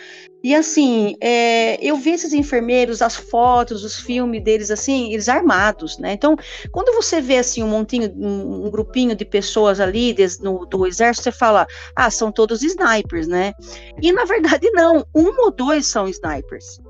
E 0.43 0.55
assim, 0.55 1.17
é, 1.21 1.85
eu 1.85 1.97
vi 1.97 2.11
esses 2.11 2.33
enfermeiros, 2.33 3.03
as 3.03 3.17
fotos, 3.17 3.85
os 3.85 3.97
filmes 3.97 4.43
deles, 4.43 4.71
assim, 4.71 5.13
eles 5.13 5.29
armados, 5.29 5.99
né? 5.99 6.13
Então, 6.13 6.37
quando 6.71 6.95
você 6.95 7.21
vê 7.21 7.39
assim 7.39 7.63
um 7.63 7.69
montinho, 7.69 8.13
um, 8.17 8.67
um 8.67 8.71
grupinho 8.71 9.17
de 9.17 9.25
pessoas 9.25 9.81
ali 9.81 10.13
des, 10.13 10.39
no, 10.39 10.65
do 10.67 10.87
exército, 10.87 11.25
você 11.25 11.33
fala, 11.33 11.67
ah, 11.95 12.11
são 12.11 12.31
todos 12.31 12.63
snipers, 12.63 13.27
né? 13.27 13.53
E 14.01 14.13
na 14.13 14.25
verdade 14.25 14.71
não, 14.71 15.05
um 15.15 15.41
ou 15.43 15.51
dois 15.51 15.87
são 15.87 16.09
snipers 16.09 16.81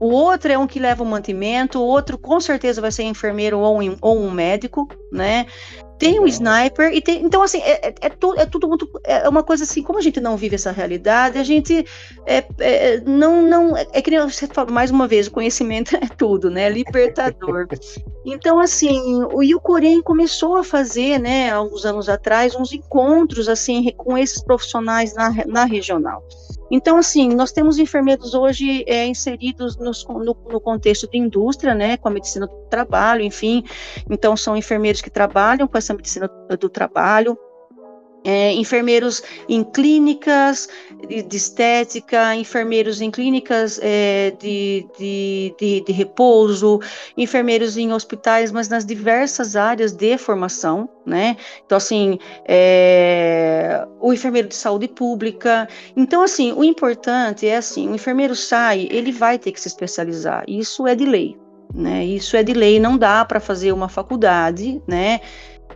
o 0.00 0.08
outro 0.08 0.50
é 0.50 0.56
um 0.56 0.66
que 0.66 0.80
leva 0.80 1.02
o 1.02 1.06
mantimento, 1.06 1.78
o 1.78 1.84
outro 1.84 2.16
com 2.16 2.40
certeza 2.40 2.80
vai 2.80 2.90
ser 2.90 3.02
enfermeiro 3.02 3.58
ou 3.58 3.82
um, 3.82 3.96
ou 4.00 4.18
um 4.18 4.30
médico, 4.30 4.88
né? 5.12 5.46
Tem 5.98 6.18
o 6.18 6.22
um 6.22 6.26
sniper 6.26 6.90
e 6.94 7.02
tem. 7.02 7.22
Então, 7.22 7.42
assim, 7.42 7.58
é, 7.58 7.88
é, 7.88 7.94
é, 8.00 8.08
tudo, 8.08 8.40
é 8.40 8.46
tudo 8.46 8.66
muito. 8.66 8.90
É 9.04 9.28
uma 9.28 9.42
coisa 9.42 9.64
assim, 9.64 9.82
como 9.82 9.98
a 9.98 10.02
gente 10.02 10.18
não 10.18 10.34
vive 10.34 10.54
essa 10.54 10.72
realidade, 10.72 11.36
a 11.38 11.44
gente 11.44 11.84
é, 12.24 12.42
é 12.58 13.00
não. 13.02 13.42
não 13.42 13.76
é 13.76 14.00
que 14.00 14.10
nem 14.10 14.20
você 14.20 14.46
fala 14.46 14.70
mais 14.70 14.90
uma 14.90 15.06
vez, 15.06 15.26
o 15.26 15.30
conhecimento 15.30 15.94
é 16.00 16.08
tudo, 16.16 16.50
né? 16.50 16.70
Libertador. 16.70 17.68
então, 18.24 18.58
assim, 18.58 19.22
o 19.24 19.42
Yukorem 19.42 20.00
começou 20.00 20.56
a 20.56 20.64
fazer, 20.64 21.18
né, 21.18 21.50
alguns 21.50 21.84
anos 21.84 22.08
atrás, 22.08 22.54
uns 22.54 22.72
encontros, 22.72 23.46
assim, 23.50 23.92
com 23.94 24.16
esses 24.16 24.42
profissionais 24.42 25.14
na, 25.14 25.30
na 25.46 25.64
regional. 25.66 26.24
Então, 26.70 26.96
assim, 26.96 27.28
nós 27.34 27.50
temos 27.50 27.78
enfermeiros 27.78 28.32
hoje 28.32 28.84
é, 28.86 29.06
inseridos 29.06 29.76
nos, 29.76 30.06
no, 30.06 30.24
no, 30.24 30.60
contexto 30.60 31.08
de 31.10 31.18
indústria, 31.18 31.74
né, 31.74 31.96
com 31.96 32.08
a 32.08 32.10
medicina 32.10 32.46
do 32.46 32.54
trabalho, 32.68 33.22
enfim. 33.22 33.64
Então, 34.08 34.36
são 34.36 34.56
enfermeiros 34.56 35.00
que 35.00 35.10
trabalham 35.10 35.66
com 35.66 35.76
essa 35.76 35.92
medicina 35.92 36.28
do, 36.28 36.56
do 36.56 36.68
trabalho. 36.68 37.36
É, 38.24 38.52
enfermeiros 38.52 39.22
em 39.48 39.64
clínicas 39.64 40.68
de, 41.08 41.36
estética, 41.36 42.34
enfermeiros 42.34 43.00
em 43.00 43.10
clínicas 43.10 43.80
é, 43.82 44.32
de, 44.38 44.86
de, 44.98 45.54
de, 45.58 45.80
de, 45.80 45.92
repouso, 45.92 46.80
enfermeiros 47.16 47.76
em 47.76 47.92
hospitais, 47.92 48.52
mas 48.52 48.68
nas 48.68 48.84
diversas 48.84 49.56
áreas 49.56 49.92
de 49.92 50.18
formação, 50.18 50.88
né? 51.04 51.36
Então, 51.64 51.78
assim, 51.78 52.18
é, 52.46 53.86
o 54.00 54.12
enfermeiro 54.12 54.48
de 54.48 54.54
saúde 54.54 54.88
pública. 54.88 55.68
Então, 55.96 56.22
assim, 56.22 56.52
o 56.52 56.62
importante 56.62 57.46
é 57.46 57.56
assim, 57.56 57.88
o 57.88 57.94
enfermeiro 57.94 58.36
sai, 58.36 58.88
ele 58.90 59.12
vai 59.12 59.38
ter 59.38 59.52
que 59.52 59.60
se 59.60 59.68
especializar, 59.68 60.44
isso 60.46 60.86
é 60.86 60.94
de 60.94 61.04
lei. 61.04 61.36
Né, 61.72 62.04
isso 62.04 62.36
é 62.36 62.42
de 62.42 62.52
lei, 62.52 62.80
não 62.80 62.98
dá 62.98 63.24
para 63.24 63.38
fazer 63.38 63.70
uma 63.70 63.88
faculdade, 63.88 64.82
né? 64.88 65.20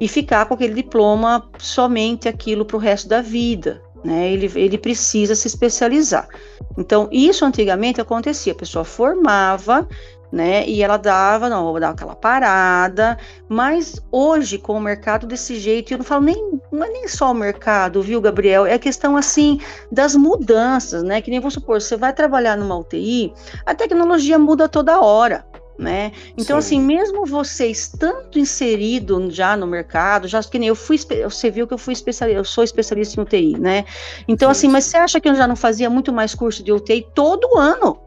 E 0.00 0.08
ficar 0.08 0.46
com 0.46 0.54
aquele 0.54 0.74
diploma 0.74 1.48
somente 1.58 2.28
aquilo 2.28 2.64
para 2.64 2.76
o 2.76 2.80
resto 2.80 3.08
da 3.08 3.20
vida. 3.20 3.82
Né? 4.04 4.32
Ele, 4.32 4.50
ele 4.54 4.76
precisa 4.76 5.34
se 5.34 5.46
especializar. 5.46 6.28
Então, 6.76 7.08
isso 7.10 7.44
antigamente 7.44 8.00
acontecia, 8.00 8.52
a 8.52 8.56
pessoa 8.56 8.84
formava, 8.84 9.88
né? 10.34 10.66
E 10.66 10.82
ela 10.82 10.96
dava, 10.96 11.48
não, 11.48 11.64
vou 11.64 11.78
dar 11.78 11.90
aquela 11.90 12.16
parada, 12.16 13.16
mas 13.48 14.02
hoje, 14.10 14.58
com 14.58 14.76
o 14.76 14.80
mercado 14.80 15.28
desse 15.28 15.56
jeito, 15.60 15.94
eu 15.94 15.98
não 15.98 16.04
falo 16.04 16.24
nem, 16.24 16.60
não 16.72 16.84
é 16.84 16.88
nem 16.88 17.06
só 17.06 17.30
o 17.30 17.34
mercado, 17.34 18.02
viu, 18.02 18.20
Gabriel? 18.20 18.66
É 18.66 18.74
a 18.74 18.78
questão, 18.78 19.16
assim, 19.16 19.60
das 19.92 20.16
mudanças, 20.16 21.04
né? 21.04 21.22
Que 21.22 21.30
nem 21.30 21.38
vamos 21.38 21.54
supor, 21.54 21.80
você 21.80 21.96
vai 21.96 22.12
trabalhar 22.12 22.56
numa 22.56 22.76
UTI, 22.76 23.32
a 23.64 23.74
tecnologia 23.74 24.36
muda 24.38 24.68
toda 24.68 25.00
hora 25.00 25.46
né? 25.78 26.12
Então, 26.36 26.60
Sim. 26.60 26.78
assim, 26.78 26.80
mesmo 26.80 27.26
você 27.26 27.66
estando 27.66 28.38
inserido 28.38 29.28
já 29.30 29.56
no 29.56 29.66
mercado, 29.66 30.28
já 30.28 30.42
que 30.42 30.58
nem 30.58 30.68
eu 30.68 30.76
fui, 30.76 30.98
você 30.98 31.50
viu 31.50 31.66
que 31.66 31.74
eu 31.74 31.78
fui 31.78 31.92
especialista, 31.92 32.38
eu 32.38 32.44
sou 32.44 32.62
especialista 32.62 33.20
em 33.20 33.22
UTI, 33.22 33.58
né? 33.58 33.84
Então, 34.28 34.48
Sim. 34.48 34.52
assim, 34.52 34.68
mas 34.68 34.84
você 34.84 34.96
acha 34.96 35.20
que 35.20 35.28
eu 35.28 35.34
já 35.34 35.46
não 35.46 35.56
fazia 35.56 35.90
muito 35.90 36.12
mais 36.12 36.34
curso 36.34 36.62
de 36.62 36.72
UTI 36.72 37.06
todo 37.14 37.56
ano? 37.56 37.98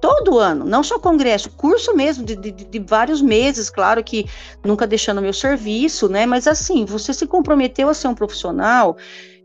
Todo 0.00 0.38
ano, 0.38 0.66
não 0.66 0.82
só 0.82 0.98
congresso, 0.98 1.50
curso 1.52 1.96
mesmo 1.96 2.26
de, 2.26 2.36
de, 2.36 2.50
de 2.50 2.78
vários 2.78 3.22
meses, 3.22 3.70
claro 3.70 4.04
que 4.04 4.26
nunca 4.62 4.86
deixando 4.86 5.22
meu 5.22 5.32
serviço, 5.32 6.10
né? 6.10 6.26
Mas 6.26 6.46
assim, 6.46 6.84
você 6.84 7.14
se 7.14 7.26
comprometeu 7.26 7.88
a 7.88 7.94
ser 7.94 8.08
um 8.08 8.14
profissional, 8.14 8.98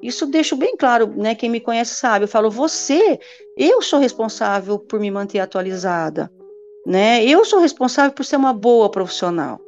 isso 0.04 0.26
deixo 0.26 0.58
bem 0.58 0.76
claro, 0.76 1.14
né? 1.16 1.34
Quem 1.34 1.50
me 1.50 1.62
conhece 1.62 1.96
sabe, 1.96 2.26
eu 2.26 2.28
falo, 2.28 2.52
você, 2.52 3.18
eu 3.56 3.82
sou 3.82 4.00
responsável 4.00 4.78
por 4.78 5.00
me 5.00 5.10
manter 5.10 5.40
atualizada 5.40 6.30
né? 6.86 7.24
Eu 7.24 7.46
sou 7.46 7.60
responsável 7.60 8.12
por 8.12 8.26
ser 8.26 8.36
uma 8.36 8.54
boa 8.54 8.90
profissional, 8.90 9.60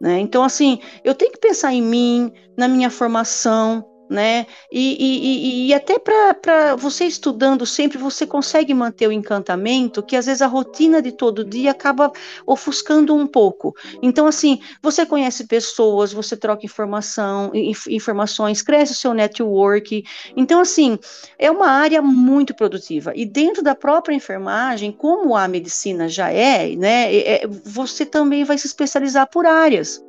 né? 0.00 0.18
Então, 0.18 0.42
assim, 0.42 0.80
eu 1.04 1.14
tenho 1.14 1.32
que 1.32 1.38
pensar 1.38 1.72
em 1.72 1.82
mim, 1.82 2.32
na 2.56 2.68
minha 2.68 2.90
formação, 2.90 3.84
né? 4.08 4.46
E, 4.70 4.96
e, 4.98 5.66
e 5.68 5.74
até 5.74 5.98
para 5.98 6.76
você 6.76 7.04
estudando 7.04 7.64
sempre, 7.66 7.98
você 7.98 8.26
consegue 8.26 8.74
manter 8.74 9.08
o 9.08 9.12
encantamento, 9.12 10.02
que 10.02 10.16
às 10.16 10.26
vezes 10.26 10.42
a 10.42 10.46
rotina 10.46 11.00
de 11.00 11.12
todo 11.12 11.44
dia 11.44 11.70
acaba 11.70 12.12
ofuscando 12.46 13.14
um 13.14 13.26
pouco. 13.26 13.74
Então, 14.02 14.26
assim, 14.26 14.60
você 14.82 15.06
conhece 15.06 15.46
pessoas, 15.46 16.12
você 16.12 16.36
troca 16.36 16.66
informação, 16.66 17.50
informações, 17.88 18.62
cresce 18.62 18.92
o 18.92 18.96
seu 18.96 19.14
network. 19.14 20.04
Então, 20.36 20.60
assim, 20.60 20.98
é 21.38 21.50
uma 21.50 21.68
área 21.68 22.02
muito 22.02 22.54
produtiva. 22.54 23.12
E 23.14 23.24
dentro 23.24 23.62
da 23.62 23.74
própria 23.74 24.14
enfermagem, 24.14 24.92
como 24.92 25.36
a 25.36 25.48
medicina 25.48 26.08
já 26.08 26.30
é, 26.30 26.74
né? 26.76 27.14
É, 27.14 27.44
é 27.44 27.48
você 27.64 28.04
também 28.04 28.44
vai 28.44 28.58
se 28.58 28.66
especializar 28.66 29.28
por 29.28 29.46
áreas. 29.46 30.02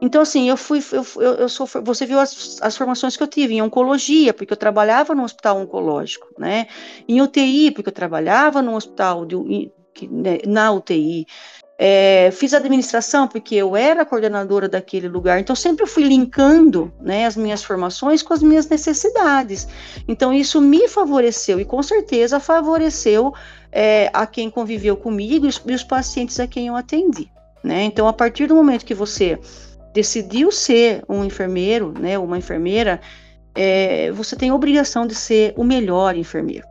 Então, 0.00 0.20
assim, 0.20 0.48
eu 0.48 0.56
fui, 0.56 0.82
eu, 0.92 1.06
eu, 1.16 1.34
eu 1.34 1.48
sou, 1.48 1.66
você 1.82 2.04
viu 2.04 2.18
as, 2.20 2.58
as, 2.60 2.76
formações 2.76 3.16
que 3.16 3.22
eu 3.22 3.26
tive 3.26 3.54
em 3.54 3.62
oncologia, 3.62 4.34
porque 4.34 4.52
eu 4.52 4.56
trabalhava 4.56 5.14
no 5.14 5.24
hospital 5.24 5.58
oncológico, 5.58 6.28
né? 6.38 6.66
Em 7.08 7.22
UTI, 7.22 7.70
porque 7.70 7.88
eu 7.88 7.94
trabalhava 7.94 8.60
no 8.60 8.74
hospital 8.76 9.24
de, 9.24 9.36
né, 10.10 10.38
na 10.46 10.70
UTI. 10.70 11.26
É, 11.78 12.30
fiz 12.30 12.54
administração 12.54 13.28
porque 13.28 13.54
eu 13.54 13.76
era 13.76 14.04
coordenadora 14.06 14.66
daquele 14.66 15.08
lugar, 15.08 15.38
então 15.38 15.54
sempre 15.54 15.86
fui 15.86 16.04
linkando 16.04 16.90
né, 16.98 17.26
as 17.26 17.36
minhas 17.36 17.62
formações 17.62 18.22
com 18.22 18.32
as 18.32 18.42
minhas 18.42 18.66
necessidades. 18.66 19.68
Então 20.08 20.32
isso 20.32 20.58
me 20.58 20.88
favoreceu 20.88 21.60
e 21.60 21.66
com 21.66 21.82
certeza 21.82 22.40
favoreceu 22.40 23.34
é, 23.70 24.10
a 24.10 24.26
quem 24.26 24.48
conviveu 24.48 24.96
comigo 24.96 25.44
e 25.44 25.48
os, 25.50 25.62
e 25.66 25.74
os 25.74 25.84
pacientes 25.84 26.40
a 26.40 26.46
quem 26.46 26.68
eu 26.68 26.76
atendi. 26.76 27.30
Né? 27.62 27.82
Então, 27.82 28.06
a 28.06 28.12
partir 28.12 28.46
do 28.46 28.54
momento 28.54 28.86
que 28.86 28.94
você 28.94 29.38
decidiu 29.96 30.52
ser 30.52 31.02
um 31.08 31.24
enfermeiro, 31.24 31.94
né, 31.98 32.18
uma 32.18 32.36
enfermeira, 32.36 33.00
é, 33.54 34.12
você 34.12 34.36
tem 34.36 34.50
a 34.50 34.54
obrigação 34.54 35.06
de 35.06 35.14
ser 35.14 35.54
o 35.56 35.64
melhor 35.64 36.14
enfermeiro. 36.14 36.66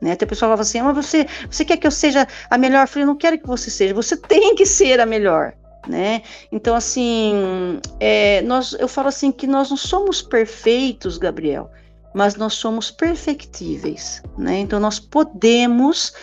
Né? 0.00 0.12
Até 0.12 0.24
a 0.24 0.28
pessoa 0.28 0.48
fala 0.48 0.62
assim, 0.62 0.78
ah, 0.78 0.84
mas 0.84 0.96
você, 0.96 1.26
você 1.50 1.62
quer 1.62 1.76
que 1.76 1.86
eu 1.86 1.90
seja 1.90 2.26
a 2.48 2.56
melhor? 2.56 2.84
Eu 2.84 2.88
falei, 2.88 3.04
não 3.04 3.16
quero 3.16 3.38
que 3.38 3.46
você 3.46 3.68
seja, 3.68 3.92
você 3.92 4.16
tem 4.16 4.54
que 4.54 4.64
ser 4.64 4.98
a 4.98 5.04
melhor. 5.04 5.52
Né? 5.86 6.22
Então, 6.50 6.74
assim, 6.74 7.78
é, 8.00 8.40
nós, 8.40 8.74
eu 8.80 8.88
falo 8.88 9.08
assim 9.08 9.30
que 9.30 9.46
nós 9.46 9.68
não 9.68 9.76
somos 9.76 10.22
perfeitos, 10.22 11.18
Gabriel, 11.18 11.70
mas 12.14 12.36
nós 12.36 12.54
somos 12.54 12.90
perfectíveis. 12.90 14.22
Né? 14.38 14.60
Então, 14.60 14.80
nós 14.80 14.98
podemos 14.98 16.14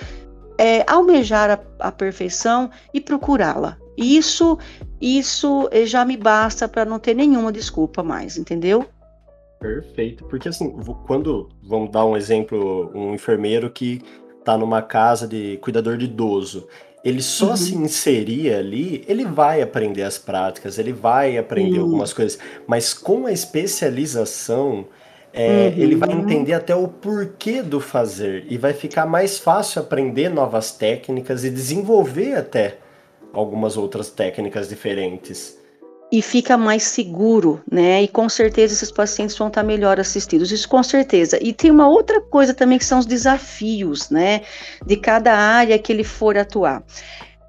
é, 0.57 0.83
almejar 0.91 1.51
a, 1.51 1.87
a 1.87 1.91
perfeição 1.91 2.71
e 2.91 2.99
procurá-la. 2.99 3.77
Isso, 3.95 4.57
isso 5.01 5.67
eh, 5.71 5.85
já 5.85 6.05
me 6.05 6.15
basta 6.15 6.67
para 6.67 6.85
não 6.85 6.99
ter 6.99 7.15
nenhuma 7.15 7.51
desculpa 7.51 8.03
mais, 8.03 8.37
entendeu? 8.37 8.85
Perfeito, 9.59 10.25
porque 10.25 10.49
assim, 10.49 10.71
quando 11.05 11.49
vamos 11.63 11.91
dar 11.91 12.05
um 12.05 12.17
exemplo, 12.17 12.91
um 12.95 13.13
enfermeiro 13.13 13.69
que 13.69 14.01
está 14.39 14.57
numa 14.57 14.81
casa 14.81 15.27
de 15.27 15.57
cuidador 15.57 15.97
de 15.97 16.05
idoso, 16.05 16.67
ele 17.03 17.21
só 17.21 17.51
uhum. 17.51 17.57
se 17.57 17.75
inserir 17.75 18.53
ali, 18.53 19.03
ele 19.07 19.25
vai 19.25 19.61
aprender 19.61 20.03
as 20.03 20.17
práticas, 20.17 20.77
ele 20.77 20.91
vai 20.91 21.37
aprender 21.37 21.77
uhum. 21.77 21.85
algumas 21.85 22.13
coisas, 22.13 22.39
mas 22.67 22.93
com 22.93 23.25
a 23.25 23.31
especialização, 23.31 24.85
é, 25.33 25.47
uhum. 25.75 25.81
ele 25.81 25.95
vai 25.95 26.09
uhum. 26.09 26.21
entender 26.21 26.53
até 26.53 26.75
o 26.75 26.87
porquê 26.87 27.61
do 27.61 27.79
fazer 27.79 28.45
e 28.49 28.57
vai 28.57 28.73
ficar 28.73 29.05
mais 29.05 29.39
fácil 29.39 29.81
aprender 29.81 30.29
novas 30.29 30.71
técnicas 30.71 31.43
e 31.43 31.49
desenvolver 31.49 32.35
até 32.35 32.77
algumas 33.33 33.77
outras 33.77 34.09
técnicas 34.09 34.69
diferentes. 34.69 35.59
E 36.11 36.21
fica 36.21 36.57
mais 36.57 36.83
seguro, 36.83 37.61
né? 37.71 38.03
E 38.03 38.07
com 38.07 38.27
certeza 38.27 38.73
esses 38.73 38.91
pacientes 38.91 39.37
vão 39.37 39.47
estar 39.47 39.63
melhor 39.63 39.97
assistidos, 39.99 40.51
isso 40.51 40.67
com 40.67 40.83
certeza. 40.83 41.39
E 41.41 41.53
tem 41.53 41.71
uma 41.71 41.87
outra 41.87 42.19
coisa 42.19 42.53
também 42.53 42.77
que 42.77 42.83
são 42.83 42.99
os 42.99 43.05
desafios, 43.05 44.09
né? 44.09 44.41
De 44.85 44.97
cada 44.97 45.33
área 45.33 45.79
que 45.79 45.91
ele 45.91 46.03
for 46.03 46.37
atuar 46.37 46.83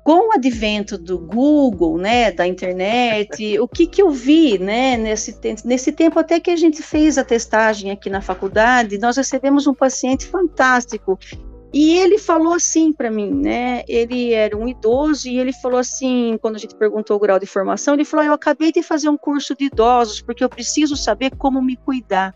com 0.05 0.28
o 0.28 0.33
advento 0.33 0.99
do 0.99 1.18
Google, 1.18 1.97
né, 1.97 2.33
da 2.33 2.47
internet, 2.47 3.59
o 3.61 3.68
que, 3.68 3.87
que 3.87 4.03
eu 4.03 4.11
vi, 4.11 4.59
né, 4.59 4.97
nesse, 4.97 5.39
nesse 5.64 5.93
tempo 5.93 6.18
até 6.18 6.41
que 6.41 6.51
a 6.51 6.57
gente 6.57 6.83
fez 6.83 7.16
a 7.18 7.24
testagem 7.24 7.91
aqui 7.91 8.11
na 8.11 8.20
faculdade, 8.20 8.99
nós 8.99 9.16
recebemos 9.16 9.66
um 9.66 9.74
paciente 9.74 10.26
fantástico 10.26 11.18
e 11.73 11.99
ele 11.99 12.18
falou 12.18 12.53
assim 12.53 12.93
para 12.93 13.11
mim, 13.11 13.33
né? 13.33 13.83
Ele 13.89 14.33
era 14.33 14.57
um 14.57 14.68
idoso 14.68 15.29
e 15.29 15.39
ele 15.39 15.53
falou 15.53 15.79
assim, 15.79 16.39
quando 16.41 16.57
a 16.57 16.59
gente 16.59 16.75
perguntou 16.75 17.16
o 17.16 17.20
grau 17.20 17.39
de 17.39 17.47
formação, 17.47 17.95
ele 17.95 18.05
falou: 18.05 18.25
ah, 18.25 18.27
"Eu 18.29 18.35
acabei 18.35 18.70
de 18.70 18.83
fazer 18.83 19.09
um 19.09 19.16
curso 19.16 19.55
de 19.55 19.64
idosos 19.64 20.20
porque 20.20 20.45
eu 20.45 20.49
preciso 20.49 20.97
saber 20.97 21.31
como 21.37 21.62
me 21.62 21.77
cuidar". 21.77 22.35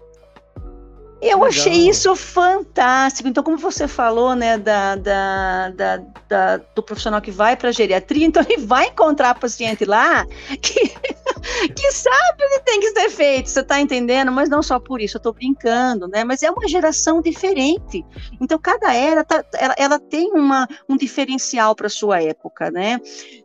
Eu 1.21 1.39
Legal. 1.39 1.49
achei 1.49 1.89
isso 1.89 2.15
fantástico. 2.15 3.29
Então, 3.29 3.43
como 3.43 3.57
você 3.57 3.89
falou, 3.89 4.35
né, 4.35 4.59
da, 4.59 4.97
da, 4.97 5.71
da, 5.71 5.97
da 6.29 6.57
do 6.75 6.83
profissional 6.83 7.23
que 7.23 7.31
vai 7.31 7.57
para 7.57 7.71
a 7.71 7.73
geriatria, 7.73 8.27
então 8.27 8.43
ele 8.47 8.59
vai 8.59 8.89
encontrar 8.89 9.35
paciente 9.35 9.85
lá 9.87 10.27
que, 10.61 10.89
que 11.75 11.93
sabe 11.93 12.45
o 12.45 12.49
que 12.51 12.61
tem 12.65 12.81
que 12.81 12.91
ser 12.91 13.11
feito, 13.11 13.49
você 13.49 13.61
está 13.61 13.81
entendendo? 13.81 14.31
Mas 14.31 14.51
não 14.51 14.63
só 14.63 14.79
por 14.79 15.01
isso, 15.01 15.17
eu 15.17 15.19
estou 15.19 15.33
brincando, 15.33 16.07
né? 16.07 16.23
Mas 16.23 16.43
é 16.43 16.51
uma 16.51 16.69
geração 16.69 17.23
diferente. 17.23 18.05
Então, 18.39 18.59
cada 18.59 18.95
era, 18.95 19.25
tá, 19.25 19.43
ela, 19.55 19.75
ela 19.79 19.99
tem 19.99 20.33
uma, 20.33 20.69
um 20.87 20.99
diferencial 20.99 21.75
para 21.75 21.89
sua 21.89 22.23
época, 22.23 22.71
né? 22.71 23.01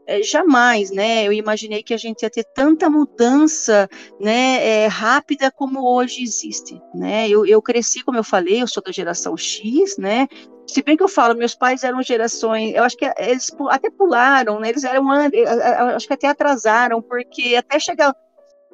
É, 0.06 0.22
jamais, 0.22 0.92
né? 0.92 1.26
Eu 1.26 1.32
imaginei 1.32 1.84
que 1.84 1.94
a 1.94 1.98
gente 1.98 2.24
ia 2.24 2.30
ter 2.30 2.44
tanta 2.54 2.90
mudança, 2.90 3.90
né, 4.20 4.84
é, 4.84 4.88
rápida 4.88 5.50
como 5.50 5.88
hoje 5.88 6.22
existe, 6.22 6.82
né? 6.94 7.30
Eu, 7.30 7.46
eu 7.46 7.61
cresci, 7.62 8.04
como 8.04 8.18
eu 8.18 8.24
falei, 8.24 8.62
eu 8.62 8.68
sou 8.68 8.82
da 8.84 8.92
geração 8.92 9.36
X, 9.38 9.98
né? 9.98 10.28
Se 10.68 10.82
bem 10.82 10.96
que 10.96 11.04
eu 11.04 11.08
falo, 11.08 11.36
meus 11.36 11.56
pais 11.56 11.84
eram 11.84 12.02
gerações, 12.02 12.74
eu 12.74 12.84
acho 12.84 12.98
que 12.98 13.06
eles 13.18 13.52
até 13.70 13.90
pularam, 13.90 14.60
né? 14.60 14.70
Eles 14.70 14.84
eram, 14.84 15.10
acho 15.10 16.08
que 16.08 16.14
até 16.14 16.28
atrasaram, 16.28 17.02
porque 17.02 17.56
até 17.56 17.80
chegar 17.80 18.16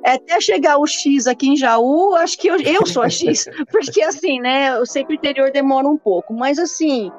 até 0.05 0.39
chegar 0.39 0.77
o 0.77 0.85
X 0.85 1.25
aqui 1.25 1.49
em 1.49 1.57
Jaú, 1.57 2.13
acho 2.15 2.37
que 2.37 2.47
eu, 2.47 2.61
eu 2.61 2.85
sou 2.85 3.01
a 3.01 3.09
X, 3.09 3.45
porque 3.71 4.01
assim, 4.01 4.39
né? 4.39 4.77
Eu 4.77 4.85
sei 4.85 5.03
que 5.03 5.11
o 5.11 5.15
interior 5.15 5.51
demora 5.51 5.87
um 5.87 5.97
pouco, 5.97 6.33
mas 6.33 6.59
assim, 6.59 7.11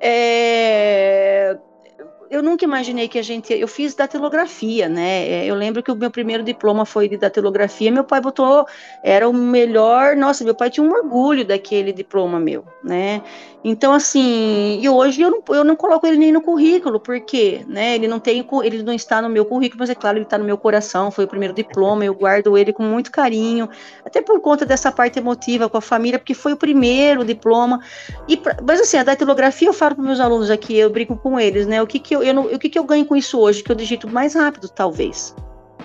é, 0.00 1.56
eu 2.32 2.42
nunca 2.42 2.64
imaginei 2.64 3.08
que 3.08 3.18
a 3.18 3.22
gente. 3.22 3.52
Eu 3.52 3.68
fiz 3.68 3.94
datilografia, 3.94 4.88
né? 4.88 5.28
É, 5.28 5.44
eu 5.44 5.54
lembro 5.54 5.82
que 5.82 5.92
o 5.92 5.94
meu 5.94 6.10
primeiro 6.10 6.42
diploma 6.42 6.86
foi 6.86 7.06
de 7.06 7.18
datilografia. 7.18 7.92
Meu 7.92 8.04
pai 8.04 8.22
botou. 8.22 8.66
Era 9.02 9.28
o 9.28 9.34
melhor. 9.34 10.16
Nossa, 10.16 10.42
meu 10.42 10.54
pai 10.54 10.70
tinha 10.70 10.82
um 10.82 10.90
orgulho 10.90 11.44
daquele 11.44 11.92
diploma 11.92 12.40
meu, 12.40 12.64
né? 12.82 13.20
Então, 13.62 13.92
assim. 13.92 14.80
E 14.80 14.88
hoje 14.88 15.20
eu 15.20 15.30
não, 15.30 15.42
eu 15.50 15.62
não 15.62 15.76
coloco 15.76 16.06
ele 16.06 16.16
nem 16.16 16.32
no 16.32 16.40
currículo, 16.40 16.98
porque, 16.98 17.66
né? 17.68 17.96
Ele 17.96 18.08
não 18.08 18.18
tem. 18.18 18.48
Ele 18.64 18.82
não 18.82 18.94
está 18.94 19.20
no 19.20 19.28
meu 19.28 19.44
currículo, 19.44 19.80
mas 19.80 19.90
é 19.90 19.94
claro, 19.94 20.16
ele 20.16 20.24
está 20.24 20.38
no 20.38 20.44
meu 20.44 20.56
coração. 20.56 21.10
Foi 21.10 21.26
o 21.26 21.28
primeiro 21.28 21.52
diploma. 21.52 22.02
Eu 22.02 22.14
guardo 22.14 22.56
ele 22.56 22.72
com 22.72 22.82
muito 22.82 23.12
carinho. 23.12 23.68
Até 24.06 24.22
por 24.22 24.40
conta 24.40 24.64
dessa 24.64 24.90
parte 24.90 25.18
emotiva 25.18 25.68
com 25.68 25.76
a 25.76 25.82
família, 25.82 26.18
porque 26.18 26.32
foi 26.32 26.54
o 26.54 26.56
primeiro 26.56 27.26
diploma. 27.26 27.78
E, 28.26 28.40
mas, 28.66 28.80
assim, 28.80 28.96
a 28.96 29.04
datilografia 29.04 29.68
eu 29.68 29.74
falo 29.74 29.96
para 29.96 30.04
meus 30.04 30.18
alunos 30.18 30.50
aqui, 30.50 30.78
eu 30.78 30.88
brinco 30.88 31.14
com 31.14 31.38
eles, 31.38 31.66
né? 31.66 31.82
O 31.82 31.86
que, 31.86 31.98
que 31.98 32.16
eu, 32.16 32.21
eu 32.22 32.34
não, 32.34 32.44
o 32.44 32.58
que, 32.58 32.68
que 32.68 32.78
eu 32.78 32.84
ganho 32.84 33.06
com 33.06 33.16
isso 33.16 33.38
hoje? 33.38 33.62
Que 33.62 33.70
eu 33.70 33.76
digito 33.76 34.08
mais 34.08 34.34
rápido, 34.34 34.68
talvez. 34.68 35.34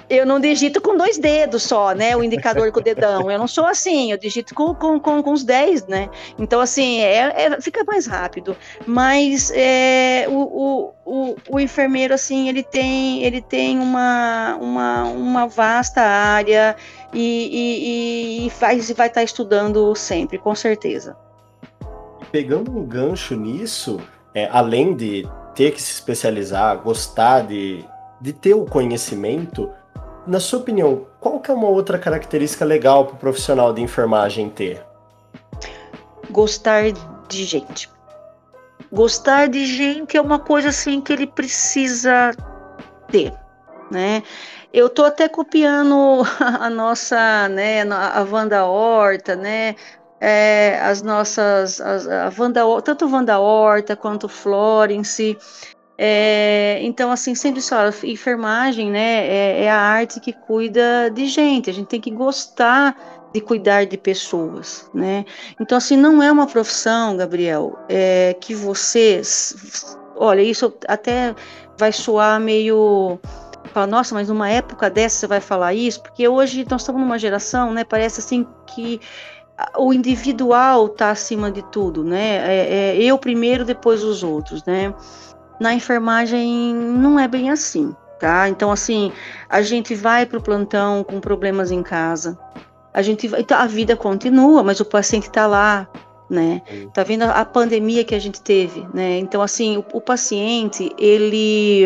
Eu 0.09 0.25
não 0.25 0.39
digito 0.39 0.79
com 0.79 0.95
dois 0.95 1.17
dedos 1.17 1.63
só, 1.63 1.93
né? 1.93 2.15
O 2.15 2.23
indicador 2.23 2.71
com 2.71 2.79
o 2.79 2.83
dedão. 2.83 3.29
Eu 3.29 3.38
não 3.38 3.47
sou 3.47 3.65
assim, 3.65 4.11
eu 4.11 4.17
digito 4.17 4.55
com, 4.55 4.73
com, 4.73 4.97
com, 4.99 5.21
com 5.21 5.33
os 5.33 5.43
dez, 5.43 5.85
né? 5.85 6.09
Então, 6.39 6.61
assim, 6.61 7.01
é, 7.01 7.45
é 7.45 7.61
fica 7.61 7.83
mais 7.83 8.07
rápido. 8.07 8.55
Mas 8.85 9.51
é, 9.53 10.25
o, 10.29 10.33
o, 10.33 10.93
o, 11.05 11.35
o, 11.49 11.59
enfermeiro, 11.59 12.13
assim, 12.13 12.47
ele 12.47 12.63
tem, 12.63 13.23
ele 13.23 13.41
tem 13.41 13.79
uma, 13.79 14.55
uma, 14.61 15.03
uma 15.03 15.47
vasta 15.47 16.01
área 16.01 16.75
e, 17.13 18.39
e, 18.41 18.47
e 18.47 18.49
faz, 18.49 18.89
vai 18.91 19.07
estar 19.07 19.23
estudando 19.23 19.93
sempre, 19.93 20.38
com 20.38 20.55
certeza. 20.55 21.17
Pegando 22.31 22.71
um 22.71 22.85
gancho 22.85 23.35
nisso, 23.35 23.99
é, 24.33 24.47
além 24.51 24.95
de 24.95 25.27
ter 25.57 25.71
que 25.71 25.81
se 25.81 25.91
especializar, 25.91 26.77
gostar 26.77 27.41
de, 27.47 27.83
de 28.21 28.31
ter 28.31 28.53
o 28.53 28.63
conhecimento, 28.63 29.71
na 30.27 30.39
sua 30.39 30.59
opinião, 30.59 31.07
qual 31.19 31.39
que 31.39 31.49
é 31.49 31.53
uma 31.53 31.67
outra 31.67 31.97
característica 31.97 32.63
legal 32.63 33.07
para 33.07 33.15
o 33.15 33.17
profissional 33.17 33.73
de 33.73 33.81
enfermagem 33.81 34.51
ter? 34.51 34.85
Gostar 36.29 36.83
de 37.27 37.43
gente. 37.43 37.89
Gostar 38.93 39.47
de 39.47 39.65
gente 39.65 40.15
é 40.15 40.21
uma 40.21 40.37
coisa 40.37 40.69
assim 40.69 41.01
que 41.01 41.11
ele 41.11 41.25
precisa 41.25 42.35
ter, 43.07 43.33
né? 43.89 44.21
Eu 44.71 44.89
tô 44.89 45.05
até 45.05 45.27
copiando 45.27 46.21
a 46.39 46.69
nossa, 46.69 47.49
né, 47.49 47.81
a 47.81 48.23
Wanda 48.31 48.63
Horta, 48.63 49.35
né, 49.35 49.75
é, 50.20 50.80
as 50.82 51.01
nossas, 51.01 51.80
as, 51.80 52.07
a 52.07 52.32
tanto 52.82 53.09
Wanda 53.09 53.39
Horta 53.39 53.95
quanto 53.95 54.28
Florence. 54.28 55.38
É, 55.97 56.80
então, 56.84 57.11
assim, 57.11 57.34
sempre 57.34 57.59
só, 57.61 57.89
enfermagem, 58.03 58.91
né, 58.91 59.28
é, 59.28 59.63
é, 59.63 59.72
a 59.72 59.80
arte 59.80 60.20
que 60.20 60.32
cuida 60.32 61.09
de 61.11 61.26
gente, 61.26 61.72
a 61.72 61.74
gente 61.74 61.88
tem 61.88 61.99
que 61.99 62.11
gostar 62.11 62.95
de 63.34 63.41
cuidar 63.41 63.86
de 63.86 63.97
pessoas, 63.97 64.89
né? 64.93 65.26
Então, 65.59 65.78
assim, 65.78 65.97
não 65.97 66.22
é 66.22 66.32
uma 66.32 66.45
profissão, 66.45 67.18
Gabriel, 67.18 67.78
é, 67.89 68.36
que 68.39 68.53
você, 68.53 69.22
olha, 70.15 70.41
isso 70.41 70.72
até 70.88 71.34
vai 71.80 71.91
soar 71.91 72.39
meio 72.39 73.20
fala, 73.68 73.88
nossa, 73.88 74.15
mas 74.15 74.30
numa 74.30 74.49
época 74.49 74.89
dessa 74.89 75.20
você 75.20 75.28
vai 75.28 75.41
falar 75.41 75.74
isso, 75.74 76.01
porque 76.01 76.28
hoje 76.28 76.65
nós 76.70 76.82
estamos 76.82 77.01
numa 77.01 77.20
geração, 77.20 77.72
né? 77.72 77.84
Parece 77.84 78.20
assim 78.20 78.47
que 78.65 78.99
o 79.77 79.91
individual 79.91 80.85
está 80.87 81.09
acima 81.09 81.51
de 81.51 81.63
tudo, 81.63 82.03
né? 82.03 82.37
É, 82.37 82.67
é, 82.69 83.03
eu 83.03 83.17
primeiro, 83.17 83.65
depois 83.65 84.03
os 84.03 84.23
outros, 84.23 84.63
né? 84.65 84.93
Na 85.59 85.73
enfermagem 85.73 86.73
não 86.73 87.19
é 87.19 87.27
bem 87.27 87.49
assim, 87.49 87.95
tá? 88.19 88.47
Então, 88.47 88.71
assim, 88.71 89.11
a 89.49 89.61
gente 89.61 89.95
vai 89.95 90.25
para 90.25 90.37
o 90.37 90.41
plantão 90.41 91.03
com 91.03 91.19
problemas 91.19 91.71
em 91.71 91.81
casa, 91.81 92.37
a 92.93 93.01
gente 93.01 93.27
vai, 93.27 93.45
a 93.49 93.65
vida 93.65 93.95
continua, 93.95 94.63
mas 94.63 94.79
o 94.79 94.85
paciente 94.85 95.27
está 95.27 95.47
lá, 95.47 95.87
né? 96.30 96.61
Tá 96.93 97.03
vendo 97.03 97.23
a, 97.23 97.45
pandemia 97.45 98.03
que 98.03 98.13
a 98.13 98.19
gente 98.19 98.41
teve, 98.41 98.86
né? 98.93 99.17
Então 99.19 99.41
assim, 99.41 99.78
o, 99.78 99.86
o 99.93 100.01
paciente 100.01 100.91
ele 100.97 101.86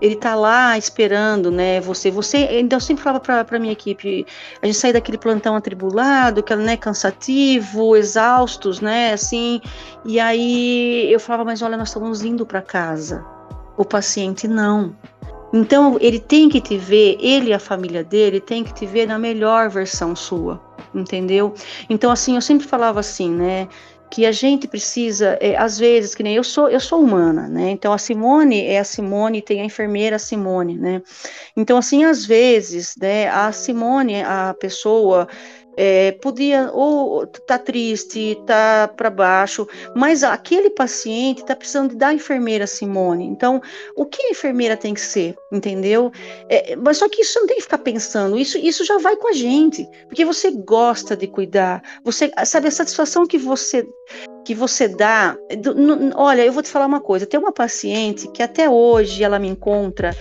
ele 0.00 0.14
tá 0.16 0.34
lá 0.34 0.78
esperando, 0.78 1.50
né? 1.50 1.80
Você, 1.80 2.10
você, 2.10 2.36
ainda 2.36 2.76
eu 2.76 2.80
sempre 2.80 3.02
falava 3.02 3.44
para 3.44 3.58
minha 3.58 3.72
equipe, 3.72 4.24
a 4.62 4.66
gente 4.66 4.78
sair 4.78 4.92
daquele 4.92 5.18
plantão 5.18 5.56
atribulado, 5.56 6.42
que 6.42 6.54
né, 6.54 6.76
cansativo, 6.76 7.96
exaustos, 7.96 8.80
né? 8.80 9.12
Assim, 9.12 9.60
e 10.04 10.20
aí 10.20 11.12
eu 11.12 11.18
falava, 11.18 11.44
mas 11.44 11.62
olha, 11.62 11.76
nós 11.76 11.88
estamos 11.88 12.22
indo 12.22 12.46
para 12.46 12.62
casa. 12.62 13.24
O 13.76 13.84
paciente 13.84 14.46
não. 14.46 14.94
Então 15.52 15.96
ele 16.00 16.20
tem 16.20 16.48
que 16.48 16.60
te 16.60 16.76
ver, 16.76 17.16
ele 17.20 17.50
e 17.50 17.54
a 17.54 17.58
família 17.58 18.04
dele 18.04 18.40
tem 18.40 18.62
que 18.62 18.72
te 18.72 18.86
ver 18.86 19.06
na 19.06 19.18
melhor 19.18 19.68
versão 19.68 20.14
sua 20.14 20.67
entendeu? 20.94 21.54
Então, 21.88 22.10
assim, 22.10 22.34
eu 22.34 22.40
sempre 22.40 22.66
falava 22.66 23.00
assim, 23.00 23.30
né? 23.30 23.68
que 24.10 24.24
a 24.24 24.32
gente 24.32 24.66
precisa, 24.66 25.38
é, 25.40 25.56
às 25.56 25.78
vezes, 25.78 26.14
que 26.14 26.22
nem 26.22 26.34
eu 26.34 26.44
sou, 26.44 26.68
eu 26.68 26.80
sou 26.80 27.00
humana, 27.02 27.46
né? 27.46 27.70
Então 27.70 27.92
a 27.92 27.98
Simone 27.98 28.64
é 28.64 28.78
a 28.78 28.84
Simone, 28.84 29.42
tem 29.42 29.60
a 29.60 29.64
enfermeira 29.64 30.18
Simone, 30.18 30.78
né? 30.78 31.02
Então 31.56 31.76
assim, 31.78 32.04
às 32.04 32.24
vezes, 32.24 32.96
né, 32.96 33.28
a 33.28 33.52
Simone, 33.52 34.22
a 34.22 34.54
pessoa 34.58 35.28
é, 35.80 36.10
podia 36.10 36.72
ou 36.72 37.24
tá 37.24 37.56
triste, 37.56 38.36
tá 38.44 38.90
para 38.96 39.08
baixo, 39.08 39.64
mas 39.94 40.24
aquele 40.24 40.70
paciente 40.70 41.42
está 41.42 41.54
precisando 41.54 41.94
da 41.94 42.12
enfermeira 42.12 42.66
Simone. 42.66 43.24
Então, 43.24 43.62
o 43.94 44.04
que 44.04 44.20
a 44.20 44.30
enfermeira 44.30 44.76
tem 44.76 44.92
que 44.92 45.00
ser, 45.00 45.36
entendeu? 45.52 46.10
É, 46.48 46.74
mas 46.74 46.96
só 46.96 47.08
que 47.08 47.22
isso 47.22 47.38
não 47.38 47.46
tem 47.46 47.58
que 47.58 47.62
ficar 47.62 47.78
pensando, 47.78 48.36
isso, 48.36 48.58
isso 48.58 48.84
já 48.84 48.98
vai 48.98 49.16
com 49.16 49.28
a 49.28 49.32
gente, 49.32 49.88
porque 50.08 50.24
você 50.24 50.50
gosta 50.50 51.16
de 51.16 51.28
cuidar, 51.28 51.80
você 52.02 52.28
sabe 52.44 52.66
a 52.66 52.72
satisfação 52.72 53.24
que 53.24 53.38
você 53.38 53.86
que 54.44 54.54
você 54.54 54.88
dá. 54.88 55.36
Olha, 56.14 56.42
eu 56.42 56.52
vou 56.52 56.62
te 56.62 56.70
falar 56.70 56.86
uma 56.86 57.02
coisa. 57.02 57.26
Tem 57.26 57.38
uma 57.38 57.52
paciente 57.52 58.26
que 58.28 58.42
até 58.42 58.68
hoje 58.68 59.22
ela 59.22 59.38
me 59.38 59.46
encontra 59.46 60.16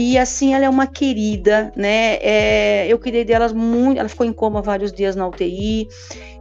e 0.00 0.16
assim, 0.16 0.54
ela 0.54 0.64
é 0.64 0.68
uma 0.68 0.86
querida, 0.86 1.72
né? 1.74 2.18
É, 2.20 2.86
eu 2.86 3.00
cuidei 3.00 3.24
delas 3.24 3.52
muito. 3.52 3.98
Ela 3.98 4.08
ficou 4.08 4.24
em 4.24 4.32
coma 4.32 4.62
vários 4.62 4.92
dias 4.92 5.16
na 5.16 5.26
UTI. 5.26 5.88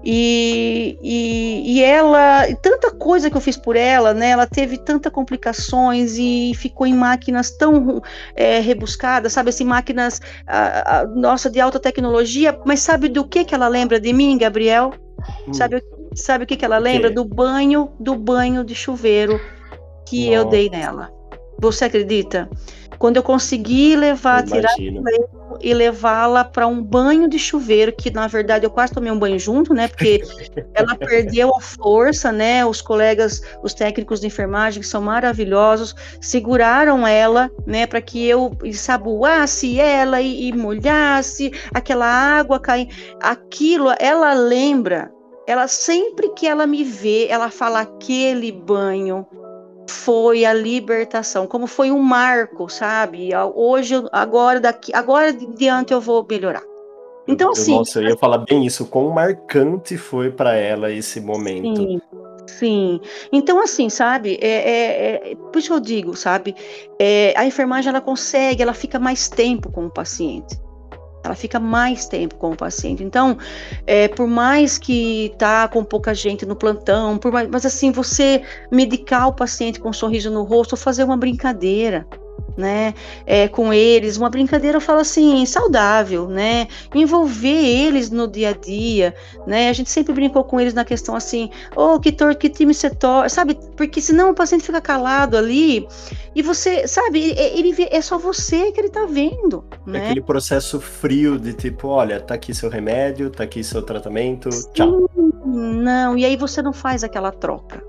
E, 0.06 0.96
e, 1.02 1.64
e, 1.66 1.84
ela, 1.84 2.46
tanta 2.62 2.92
coisa 2.92 3.32
que 3.32 3.36
eu 3.36 3.42
fiz 3.42 3.58
por 3.58 3.76
ela, 3.76 4.14
né? 4.14 4.30
Ela 4.30 4.46
teve 4.46 4.78
tantas 4.78 5.12
complicações 5.12 6.20
e 6.20 6.52
ficou 6.54 6.86
em 6.86 6.94
máquinas 6.94 7.50
tão 7.50 8.00
é, 8.36 8.60
rebuscadas, 8.60 9.34
sabe? 9.34 9.50
Assim, 9.50 9.66
máquinas, 9.66 10.22
a, 10.46 11.00
a, 11.00 11.08
nossa, 11.08 11.50
de 11.50 11.60
alta 11.60 11.80
tecnologia. 11.80 12.56
Mas 12.64 12.82
sabe 12.82 13.10
do 13.10 13.26
que 13.26 13.44
que 13.44 13.56
ela 13.56 13.68
lembra 13.68 14.00
de 14.00 14.14
mim, 14.14 14.38
Gabriel? 14.38 14.94
Hum. 15.48 15.54
Sabe, 15.56 15.84
sabe 16.14 16.44
o 16.44 16.48
que 16.48 16.58
que 16.58 16.64
ela 16.64 16.78
lembra? 16.78 17.10
Do 17.10 17.26
banho, 17.26 17.90
do 18.00 18.14
banho 18.14 18.64
de 18.64 18.76
chuveiro 18.76 19.42
que 20.06 20.26
nossa. 20.26 20.36
eu 20.36 20.46
dei 20.46 20.70
nela. 20.70 21.12
Você 21.60 21.86
acredita? 21.86 22.48
Quando 22.98 23.18
eu 23.18 23.24
consegui 23.24 23.96
levar, 23.96 24.44
tirar 24.44 24.74
o 24.78 25.28
e 25.62 25.74
levá-la 25.74 26.44
para 26.44 26.68
um 26.68 26.82
banho 26.82 27.28
de 27.28 27.40
chuveiro, 27.40 27.92
que 27.92 28.12
na 28.12 28.28
verdade 28.28 28.66
eu 28.66 28.70
quase 28.70 28.94
tomei 28.94 29.12
um 29.12 29.20
banho 29.20 29.40
junto, 29.40 29.74
né? 29.74 29.88
Porque 29.88 30.22
ela 30.74 30.96
perdeu 30.96 31.56
a 31.56 31.62
força, 31.62 32.32
né? 32.32 32.66
Os 32.66 32.82
colegas, 32.82 33.42
os 33.64 33.74
técnicos 33.74 34.20
de 34.20 34.28
enfermagem, 34.28 34.82
que 34.82 34.88
são 34.88 35.02
maravilhosos, 35.02 35.96
seguraram 36.22 37.06
ela, 37.06 37.50
né? 37.66 37.86
Para 37.86 38.02
que 38.02 38.26
eu 38.26 38.56
saboasse 38.74 39.80
ela 39.80 40.22
e, 40.22 40.50
e 40.50 40.54
molhasse 40.54 41.52
aquela 41.74 42.06
água 42.06 42.60
cair. 42.60 42.88
Aquilo, 43.22 43.94
ela 44.00 44.34
lembra 44.34 45.12
ela 45.48 45.66
sempre 45.70 46.28
que 46.34 46.46
ela 46.46 46.68
me 46.68 46.84
vê, 46.84 47.28
ela 47.30 47.50
fala 47.50 47.80
aquele 47.80 48.52
banho, 48.52 49.26
foi 49.88 50.46
a 50.46 50.54
libertação, 50.54 51.48
como 51.48 51.68
foi 51.68 51.92
um 51.92 52.00
marco, 52.00 52.70
sabe? 52.70 53.30
Hoje, 53.56 53.96
agora 54.12 54.60
daqui, 54.60 54.94
agora 54.94 55.34
de 55.34 55.46
diante 55.54 55.94
eu 55.94 56.02
vou 56.02 56.26
melhorar. 56.30 56.64
Então 57.28 57.52
assim, 57.52 57.76
nossa, 57.76 58.00
eu 58.02 58.10
ia 58.10 58.18
falar 58.18 58.40
bem 58.40 58.66
isso, 58.66 58.86
quão 58.86 59.10
marcante 59.10 59.98
foi 59.98 60.32
para 60.32 60.56
ela 60.56 60.92
esse 60.92 61.20
momento. 61.20 61.76
Sim. 61.76 62.02
Sim, 62.48 63.02
então 63.30 63.62
assim, 63.62 63.90
sabe, 63.90 64.40
é, 64.42 64.48
é, 64.48 65.32
é, 65.32 65.36
por 65.36 65.60
isso 65.60 65.68
que 65.68 65.74
eu 65.74 65.82
digo, 65.82 66.16
sabe, 66.16 66.56
é, 66.98 67.34
a 67.36 67.46
enfermagem 67.46 67.90
ela 67.90 68.00
consegue, 68.00 68.64
ela 68.64 68.74
fica 68.74 68.98
mais 68.98 69.28
tempo 69.28 69.70
com 69.70 69.86
o 69.86 69.90
paciente 69.92 70.58
ela 71.28 71.36
fica 71.36 71.60
mais 71.60 72.06
tempo 72.06 72.36
com 72.36 72.52
o 72.52 72.56
paciente. 72.56 73.04
Então, 73.04 73.38
é, 73.86 74.08
por 74.08 74.28
mais 74.28 74.78
que 74.78 75.34
tá 75.38 75.68
com 75.68 75.84
pouca 75.84 76.14
gente 76.14 76.46
no 76.46 76.56
plantão, 76.56 77.20
mais, 77.32 77.50
mas 77.50 77.66
assim, 77.66 77.92
você 77.92 78.42
medicar 78.72 79.28
o 79.28 79.34
paciente 79.34 79.80
com 79.80 79.90
um 79.90 79.94
sorriso 79.94 80.32
no 80.32 80.44
rosto, 80.44 80.74
ou 80.74 80.78
fazer 80.78 81.04
uma 81.04 81.18
brincadeira, 81.18 82.08
né, 82.58 82.94
é, 83.26 83.48
com 83.48 83.72
eles, 83.72 84.18
uma 84.18 84.30
brincadeira, 84.30 84.78
eu 84.78 84.82
falo 84.82 85.00
assim, 85.00 85.46
saudável, 85.46 86.28
né, 86.28 86.68
envolver 86.94 87.48
eles 87.48 88.10
no 88.10 88.28
dia 88.28 88.50
a 88.50 88.54
dia, 88.54 89.14
né, 89.46 89.70
a 89.70 89.74
gente 89.74 89.90
sempre 89.90 90.14
brincou 90.14 90.44
com 90.44 90.60
eles 90.60 90.74
na 90.74 90.84
questão 90.84 91.16
assim, 91.16 91.52
oh, 91.76 92.00
que, 92.00 92.12
tor 92.12 92.34
que 92.36 92.50
time 92.50 92.74
você 92.74 92.90
torce, 92.90 93.36
sabe, 93.36 93.58
porque 93.76 94.02
senão 94.02 94.32
o 94.32 94.34
paciente 94.34 94.64
fica 94.66 94.82
calado 94.82 95.38
ali, 95.38 95.88
e 96.36 96.42
você, 96.42 96.88
sabe, 96.88 97.34
ele 97.38 97.74
vê, 97.74 97.90
é 97.92 98.02
só 98.02 98.18
você 98.18 98.72
que 98.72 98.82
ele 98.82 98.90
tá 98.90 99.06
vendo, 99.06 99.64
é 99.88 99.92
né. 99.92 100.06
Aquele 100.06 100.22
processo 100.22 100.80
frio 100.80 101.38
de 101.38 101.54
tipo, 101.54 101.88
olha, 101.90 102.20
tá 102.20 102.34
aqui 102.34 102.54
seu 102.54 102.70
remédio, 102.70 103.30
tá 103.30 103.44
aqui 103.44 103.64
seu 103.64 103.82
tratamento, 103.82 104.52
Sim, 104.52 104.68
tchau. 104.74 105.10
Não, 105.46 106.18
e 106.18 106.26
aí 106.26 106.36
você 106.36 106.62
não 106.62 106.74
faz 106.74 107.04
aquela 107.04 107.32
troca, 107.32 107.84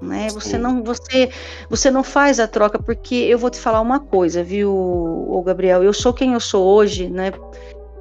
né? 0.00 0.28
Você 0.30 0.56
não, 0.56 0.82
você, 0.82 1.30
você 1.68 1.90
não 1.90 2.02
faz 2.02 2.38
a 2.40 2.46
troca 2.46 2.78
porque 2.78 3.14
eu 3.14 3.38
vou 3.38 3.50
te 3.50 3.58
falar 3.58 3.80
uma 3.80 4.00
coisa, 4.00 4.42
viu, 4.42 4.72
o 4.72 5.42
Gabriel? 5.44 5.82
Eu 5.82 5.92
sou 5.92 6.12
quem 6.12 6.34
eu 6.34 6.40
sou 6.40 6.64
hoje, 6.64 7.08
né? 7.08 7.32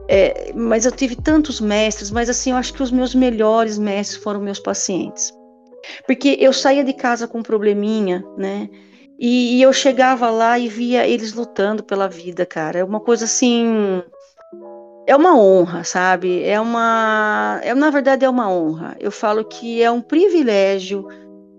É, 0.09 0.53
mas 0.55 0.85
eu 0.85 0.91
tive 0.91 1.15
tantos 1.15 1.59
mestres, 1.59 2.11
mas 2.11 2.29
assim, 2.29 2.51
eu 2.51 2.57
acho 2.57 2.73
que 2.73 2.81
os 2.81 2.91
meus 2.91 3.13
melhores 3.13 3.77
mestres 3.77 4.21
foram 4.23 4.39
meus 4.39 4.59
pacientes. 4.59 5.33
Porque 6.05 6.37
eu 6.39 6.53
saía 6.53 6.83
de 6.83 6.93
casa 6.93 7.27
com 7.27 7.39
um 7.39 7.43
probleminha, 7.43 8.23
né? 8.37 8.69
E, 9.19 9.57
e 9.57 9.61
eu 9.61 9.73
chegava 9.73 10.29
lá 10.29 10.59
e 10.59 10.67
via 10.67 11.07
eles 11.07 11.33
lutando 11.33 11.83
pela 11.83 12.07
vida, 12.07 12.45
cara. 12.45 12.79
É 12.79 12.83
uma 12.83 12.99
coisa 12.99 13.25
assim. 13.25 14.01
É 15.07 15.15
uma 15.15 15.37
honra, 15.37 15.83
sabe? 15.83 16.43
É 16.43 16.59
uma. 16.59 17.59
É, 17.63 17.73
na 17.73 17.89
verdade, 17.89 18.25
é 18.25 18.29
uma 18.29 18.49
honra. 18.49 18.95
Eu 18.99 19.11
falo 19.11 19.43
que 19.43 19.81
é 19.81 19.89
um 19.89 20.01
privilégio 20.01 21.07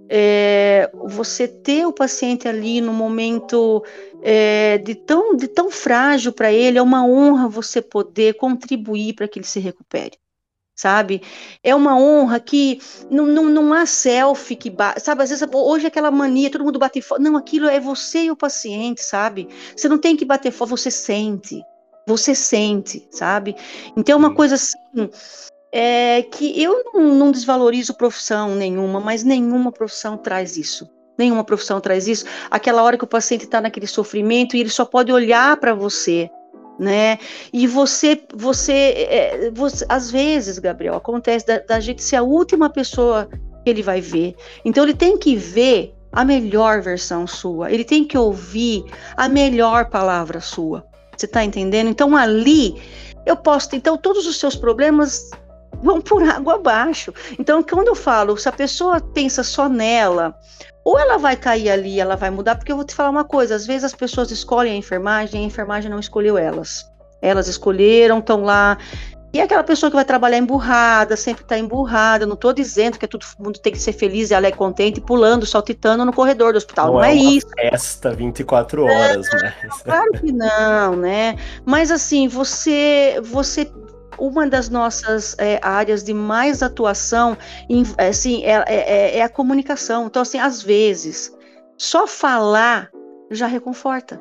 é, 0.09 0.91
você 0.95 1.47
ter 1.47 1.87
o 1.87 1.93
paciente 1.93 2.49
ali 2.49 2.81
no 2.81 2.93
momento 2.93 3.85
é, 4.23 4.79
de, 4.79 4.95
tão, 4.95 5.37
de 5.37 5.47
tão 5.49 5.71
frágil 5.71 6.33
para 6.33 6.53
ele, 6.53 6.79
é 6.79 6.83
uma 6.83 7.05
honra 7.05 7.49
você 7.49 7.83
poder 7.83 8.35
contribuir 8.35 9.15
para 9.15 9.29
que 9.29 9.39
ele 9.39 9.47
se 9.47 9.61
recupere. 9.61 10.19
Sabe? 10.75 11.21
É 11.61 11.75
uma 11.75 11.99
honra 11.99 12.39
que 12.39 12.81
não, 13.11 13.27
não, 13.27 13.45
não 13.47 13.73
há 13.73 13.85
selfie 13.85 14.55
que 14.55 14.73
sabe? 15.01 15.25
Às 15.25 15.31
vezes, 15.31 15.49
hoje 15.53 15.87
é 15.87 15.89
aquela 15.89 16.09
mania, 16.09 16.51
todo 16.51 16.65
mundo 16.65 16.79
bate 16.79 17.03
foto. 17.03 17.21
Não, 17.21 17.37
aquilo 17.37 17.69
é 17.69 17.81
você 17.81 18.27
e 18.27 18.31
o 18.31 18.37
paciente, 18.37 19.03
sabe? 19.03 19.49
Você 19.77 19.89
não 19.89 19.99
tem 19.99 20.17
que 20.17 20.25
bater 20.25 20.53
foto, 20.53 20.69
você 20.69 20.89
sente. 20.89 21.61
Você 22.07 22.33
sente, 22.33 23.07
sabe? 23.11 23.57
Então, 23.97 24.15
é 24.15 24.17
uma 24.17 24.33
coisa 24.33 24.55
assim 24.55 25.11
é 25.73 26.23
que 26.23 26.61
eu 26.61 26.83
não, 26.93 27.15
não 27.15 27.31
desvalorizo 27.31 27.95
profissão 27.95 28.55
nenhuma, 28.55 29.01
mas 29.01 29.23
nenhuma 29.23 29.71
profissão 29.71 30.17
traz 30.17 30.57
isso. 30.57 30.89
Nenhuma 31.19 31.43
profissão 31.43 31.81
traz 31.81 32.07
isso. 32.07 32.25
Aquela 32.51 32.83
hora 32.83 32.97
que 32.97 33.05
o 33.05 33.09
paciente 33.09 33.45
está 33.45 33.61
naquele 33.61 33.87
sofrimento 33.87 34.57
e 34.57 34.61
ele 34.61 34.71
só 34.71 34.85
pode 34.85 35.13
olhar 35.13 35.57
para 35.57 35.75
você, 35.75 36.31
né? 36.79 37.19
E 37.53 37.67
você, 37.67 38.23
você, 38.33 38.73
é, 38.73 39.51
você, 39.51 39.85
às 39.89 40.11
vezes, 40.11 40.59
Gabriel, 40.61 40.95
acontece 40.95 41.45
da, 41.45 41.59
da 41.59 41.81
gente 41.81 42.03
ser 42.03 42.17
a 42.17 42.23
última 42.23 42.71
pessoa 42.71 43.29
que 43.65 43.71
ele 43.71 43.83
vai 43.83 44.01
ver. 44.01 44.37
Então 44.65 44.85
ele 44.85 44.95
tem 44.95 45.19
que 45.19 45.35
ver 45.35 45.93
a 46.13 46.25
melhor 46.25 46.81
versão 46.81 47.27
sua. 47.27 47.71
Ele 47.71 47.85
tem 47.85 48.05
que 48.05 48.17
ouvir 48.17 48.85
a 49.17 49.29
melhor 49.29 49.91
palavra 49.91 50.41
sua. 50.41 50.87
Você 51.17 51.27
está 51.27 51.45
entendendo? 51.45 51.89
Então 51.89 52.17
ali 52.17 52.81
eu 53.27 53.37
posso. 53.37 53.75
Então 53.75 53.99
todos 53.99 54.25
os 54.25 54.39
seus 54.39 54.55
problemas 54.55 55.31
vão 55.83 56.01
por 56.01 56.23
água 56.23 56.55
abaixo. 56.55 57.13
Então, 57.39 57.63
quando 57.63 57.89
eu 57.89 57.95
falo, 57.95 58.37
se 58.37 58.49
a 58.49 58.53
pessoa 58.53 59.01
pensa 59.01 59.43
só 59.43 59.69
nela, 59.69 60.35
ou 60.85 60.99
ela 60.99 61.19
vai 61.19 61.37
cair 61.37 61.71
ali, 61.71 62.01
ela 62.01 62.17
vai 62.17 62.31
mudar, 62.31 62.57
porque 62.57 62.73
eu 62.73 62.77
vou 62.77 62.85
te 62.85 62.95
falar 62.95 63.11
uma 63.11 63.25
coisa: 63.25 63.55
às 63.55 63.67
vezes 63.67 63.85
as 63.85 63.95
pessoas 63.95 64.31
escolhem 64.31 64.73
a 64.73 64.77
enfermagem 64.77 65.41
e 65.41 65.45
a 65.45 65.47
enfermagem 65.47 65.91
não 65.91 66.01
escolheu 66.01 66.39
elas. 66.39 66.87
Elas 67.21 67.49
escolheram, 67.49 68.19
estão 68.19 68.45
lá. 68.45 68.79
E 69.31 69.41
é 69.41 69.43
aquela 69.43 69.63
pessoa 69.63 69.91
que 69.91 69.97
vai 69.97 70.07
trabalhar 70.07 70.39
emburrada, 70.39 71.15
sempre 71.15 71.43
está 71.43 71.59
emburrada. 71.59 72.25
Não 72.25 72.33
estou 72.33 72.53
dizendo 72.55 72.99
que 72.99 73.07
todo 73.07 73.27
mundo 73.39 73.59
tem 73.59 73.73
que 73.73 73.79
ser 73.79 73.93
feliz 73.93 74.31
e 74.31 74.35
ela 74.35 74.47
é 74.47 74.51
contente, 74.51 75.03
pulando, 75.03 75.45
saltitando 75.45 76.05
no 76.05 76.13
corredor 76.15 76.53
do 76.53 76.57
hospital. 76.57 76.87
Não, 76.87 76.95
não 76.95 77.05
é, 77.05 77.11
é 77.11 77.15
isso. 77.15 77.47
Festa 77.55 78.15
24 78.15 78.85
horas, 78.85 79.27
né? 79.35 79.55
Claro 79.85 80.13
que 80.13 80.33
não, 80.33 80.97
né? 80.97 81.37
Mas 81.67 81.91
assim, 81.91 82.27
você, 82.27 83.21
você 83.23 83.71
uma 84.19 84.47
das 84.47 84.69
nossas 84.69 85.37
é, 85.39 85.59
áreas 85.63 86.03
de 86.03 86.13
mais 86.13 86.63
atuação 86.63 87.37
em, 87.69 87.85
assim, 87.97 88.45
é, 88.45 88.65
é, 88.67 89.19
é, 89.19 89.23
a 89.23 89.29
comunicação. 89.29 90.07
Então, 90.07 90.23
assim, 90.23 90.39
às 90.39 90.63
vezes, 90.63 91.35
só 91.77 92.07
falar 92.07 92.91
já 93.31 93.47
reconforta. 93.47 94.21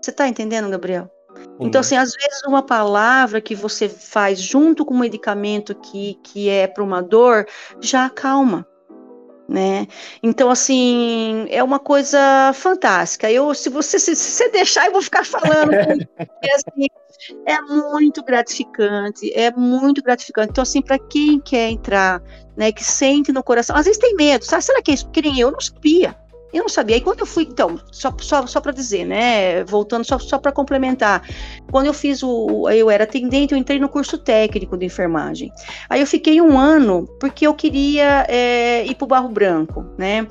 Você 0.00 0.10
está 0.10 0.28
entendendo, 0.28 0.70
Gabriel? 0.70 1.10
Então, 1.58 1.80
assim, 1.80 1.96
às 1.96 2.12
vezes 2.12 2.42
uma 2.46 2.62
palavra 2.62 3.40
que 3.40 3.54
você 3.54 3.88
faz 3.88 4.40
junto 4.40 4.84
com 4.84 4.94
um 4.94 4.98
medicamento 4.98 5.74
que, 5.74 6.18
que 6.22 6.48
é 6.48 6.66
para 6.66 6.82
uma 6.82 7.02
dor 7.02 7.46
já 7.80 8.06
acalma 8.06 8.66
né? 9.48 9.86
Então, 10.22 10.50
assim, 10.50 11.46
é 11.50 11.62
uma 11.62 11.78
coisa 11.78 12.52
fantástica. 12.54 13.30
Eu, 13.30 13.54
se 13.54 13.68
você 13.68 13.98
se, 13.98 14.16
se 14.16 14.48
deixar, 14.50 14.86
eu 14.86 14.92
vou 14.92 15.02
ficar 15.02 15.24
falando. 15.24 15.70
porque, 15.70 16.50
assim, 16.56 16.86
é 17.46 17.60
muito 17.60 18.22
gratificante, 18.22 19.32
é 19.34 19.50
muito 19.50 20.02
gratificante. 20.02 20.50
Então, 20.50 20.62
assim, 20.62 20.82
para 20.82 20.98
quem 20.98 21.40
quer 21.40 21.70
entrar, 21.70 22.22
né, 22.56 22.72
que 22.72 22.84
sente 22.84 23.32
no 23.32 23.42
coração, 23.42 23.76
às 23.76 23.86
vezes 23.86 23.98
tem 23.98 24.14
medo, 24.14 24.44
sabe? 24.44 24.64
Será 24.64 24.82
que 24.82 24.90
é 24.90 24.94
isso? 24.94 25.08
Que 25.10 25.22
nem 25.22 25.38
eu, 25.38 25.50
não 25.50 25.60
sabia. 25.60 26.16
Eu 26.54 26.62
não 26.62 26.68
sabia. 26.68 26.96
E 26.96 27.00
quando 27.00 27.18
eu 27.18 27.26
fui, 27.26 27.42
então, 27.42 27.80
só, 27.90 28.14
só, 28.20 28.46
só 28.46 28.60
para 28.60 28.70
dizer, 28.70 29.04
né? 29.04 29.64
Voltando 29.64 30.04
só, 30.04 30.20
só 30.20 30.38
para 30.38 30.52
complementar. 30.52 31.28
Quando 31.68 31.86
eu 31.86 31.92
fiz 31.92 32.22
o. 32.22 32.70
Eu 32.70 32.88
era 32.88 33.02
atendente, 33.02 33.52
eu 33.52 33.58
entrei 33.58 33.80
no 33.80 33.88
curso 33.88 34.16
técnico 34.16 34.76
de 34.76 34.86
enfermagem. 34.86 35.50
Aí 35.90 36.00
eu 36.00 36.06
fiquei 36.06 36.40
um 36.40 36.56
ano, 36.56 37.08
porque 37.18 37.44
eu 37.44 37.54
queria 37.54 38.24
é, 38.28 38.86
ir 38.86 38.94
para 38.94 39.04
o 39.04 39.08
Barro 39.08 39.28
Branco, 39.30 39.84
né? 39.98 40.28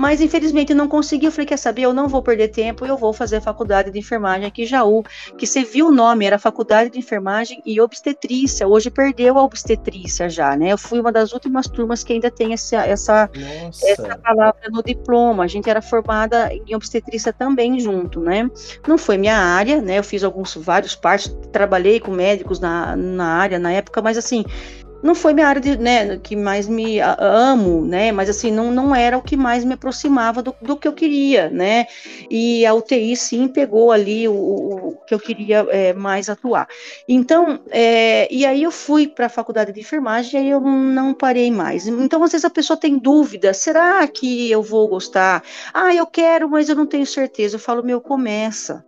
Mas 0.00 0.22
infelizmente 0.22 0.72
não 0.72 0.88
consegui. 0.88 1.26
Eu 1.26 1.30
falei, 1.30 1.44
quer 1.44 1.58
saber? 1.58 1.82
Eu 1.82 1.92
não 1.92 2.08
vou 2.08 2.22
perder 2.22 2.48
tempo, 2.48 2.86
eu 2.86 2.96
vou 2.96 3.12
fazer 3.12 3.36
a 3.36 3.40
faculdade 3.42 3.90
de 3.90 3.98
enfermagem 3.98 4.46
aqui 4.46 4.62
em 4.62 4.66
Jaú, 4.66 5.04
que 5.36 5.46
você 5.46 5.62
viu 5.62 5.88
o 5.88 5.92
nome, 5.92 6.24
era 6.24 6.38
Faculdade 6.38 6.88
de 6.88 6.98
Enfermagem 6.98 7.60
e 7.66 7.78
Obstetrícia. 7.82 8.66
Hoje 8.66 8.90
perdeu 8.90 9.36
a 9.36 9.42
obstetrícia 9.42 10.26
já, 10.30 10.56
né? 10.56 10.72
Eu 10.72 10.78
fui 10.78 10.98
uma 10.98 11.12
das 11.12 11.34
últimas 11.34 11.68
turmas 11.68 12.02
que 12.02 12.14
ainda 12.14 12.30
tem 12.30 12.54
essa, 12.54 12.76
essa, 12.76 13.30
essa 13.82 14.16
palavra 14.16 14.70
no 14.70 14.82
diploma. 14.82 15.44
A 15.44 15.46
gente 15.46 15.68
era 15.68 15.82
formada 15.82 16.50
em 16.50 16.74
obstetrícia 16.74 17.30
também 17.30 17.78
junto, 17.78 18.20
né? 18.20 18.50
Não 18.88 18.96
foi 18.96 19.18
minha 19.18 19.36
área, 19.36 19.82
né? 19.82 19.98
Eu 19.98 20.04
fiz 20.04 20.24
alguns 20.24 20.54
vários 20.54 20.94
partos, 20.96 21.36
trabalhei 21.52 22.00
com 22.00 22.10
médicos 22.10 22.58
na, 22.58 22.96
na 22.96 23.26
área 23.26 23.58
na 23.58 23.70
época, 23.70 24.00
mas 24.00 24.16
assim, 24.16 24.46
não 25.02 25.14
foi 25.14 25.32
minha 25.32 25.46
área 25.46 25.60
de, 25.60 25.76
né, 25.78 26.18
que 26.18 26.36
mais 26.36 26.68
me 26.68 27.00
amo, 27.00 27.84
né, 27.84 28.12
mas 28.12 28.28
assim, 28.28 28.50
não, 28.50 28.70
não 28.70 28.94
era 28.94 29.16
o 29.16 29.22
que 29.22 29.36
mais 29.36 29.64
me 29.64 29.74
aproximava 29.74 30.42
do, 30.42 30.54
do 30.60 30.76
que 30.76 30.86
eu 30.86 30.92
queria, 30.92 31.48
né, 31.50 31.86
e 32.30 32.64
a 32.66 32.74
UTI 32.74 33.16
sim 33.16 33.48
pegou 33.48 33.92
ali 33.92 34.28
o, 34.28 34.32
o 34.34 34.96
que 35.06 35.14
eu 35.14 35.18
queria 35.18 35.66
é, 35.70 35.92
mais 35.92 36.28
atuar. 36.28 36.68
Então, 37.08 37.60
é, 37.70 38.32
e 38.32 38.44
aí 38.44 38.62
eu 38.62 38.70
fui 38.70 39.08
para 39.08 39.26
a 39.26 39.30
faculdade 39.30 39.72
de 39.72 39.80
enfermagem 39.80 40.40
e 40.40 40.44
aí 40.44 40.50
eu 40.50 40.60
não 40.60 41.14
parei 41.14 41.50
mais. 41.50 41.86
Então, 41.86 42.22
às 42.22 42.32
vezes 42.32 42.44
a 42.44 42.50
pessoa 42.50 42.76
tem 42.76 42.98
dúvida, 42.98 43.52
será 43.54 44.06
que 44.06 44.50
eu 44.50 44.62
vou 44.62 44.86
gostar? 44.88 45.42
Ah, 45.72 45.94
eu 45.94 46.06
quero, 46.06 46.48
mas 46.48 46.68
eu 46.68 46.76
não 46.76 46.86
tenho 46.86 47.06
certeza. 47.06 47.56
Eu 47.56 47.60
falo, 47.60 47.82
meu, 47.82 48.00
começa, 48.00 48.84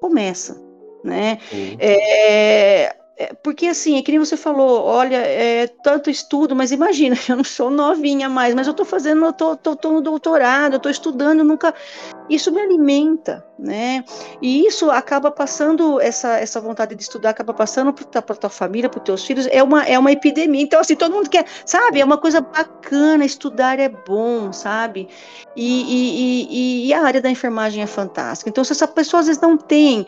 começa, 0.00 0.60
né, 1.02 1.38
uhum. 1.52 1.76
é, 1.78 2.96
porque 3.42 3.66
assim, 3.66 3.96
é 3.96 4.02
que 4.02 4.10
nem 4.10 4.18
você 4.18 4.36
falou, 4.36 4.82
olha, 4.82 5.16
é 5.16 5.68
tanto 5.84 6.10
estudo, 6.10 6.54
mas 6.56 6.72
imagina, 6.72 7.16
eu 7.28 7.36
não 7.36 7.44
sou 7.44 7.70
novinha 7.70 8.28
mais, 8.28 8.54
mas 8.54 8.66
eu 8.66 8.72
estou 8.72 8.84
fazendo, 8.84 9.24
eu 9.24 9.32
tô, 9.32 9.56
tô, 9.56 9.76
tô, 9.76 9.92
no 9.92 10.00
doutorado, 10.00 10.74
eu 10.74 10.76
estou 10.78 10.90
estudando, 10.90 11.44
nunca. 11.44 11.72
Isso 12.28 12.50
me 12.50 12.60
alimenta, 12.60 13.44
né? 13.58 14.02
E 14.40 14.66
isso 14.66 14.90
acaba 14.90 15.30
passando, 15.30 16.00
essa, 16.00 16.38
essa 16.38 16.60
vontade 16.60 16.94
de 16.94 17.02
estudar 17.02 17.30
acaba 17.30 17.52
passando 17.52 17.92
para 17.92 18.22
tua 18.22 18.50
família, 18.50 18.88
para 18.88 19.00
teus 19.00 19.24
filhos, 19.24 19.46
é 19.50 19.62
uma, 19.62 19.84
é 19.84 19.98
uma 19.98 20.10
epidemia. 20.10 20.62
Então, 20.62 20.80
assim, 20.80 20.96
todo 20.96 21.14
mundo 21.14 21.28
quer, 21.28 21.44
sabe? 21.64 22.00
É 22.00 22.04
uma 22.04 22.18
coisa 22.18 22.40
bacana, 22.40 23.24
estudar 23.24 23.78
é 23.78 23.88
bom, 23.88 24.52
sabe? 24.52 25.08
E, 25.54 25.82
e, 25.82 26.48
e, 26.50 26.86
e 26.88 26.94
a 26.94 27.02
área 27.02 27.20
da 27.20 27.30
enfermagem 27.30 27.82
é 27.82 27.86
fantástica. 27.86 28.48
Então, 28.48 28.64
se 28.64 28.72
essa 28.72 28.88
pessoa 28.88 29.20
às 29.20 29.26
vezes 29.26 29.40
não 29.40 29.56
tem 29.56 30.06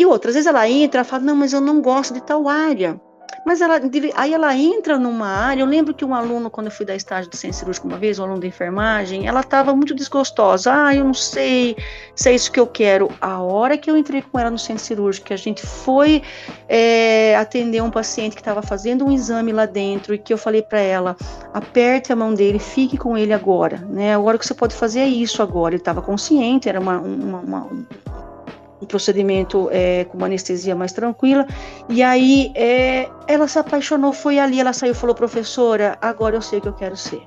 e 0.00 0.06
outras 0.06 0.34
vezes 0.34 0.46
ela 0.46 0.68
entra, 0.68 1.00
ela 1.00 1.04
fala, 1.04 1.22
não, 1.22 1.36
mas 1.36 1.52
eu 1.52 1.60
não 1.60 1.80
gosto 1.80 2.14
de 2.14 2.22
tal 2.22 2.48
área. 2.48 3.00
Mas 3.46 3.60
ela, 3.60 3.80
aí 4.16 4.34
ela 4.34 4.56
entra 4.56 4.98
numa 4.98 5.28
área. 5.28 5.62
Eu 5.62 5.66
lembro 5.66 5.94
que 5.94 6.04
um 6.04 6.12
aluno, 6.12 6.50
quando 6.50 6.66
eu 6.66 6.72
fui 6.72 6.84
dar 6.84 6.96
estágio 6.96 7.30
de 7.30 7.36
ciência 7.36 7.60
cirúrgica 7.60 7.86
uma 7.86 7.96
vez, 7.96 8.18
um 8.18 8.24
aluno 8.24 8.40
de 8.40 8.48
enfermagem, 8.48 9.28
ela 9.28 9.38
estava 9.38 9.74
muito 9.74 9.94
desgostosa. 9.94 10.72
Ah, 10.74 10.94
eu 10.94 11.04
não 11.04 11.14
sei 11.14 11.76
se 12.14 12.28
é 12.28 12.34
isso 12.34 12.50
que 12.50 12.58
eu 12.58 12.66
quero. 12.66 13.08
A 13.20 13.40
hora 13.40 13.78
que 13.78 13.88
eu 13.88 13.96
entrei 13.96 14.20
com 14.20 14.36
ela 14.36 14.50
no 14.50 14.58
centro 14.58 14.82
cirúrgico, 14.82 15.28
que 15.28 15.32
a 15.32 15.36
gente 15.36 15.64
foi 15.64 16.24
é, 16.68 17.36
atender 17.36 17.80
um 17.82 17.90
paciente 17.90 18.34
que 18.34 18.40
estava 18.40 18.62
fazendo 18.62 19.06
um 19.06 19.12
exame 19.12 19.52
lá 19.52 19.64
dentro 19.64 20.12
e 20.12 20.18
que 20.18 20.32
eu 20.32 20.38
falei 20.38 20.62
para 20.62 20.80
ela: 20.80 21.16
aperte 21.54 22.12
a 22.12 22.16
mão 22.16 22.34
dele, 22.34 22.58
fique 22.58 22.96
com 22.98 23.16
ele 23.16 23.32
agora. 23.32 23.78
Né? 23.88 24.12
Agora 24.12 24.38
que 24.38 24.44
você 24.44 24.54
pode 24.54 24.74
fazer 24.74 25.00
é 25.00 25.08
isso 25.08 25.40
agora. 25.40 25.74
Ele 25.74 25.80
estava 25.80 26.02
consciente, 26.02 26.68
era 26.68 26.80
uma, 26.80 26.98
uma, 26.98 27.38
uma 27.38 27.68
um 28.80 28.86
procedimento 28.86 29.68
é, 29.70 30.04
com 30.04 30.16
uma 30.16 30.26
anestesia 30.26 30.74
mais 30.74 30.92
tranquila. 30.92 31.46
E 31.88 32.02
aí 32.02 32.52
é, 32.54 33.08
ela 33.26 33.48
se 33.48 33.58
apaixonou, 33.58 34.12
foi 34.12 34.38
ali, 34.38 34.60
ela 34.60 34.72
saiu 34.72 34.92
e 34.92 34.94
falou, 34.94 35.14
professora, 35.14 35.98
agora 36.00 36.36
eu 36.36 36.42
sei 36.42 36.58
o 36.58 36.62
que 36.62 36.68
eu 36.68 36.74
quero 36.74 36.96
ser. 36.96 37.22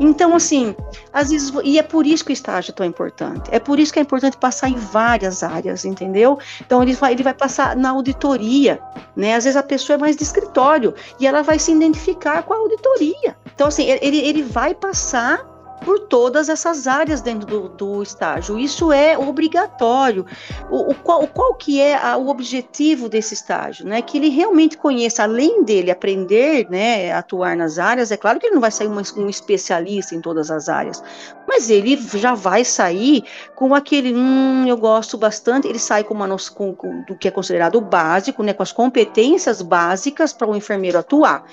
Então, 0.00 0.34
assim, 0.34 0.74
às 1.12 1.30
vezes, 1.30 1.52
e 1.62 1.78
é 1.78 1.82
por 1.82 2.06
isso 2.06 2.24
que 2.24 2.32
o 2.32 2.34
estágio 2.34 2.72
é 2.72 2.74
tão 2.74 2.84
importante. 2.84 3.48
É 3.52 3.58
por 3.58 3.78
isso 3.78 3.92
que 3.92 3.98
é 3.98 4.02
importante 4.02 4.36
passar 4.36 4.68
em 4.68 4.74
várias 4.74 5.42
áreas, 5.42 5.84
entendeu? 5.84 6.38
Então, 6.60 6.82
ele 6.82 6.94
vai, 6.94 7.12
ele 7.12 7.22
vai 7.22 7.34
passar 7.34 7.76
na 7.76 7.90
auditoria, 7.90 8.80
né? 9.14 9.34
Às 9.34 9.44
vezes 9.44 9.56
a 9.56 9.62
pessoa 9.62 9.94
é 9.94 9.98
mais 9.98 10.16
de 10.16 10.22
escritório 10.22 10.94
e 11.20 11.26
ela 11.26 11.42
vai 11.42 11.58
se 11.58 11.70
identificar 11.70 12.42
com 12.42 12.54
a 12.54 12.56
auditoria. 12.56 13.36
Então, 13.54 13.68
assim, 13.68 13.84
ele, 13.84 14.18
ele 14.18 14.42
vai 14.42 14.74
passar 14.74 15.53
por 15.84 16.00
todas 16.00 16.48
essas 16.48 16.86
áreas 16.86 17.20
dentro 17.20 17.46
do, 17.46 17.68
do 17.68 18.02
estágio. 18.02 18.58
Isso 18.58 18.90
é 18.90 19.16
obrigatório. 19.16 20.24
O, 20.70 20.92
o, 20.92 20.94
qual, 20.94 21.26
qual 21.28 21.54
que 21.54 21.80
é 21.80 21.96
a, 21.96 22.16
o 22.16 22.28
objetivo 22.28 23.08
desse 23.08 23.34
estágio? 23.34 23.86
Né? 23.86 24.00
Que 24.02 24.18
ele 24.18 24.28
realmente 24.28 24.76
conheça, 24.76 25.22
além 25.22 25.62
dele 25.62 25.90
aprender, 25.90 26.68
né, 26.70 27.12
atuar 27.12 27.56
nas 27.56 27.78
áreas, 27.78 28.10
é 28.10 28.16
claro 28.16 28.40
que 28.40 28.46
ele 28.46 28.54
não 28.54 28.60
vai 28.60 28.70
sair 28.70 28.88
um, 28.88 29.02
um 29.16 29.28
especialista 29.28 30.14
em 30.14 30.20
todas 30.20 30.50
as 30.50 30.68
áreas, 30.68 31.02
mas 31.46 31.68
ele 31.68 31.96
já 32.14 32.34
vai 32.34 32.64
sair 32.64 33.24
com 33.54 33.74
aquele, 33.74 34.14
hum, 34.14 34.64
eu 34.66 34.76
gosto 34.76 35.18
bastante, 35.18 35.68
ele 35.68 35.78
sai 35.78 36.02
com 36.02 36.14
uma 36.14 36.24
com, 36.54 36.74
com, 36.74 37.02
do 37.02 37.16
que 37.16 37.28
é 37.28 37.30
considerado 37.30 37.80
básico, 37.80 38.42
né, 38.42 38.52
com 38.52 38.62
as 38.62 38.72
competências 38.72 39.60
básicas 39.60 40.32
para 40.32 40.48
o 40.48 40.52
um 40.52 40.56
enfermeiro 40.56 40.98
atuar. 40.98 41.44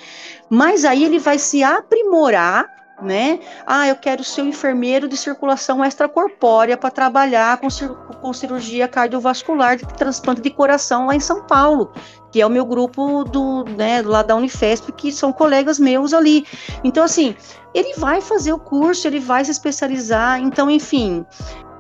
Mas 0.50 0.86
aí 0.86 1.04
ele 1.04 1.20
vai 1.20 1.38
se 1.38 1.64
aprimorar 1.64 2.81
né? 3.02 3.40
Ah, 3.66 3.88
eu 3.88 3.96
quero 3.96 4.24
ser 4.24 4.42
um 4.42 4.48
enfermeiro 4.48 5.08
de 5.08 5.18
circulação 5.18 5.84
extracorpórea 5.84 6.78
para 6.78 6.92
trabalhar 6.92 7.58
com, 7.58 7.68
com 8.22 8.34
cirurgia 8.34 8.88
cardiovascular 8.88 9.78
de 9.78 9.86
transplante 9.88 10.42
de 10.42 10.50
coração 10.50 11.08
lá 11.08 11.16
em 11.16 11.20
São 11.20 11.44
Paulo, 11.44 11.92
que 12.32 12.40
é 12.40 12.46
o 12.46 12.50
meu 12.50 12.66
grupo 12.66 13.24
do, 13.24 13.66
né, 13.66 14.02
lado 14.02 14.28
da 14.28 14.36
Unifesp, 14.36 14.92
que 14.92 15.12
são 15.12 15.34
colegas 15.34 15.80
meus 15.80 16.14
ali. 16.14 16.46
Então, 16.84 17.04
assim, 17.04 17.36
ele 17.74 17.94
vai 17.96 18.22
fazer 18.22 18.54
o 18.54 18.60
curso, 18.60 19.08
ele 19.08 19.20
vai 19.20 19.44
se 19.44 19.52
especializar, 19.52 20.40
então, 20.40 20.70
enfim, 20.70 21.26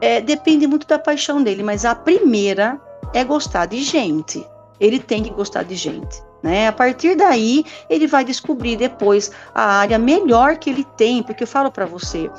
é, 0.01 0.19
depende 0.19 0.67
muito 0.67 0.87
da 0.87 0.97
paixão 0.97 1.41
dele, 1.43 1.63
mas 1.63 1.85
a 1.85 1.95
primeira 1.95 2.79
é 3.13 3.23
gostar 3.23 3.67
de 3.67 3.81
gente. 3.83 4.45
Ele 4.79 4.99
tem 4.99 5.21
que 5.23 5.29
gostar 5.29 5.63
de 5.63 5.75
gente. 5.75 6.30
Né? 6.41 6.67
A 6.67 6.71
partir 6.71 7.15
daí, 7.15 7.63
ele 7.89 8.07
vai 8.07 8.25
descobrir 8.25 8.75
depois 8.75 9.31
a 9.53 9.79
área 9.79 9.99
melhor 9.99 10.57
que 10.57 10.69
ele 10.69 10.83
tem, 10.97 11.21
porque 11.21 11.43
eu 11.43 11.47
falo 11.47 11.71
para 11.71 11.85
você, 11.85 12.31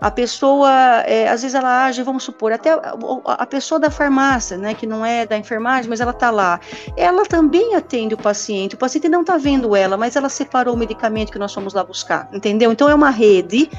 a 0.00 0.10
pessoa, 0.10 0.70
é, 1.06 1.28
às 1.28 1.42
vezes 1.42 1.54
ela 1.54 1.84
age, 1.84 2.02
vamos 2.02 2.24
supor, 2.24 2.52
até 2.52 2.72
a, 2.72 2.96
a, 3.26 3.46
pessoa 3.46 3.78
da 3.78 3.90
farmácia, 3.90 4.56
né, 4.56 4.74
que 4.74 4.86
não 4.86 5.06
é 5.06 5.24
da 5.24 5.38
enfermagem, 5.38 5.88
mas 5.88 6.00
ela 6.00 6.10
está 6.10 6.30
lá, 6.30 6.58
ela 6.96 7.24
também 7.24 7.76
atende 7.76 8.14
o 8.14 8.18
paciente, 8.18 8.74
o 8.74 8.78
paciente 8.78 9.08
não 9.08 9.20
está 9.20 9.36
vendo 9.36 9.76
ela, 9.76 9.96
mas 9.96 10.16
ela 10.16 10.28
separou 10.28 10.74
o 10.74 10.76
medicamento 10.76 11.30
que 11.30 11.38
nós 11.38 11.54
fomos 11.54 11.74
lá 11.74 11.84
buscar, 11.84 12.28
entendeu? 12.32 12.72
Então 12.72 12.88
é 12.88 12.94
uma 12.94 13.10
rede 13.10 13.70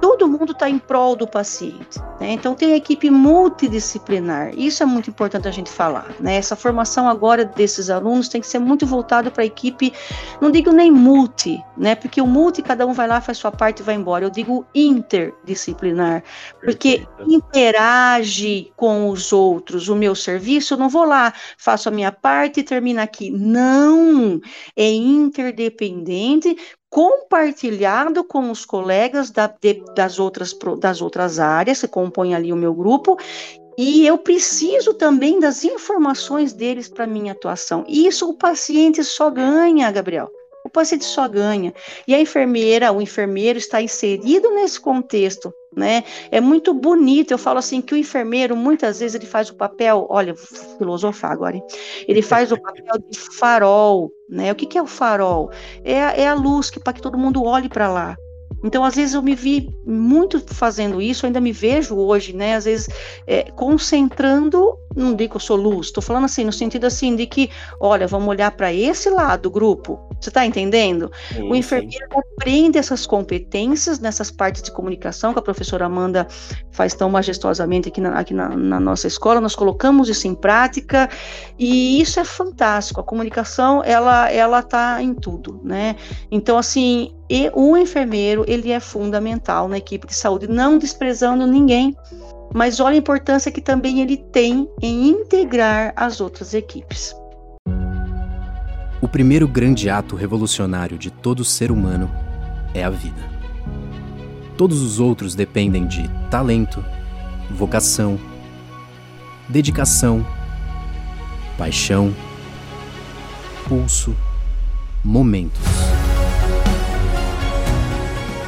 todo 0.00 0.28
mundo 0.28 0.52
está 0.52 0.68
em 0.68 0.78
prol 0.78 1.14
do 1.14 1.26
paciente. 1.26 1.98
Né? 2.20 2.32
Então, 2.32 2.54
tem 2.54 2.72
a 2.72 2.76
equipe 2.76 3.10
multidisciplinar. 3.10 4.52
Isso 4.54 4.82
é 4.82 4.86
muito 4.86 5.08
importante 5.10 5.48
a 5.48 5.50
gente 5.50 5.70
falar. 5.70 6.14
Né? 6.20 6.36
Essa 6.36 6.56
formação 6.56 7.08
agora 7.08 7.44
desses 7.44 7.90
alunos 7.90 8.28
tem 8.28 8.40
que 8.40 8.46
ser 8.46 8.58
muito 8.58 8.86
voltada 8.86 9.30
para 9.30 9.42
a 9.42 9.46
equipe, 9.46 9.92
não 10.40 10.50
digo 10.50 10.72
nem 10.72 10.90
multi, 10.90 11.62
né? 11.76 11.94
porque 11.94 12.20
o 12.20 12.26
multi, 12.26 12.62
cada 12.62 12.86
um 12.86 12.92
vai 12.92 13.08
lá, 13.08 13.20
faz 13.20 13.38
sua 13.38 13.50
parte 13.52 13.80
e 13.80 13.82
vai 13.82 13.94
embora. 13.94 14.24
Eu 14.24 14.30
digo 14.30 14.66
interdisciplinar, 14.74 16.22
porque 16.62 17.06
interage 17.26 18.72
com 18.76 19.08
os 19.08 19.32
outros. 19.32 19.88
O 19.88 19.96
meu 19.96 20.14
serviço, 20.14 20.74
eu 20.74 20.78
não 20.78 20.88
vou 20.88 21.04
lá, 21.04 21.32
faço 21.56 21.88
a 21.88 21.92
minha 21.92 22.12
parte 22.12 22.60
e 22.60 22.64
termina 22.64 23.02
aqui. 23.02 23.30
Não! 23.30 24.40
É 24.76 24.90
interdependente, 24.90 26.56
compartilhado 26.90 28.24
com 28.24 28.50
os 28.50 28.64
colegas 28.64 29.30
da, 29.30 29.46
de, 29.46 29.82
das, 29.94 30.18
outras, 30.18 30.52
das 30.78 31.00
outras 31.00 31.38
áreas 31.38 31.80
que 31.80 31.88
compõem 31.88 32.34
ali 32.34 32.52
o 32.52 32.56
meu 32.56 32.74
grupo, 32.74 33.16
e 33.78 34.06
eu 34.06 34.18
preciso 34.18 34.92
também 34.92 35.38
das 35.38 35.64
informações 35.64 36.52
deles 36.52 36.88
para 36.88 37.06
minha 37.06 37.32
atuação. 37.32 37.84
Isso 37.88 38.28
o 38.28 38.34
paciente 38.34 39.02
só 39.04 39.30
ganha, 39.30 39.90
Gabriel. 39.90 40.28
O 40.70 40.72
paciente 40.72 41.04
só 41.04 41.26
ganha. 41.26 41.74
E 42.06 42.14
a 42.14 42.20
enfermeira, 42.20 42.92
o 42.92 43.02
enfermeiro 43.02 43.58
está 43.58 43.82
inserido 43.82 44.50
nesse 44.50 44.80
contexto, 44.80 45.52
né? 45.76 46.04
É 46.30 46.40
muito 46.40 46.72
bonito. 46.72 47.32
Eu 47.32 47.38
falo 47.38 47.58
assim 47.58 47.82
que 47.82 47.92
o 47.92 47.96
enfermeiro 47.96 48.54
muitas 48.54 49.00
vezes 49.00 49.16
ele 49.16 49.26
faz 49.26 49.50
o 49.50 49.56
papel, 49.56 50.06
olha, 50.08 50.32
filosofar 50.78 51.32
agora, 51.32 51.56
hein? 51.56 51.62
ele 52.06 52.22
faz 52.22 52.52
o 52.52 52.56
papel 52.56 53.00
de 53.08 53.18
farol, 53.18 54.12
né? 54.28 54.52
O 54.52 54.54
que, 54.54 54.64
que 54.64 54.78
é 54.78 54.82
o 54.82 54.86
farol? 54.86 55.50
É, 55.82 56.22
é 56.22 56.28
a 56.28 56.34
luz 56.34 56.70
que 56.70 56.78
para 56.78 56.92
que 56.92 57.02
todo 57.02 57.18
mundo 57.18 57.42
olhe 57.42 57.68
para 57.68 57.90
lá. 57.90 58.16
Então, 58.62 58.84
às 58.84 58.94
vezes, 58.94 59.14
eu 59.14 59.22
me 59.22 59.34
vi 59.34 59.68
muito 59.86 60.40
fazendo 60.46 61.00
isso, 61.00 61.26
ainda 61.26 61.40
me 61.40 61.52
vejo 61.52 61.96
hoje, 61.96 62.34
né? 62.34 62.56
Às 62.56 62.64
vezes, 62.64 62.88
é, 63.26 63.50
concentrando, 63.52 64.76
não 64.94 65.14
digo 65.14 65.30
que 65.32 65.36
eu 65.36 65.40
sou 65.40 65.56
luz, 65.56 65.86
estou 65.86 66.02
falando 66.02 66.24
assim, 66.24 66.44
no 66.44 66.52
sentido 66.52 66.86
assim, 66.86 67.16
de 67.16 67.26
que, 67.26 67.50
olha, 67.80 68.06
vamos 68.06 68.28
olhar 68.28 68.50
para 68.50 68.72
esse 68.72 69.08
lado 69.08 69.42
do 69.42 69.50
grupo. 69.50 69.98
Você 70.20 70.28
está 70.28 70.44
entendendo? 70.44 71.10
Sim, 71.32 71.50
o 71.50 71.54
enfermeiro 71.54 72.06
sim. 72.12 72.20
aprende 72.36 72.76
essas 72.76 73.06
competências 73.06 73.98
nessas 73.98 74.30
partes 74.30 74.62
de 74.62 74.70
comunicação 74.70 75.32
que 75.32 75.38
a 75.38 75.42
professora 75.42 75.86
Amanda 75.86 76.26
faz 76.70 76.92
tão 76.92 77.08
majestosamente 77.08 77.88
aqui 77.88 78.00
na, 78.00 78.18
aqui 78.18 78.34
na, 78.34 78.50
na 78.50 78.78
nossa 78.78 79.06
escola. 79.06 79.40
Nós 79.40 79.54
colocamos 79.54 80.10
isso 80.10 80.28
em 80.28 80.34
prática 80.34 81.08
e 81.58 82.00
isso 82.00 82.20
é 82.20 82.24
fantástico. 82.24 83.00
A 83.00 83.04
comunicação, 83.04 83.82
ela, 83.82 84.30
ela 84.30 84.62
tá 84.62 85.02
em 85.02 85.14
tudo, 85.14 85.60
né? 85.64 85.96
Então, 86.30 86.58
assim, 86.58 87.14
e 87.30 87.48
o 87.54 87.76
enfermeiro, 87.76 88.44
ele 88.48 88.72
é 88.72 88.80
fundamental 88.80 89.68
na 89.68 89.78
equipe 89.78 90.04
de 90.04 90.14
saúde, 90.14 90.48
não 90.48 90.76
desprezando 90.76 91.46
ninguém, 91.46 91.96
mas 92.52 92.80
olha 92.80 92.96
a 92.96 92.98
importância 92.98 93.52
que 93.52 93.60
também 93.60 94.00
ele 94.00 94.16
tem 94.16 94.68
em 94.82 95.08
integrar 95.10 95.92
as 95.94 96.20
outras 96.20 96.54
equipes. 96.54 97.14
O 99.00 99.06
primeiro 99.06 99.46
grande 99.46 99.88
ato 99.88 100.16
revolucionário 100.16 100.98
de 100.98 101.08
todo 101.08 101.44
ser 101.44 101.70
humano 101.70 102.10
é 102.74 102.82
a 102.82 102.90
vida. 102.90 103.30
Todos 104.56 104.82
os 104.82 104.98
outros 104.98 105.36
dependem 105.36 105.86
de 105.86 106.10
talento, 106.32 106.84
vocação, 107.48 108.18
dedicação, 109.48 110.26
paixão, 111.56 112.12
pulso, 113.68 114.16
momentos 115.04 115.89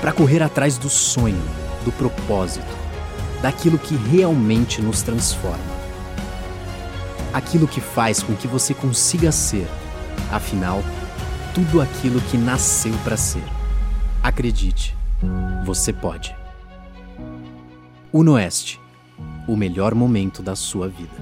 para 0.03 0.13
correr 0.13 0.43
atrás 0.43 0.77
do 0.77 0.91
sonho, 0.91 1.41
do 1.85 1.93
propósito, 1.93 2.67
daquilo 3.41 3.79
que 3.79 3.95
realmente 3.95 4.83
nos 4.83 5.01
transforma. 5.01 5.63
Aquilo 7.33 7.69
que 7.69 7.81
faz 7.81 8.21
com 8.21 8.35
que 8.35 8.49
você 8.49 8.75
consiga 8.75 9.31
ser, 9.31 9.65
afinal, 10.33 10.83
tudo 11.55 11.81
aquilo 11.81 12.21
que 12.21 12.37
nasceu 12.37 12.93
para 13.05 13.17
ser. 13.17 13.45
Acredite, 14.21 14.97
você 15.65 15.93
pode. 15.93 16.35
Unoeste, 18.13 18.81
o 19.47 19.57
melhor 19.57 19.95
momento 19.95 20.43
da 20.43 20.57
sua 20.57 20.89
vida. 20.89 21.15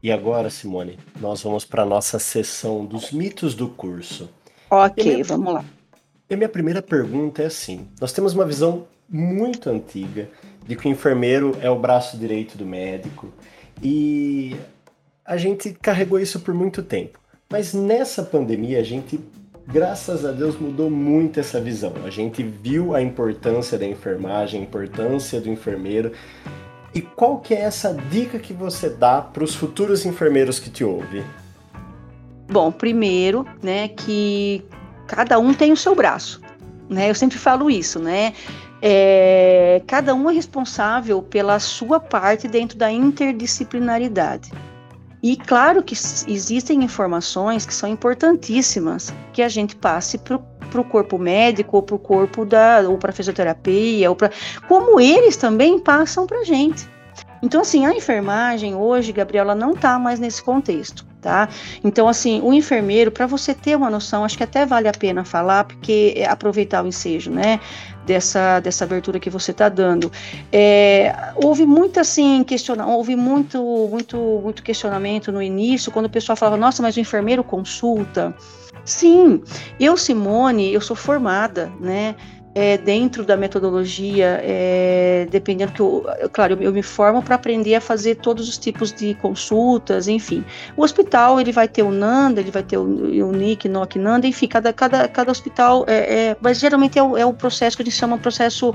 E 0.00 0.12
agora, 0.12 0.48
Simone, 0.50 1.00
nós 1.20 1.42
vamos 1.42 1.64
para 1.64 1.82
a 1.82 1.86
nossa 1.86 2.20
sessão 2.20 2.86
dos 2.86 3.10
mitos 3.10 3.56
do 3.56 3.68
curso. 3.68 4.30
Ok, 4.70 5.04
minha, 5.04 5.24
vamos 5.24 5.54
lá. 5.54 5.64
E 6.28 6.34
a 6.34 6.36
minha 6.36 6.48
primeira 6.48 6.80
pergunta 6.80 7.42
é 7.42 7.46
assim: 7.46 7.88
nós 8.00 8.12
temos 8.12 8.34
uma 8.34 8.46
visão 8.46 8.86
muito 9.08 9.68
antiga 9.68 10.28
de 10.66 10.76
que 10.76 10.86
o 10.86 10.90
enfermeiro 10.90 11.56
é 11.60 11.68
o 11.68 11.76
braço 11.76 12.16
direito 12.16 12.56
do 12.56 12.64
médico 12.64 13.32
e 13.82 14.56
a 15.24 15.36
gente 15.36 15.72
carregou 15.72 16.20
isso 16.20 16.38
por 16.40 16.54
muito 16.54 16.82
tempo. 16.82 17.18
Mas 17.50 17.74
nessa 17.74 18.22
pandemia 18.22 18.78
a 18.78 18.84
gente, 18.84 19.18
graças 19.66 20.24
a 20.24 20.30
Deus, 20.30 20.56
mudou 20.56 20.88
muito 20.88 21.40
essa 21.40 21.60
visão. 21.60 21.92
A 22.04 22.10
gente 22.10 22.44
viu 22.44 22.94
a 22.94 23.02
importância 23.02 23.76
da 23.76 23.86
enfermagem, 23.86 24.60
a 24.60 24.64
importância 24.64 25.40
do 25.40 25.50
enfermeiro. 25.50 26.12
E 26.94 27.00
qual 27.00 27.38
que 27.38 27.54
é 27.54 27.60
essa 27.60 27.92
dica 27.92 28.38
que 28.38 28.52
você 28.52 28.88
dá 28.88 29.20
para 29.20 29.42
os 29.42 29.54
futuros 29.54 30.06
enfermeiros 30.06 30.60
que 30.60 30.70
te 30.70 30.84
ouvem? 30.84 31.24
Bom, 32.50 32.72
primeiro, 32.72 33.46
né, 33.62 33.88
que 33.88 34.64
cada 35.06 35.38
um 35.38 35.54
tem 35.54 35.72
o 35.72 35.76
seu 35.76 35.94
braço, 35.94 36.40
né? 36.88 37.08
Eu 37.08 37.14
sempre 37.14 37.38
falo 37.38 37.70
isso, 37.70 38.00
né? 38.00 38.32
É, 38.82 39.82
cada 39.86 40.14
um 40.14 40.28
é 40.30 40.32
responsável 40.32 41.22
pela 41.22 41.58
sua 41.58 42.00
parte 42.00 42.48
dentro 42.48 42.76
da 42.76 42.90
interdisciplinaridade. 42.90 44.50
E 45.22 45.36
claro 45.36 45.82
que 45.82 45.94
existem 46.26 46.82
informações 46.82 47.66
que 47.66 47.74
são 47.74 47.88
importantíssimas 47.88 49.12
que 49.32 49.42
a 49.42 49.48
gente 49.48 49.76
passe 49.76 50.16
para 50.16 50.36
o 50.80 50.84
corpo 50.84 51.18
médico 51.18 51.76
ou 51.76 51.82
para 51.82 51.94
o 51.94 51.98
corpo 51.98 52.46
da 52.46 52.80
ou 52.88 52.96
para 52.96 53.12
fisioterapia 53.12 54.08
ou 54.08 54.16
para 54.16 54.30
como 54.66 54.98
eles 54.98 55.36
também 55.36 55.78
passam 55.78 56.26
para 56.26 56.42
gente. 56.42 56.88
Então, 57.42 57.60
assim, 57.60 57.86
a 57.86 57.94
enfermagem 57.94 58.74
hoje, 58.74 59.12
Gabriela, 59.12 59.54
não 59.54 59.72
está 59.72 59.98
mais 59.98 60.20
nesse 60.20 60.42
contexto, 60.42 61.06
tá? 61.20 61.48
Então, 61.82 62.06
assim, 62.06 62.40
o 62.42 62.52
enfermeiro, 62.52 63.10
para 63.10 63.26
você 63.26 63.54
ter 63.54 63.76
uma 63.76 63.88
noção, 63.88 64.24
acho 64.24 64.36
que 64.36 64.44
até 64.44 64.66
vale 64.66 64.88
a 64.88 64.92
pena 64.92 65.24
falar, 65.24 65.64
porque 65.64 66.14
é 66.16 66.26
aproveitar 66.26 66.84
o 66.84 66.86
ensejo, 66.86 67.30
né? 67.30 67.60
Dessa, 68.04 68.58
dessa 68.60 68.84
abertura 68.84 69.20
que 69.20 69.30
você 69.30 69.52
está 69.52 69.68
dando. 69.68 70.10
É, 70.50 71.14
houve 71.36 71.64
muito 71.64 72.00
assim, 72.00 72.42
questiona, 72.42 72.86
houve 72.86 73.14
muito, 73.14 73.62
muito, 73.88 74.16
muito 74.42 74.62
questionamento 74.62 75.30
no 75.30 75.40
início, 75.40 75.92
quando 75.92 76.06
o 76.06 76.10
pessoal 76.10 76.34
falava, 76.34 76.56
nossa, 76.56 76.82
mas 76.82 76.96
o 76.96 77.00
enfermeiro 77.00 77.44
consulta. 77.44 78.34
Sim, 78.84 79.42
eu, 79.78 79.96
Simone, 79.96 80.72
eu 80.72 80.80
sou 80.80 80.96
formada, 80.96 81.70
né? 81.78 82.16
É, 82.54 82.76
dentro 82.76 83.24
da 83.24 83.36
metodologia, 83.36 84.40
é, 84.42 85.26
dependendo 85.30 85.72
que 85.72 85.80
eu, 85.80 86.04
claro, 86.32 86.54
eu, 86.54 86.62
eu 86.62 86.72
me 86.72 86.82
formo 86.82 87.22
para 87.22 87.36
aprender 87.36 87.74
a 87.74 87.80
fazer 87.80 88.16
todos 88.16 88.48
os 88.48 88.58
tipos 88.58 88.92
de 88.92 89.14
consultas, 89.14 90.08
enfim. 90.08 90.44
O 90.76 90.82
hospital 90.82 91.40
ele 91.40 91.52
vai 91.52 91.68
ter 91.68 91.82
o 91.82 91.90
NANDA, 91.90 92.40
ele 92.40 92.50
vai 92.50 92.62
ter 92.62 92.76
o, 92.76 92.82
o 92.82 93.32
NIC, 93.32 93.68
NOC, 93.68 93.98
NANDA, 93.98 94.26
enfim, 94.26 94.48
cada, 94.48 94.72
cada, 94.72 95.06
cada 95.08 95.30
hospital, 95.30 95.84
é, 95.86 96.28
é 96.30 96.36
mas 96.40 96.58
geralmente 96.58 96.98
é 96.98 97.02
o, 97.02 97.16
é 97.16 97.24
o 97.24 97.32
processo 97.32 97.76
que 97.76 97.82
a 97.82 97.84
gente 97.84 97.96
chama 97.96 98.16
de 98.16 98.22
processo 98.22 98.74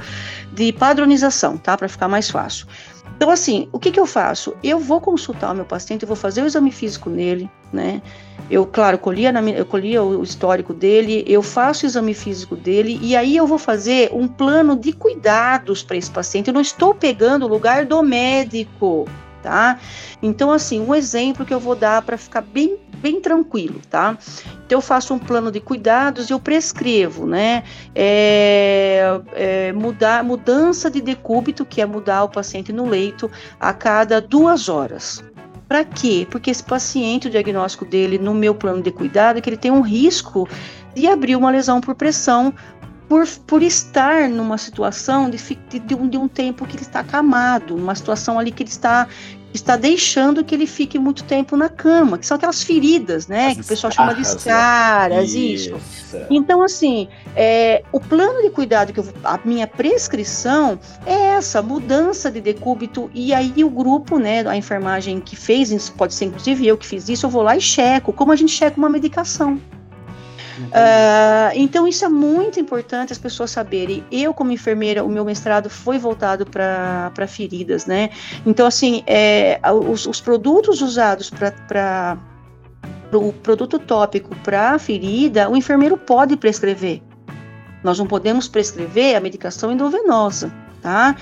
de 0.54 0.72
padronização, 0.72 1.58
tá, 1.58 1.78
para 1.78 1.90
ficar 1.90 2.08
mais 2.08 2.30
fácil. 2.30 2.68
Então, 3.16 3.30
assim, 3.30 3.70
o 3.72 3.80
que, 3.80 3.92
que 3.92 4.00
eu 4.00 4.06
faço? 4.06 4.54
Eu 4.62 4.78
vou 4.78 5.00
consultar 5.00 5.52
o 5.52 5.56
meu 5.56 5.66
paciente, 5.66 6.04
eu 6.04 6.08
vou 6.08 6.18
fazer 6.18 6.42
o 6.42 6.46
exame 6.46 6.72
físico 6.72 7.10
nele, 7.10 7.50
né? 7.72 8.02
Eu, 8.50 8.66
claro, 8.66 8.98
colhia, 8.98 9.32
na, 9.32 9.42
eu 9.42 9.66
colhia 9.66 10.04
o 10.04 10.22
histórico 10.22 10.74
dele, 10.74 11.24
eu 11.26 11.42
faço 11.42 11.86
o 11.86 11.88
exame 11.88 12.14
físico 12.14 12.56
dele 12.56 13.00
e 13.02 13.16
aí 13.16 13.36
eu 13.36 13.48
vou 13.48 13.58
fazer 13.58 14.12
um 14.14 14.28
plano 14.28 14.76
de 14.76 14.92
cuidados 14.92 15.82
para 15.82 15.96
esse 15.96 16.12
paciente. 16.12 16.50
Eu 16.50 16.54
não 16.54 16.62
estou 16.62 16.94
pegando 16.94 17.46
o 17.46 17.50
lugar 17.50 17.86
do 17.86 18.04
médico, 18.04 19.08
tá? 19.46 19.80
Então, 20.24 20.52
assim, 20.52 20.82
um 20.82 20.96
exemplo 20.96 21.46
que 21.46 21.54
eu 21.54 21.60
vou 21.60 21.76
dar 21.76 22.02
para 22.02 22.18
ficar 22.18 22.42
bem, 22.42 22.78
bem 22.98 23.22
tranquilo, 23.22 23.80
tá? 23.92 24.18
Então, 24.66 24.80
eu 24.80 24.82
faço 24.82 25.14
um 25.14 25.20
plano 25.20 25.52
de 25.52 25.60
cuidados 25.60 26.32
e 26.32 26.34
eu 26.34 26.40
prescrevo, 26.40 27.28
né? 27.28 27.64
É, 27.94 29.22
é, 29.34 29.74
mudar, 29.74 30.24
mudança 30.24 30.90
de 30.90 31.00
decúbito, 31.00 31.64
que 31.64 31.80
é 31.80 31.86
mudar 31.86 32.24
o 32.24 32.30
paciente 32.30 32.74
no 32.74 32.90
leito 32.90 33.30
a 33.60 33.72
cada 33.72 34.20
duas 34.20 34.68
horas. 34.68 35.24
Para 35.68 35.84
quê? 35.84 36.26
Porque 36.28 36.50
esse 36.50 36.64
paciente, 36.64 37.28
o 37.28 37.32
diagnóstico 37.32 37.86
dele 37.86 38.18
no 38.18 38.34
meu 38.34 38.56
plano 38.56 38.82
de 38.82 38.92
cuidado 38.92 39.38
é 39.38 39.42
que 39.42 39.50
ele 39.50 39.58
tem 39.58 39.70
um 39.70 39.82
risco 39.82 40.50
de 40.96 41.08
abrir 41.08 41.36
uma 41.36 41.52
lesão 41.52 41.82
por 41.82 41.94
pressão 41.94 42.52
por, 43.08 43.28
por 43.46 43.62
estar 43.62 44.30
numa 44.30 44.58
situação 44.58 45.30
de, 45.30 45.38
de, 45.80 45.96
um, 45.96 46.08
de 46.08 46.18
um 46.18 46.28
tempo 46.28 46.66
que 46.66 46.76
ele 46.76 46.84
está 46.84 47.02
acamado, 47.02 47.76
numa 47.76 47.96
situação 47.96 48.40
ali 48.40 48.52
que 48.52 48.64
ele 48.64 48.70
está 48.70 49.08
está 49.56 49.78
deixando 49.78 50.44
que 50.44 50.54
ele 50.54 50.68
fique 50.68 51.00
muito 51.00 51.24
tempo 51.24 51.56
na 51.56 51.70
cama, 51.70 52.18
que 52.18 52.26
são 52.26 52.36
aquelas 52.36 52.62
feridas, 52.62 53.28
né? 53.28 53.48
As 53.48 53.54
que 53.54 53.62
o 53.62 53.66
pessoal 53.66 53.92
chama 53.92 54.14
de 54.14 54.22
escaras, 54.22 55.34
né? 55.34 55.40
isso. 55.40 55.76
isso. 55.76 56.18
Então, 56.30 56.62
assim, 56.62 57.08
é, 57.36 57.84
o 57.92 58.00
plano 58.00 58.42
de 58.42 58.50
cuidado 58.50 58.92
que 58.92 59.00
eu, 59.00 59.08
a 59.24 59.40
minha 59.46 59.66
prescrição 59.66 60.80
é 61.06 61.14
essa 61.36 61.62
mudança 61.62 62.30
de 62.30 62.42
decúbito 62.42 63.10
e 63.14 63.34
aí 63.34 63.64
o 63.64 63.70
grupo, 63.70 64.20
né, 64.20 64.46
a 64.48 64.56
enfermagem 64.56 65.20
que 65.20 65.36
fez, 65.36 65.90
pode 65.90 66.14
ser 66.14 66.26
inclusive 66.26 66.68
eu 66.68 66.78
que 66.78 66.86
fiz 66.86 67.08
isso, 67.08 67.26
eu 67.26 67.30
vou 67.30 67.42
lá 67.42 67.56
e 67.56 67.62
checo, 67.62 68.12
como 68.12 68.32
a 68.32 68.36
gente 68.36 68.52
checa 68.52 68.78
uma 68.78 68.90
medicação. 68.90 69.60
Uh, 70.58 71.52
então, 71.54 71.88
isso 71.88 72.06
é 72.06 72.10
muito 72.10 72.60
importante 72.60 73.12
as 73.12 73.20
pessoas 73.20 73.52
saberem. 73.52 74.04
Eu, 74.12 74.34
como 74.34 74.52
enfermeira, 74.52 75.04
o 75.04 75.10
meu 75.10 75.26
mestrado 75.26 75.70
foi 75.70 75.98
voltado 75.98 76.46
para 76.46 77.28
feridas, 77.28 77.86
né? 77.86 78.10
Então, 78.46 78.66
assim, 78.66 79.04
é, 79.06 79.60
os, 79.90 80.06
os 80.06 80.22
produtos 80.22 80.82
usados 80.82 81.30
para 81.30 82.18
o 83.14 83.32
produto 83.32 83.80
tópico 83.80 84.36
para 84.38 84.78
ferida, 84.80 85.50
o 85.50 85.56
enfermeiro 85.56 85.98
pode 85.98 86.36
prescrever. 86.36 87.02
Nós 87.84 88.00
não 88.00 88.08
podemos 88.08 88.48
prescrever 88.48 89.16
a 89.16 89.20
medicação 89.20 89.72
endovenosa, 89.72 90.52
tá? 90.82 91.16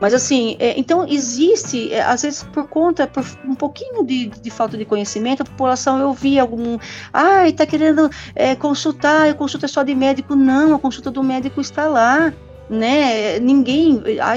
Mas 0.00 0.12
assim, 0.12 0.56
é, 0.58 0.78
então 0.78 1.06
existe, 1.08 1.92
é, 1.92 2.02
às 2.02 2.22
vezes 2.22 2.42
por 2.42 2.68
conta, 2.68 3.06
por 3.06 3.24
um 3.44 3.54
pouquinho 3.54 4.04
de, 4.04 4.26
de, 4.26 4.50
falta 4.50 4.76
de 4.76 4.84
conhecimento, 4.84 5.42
a 5.42 5.46
população, 5.46 5.98
eu 5.98 6.12
vi 6.12 6.38
algum, 6.38 6.78
ai, 7.12 7.52
tá 7.52 7.66
querendo 7.66 8.10
é, 8.34 8.54
consultar, 8.54 9.28
a 9.28 9.34
consulta 9.34 9.66
é 9.66 9.68
só 9.68 9.82
de 9.82 9.94
médico. 9.94 10.34
Não, 10.34 10.74
a 10.74 10.78
consulta 10.78 11.10
do 11.10 11.22
médico 11.22 11.60
está 11.60 11.86
lá, 11.86 12.32
né? 12.68 13.38
Ninguém, 13.38 14.02
a, 14.20 14.36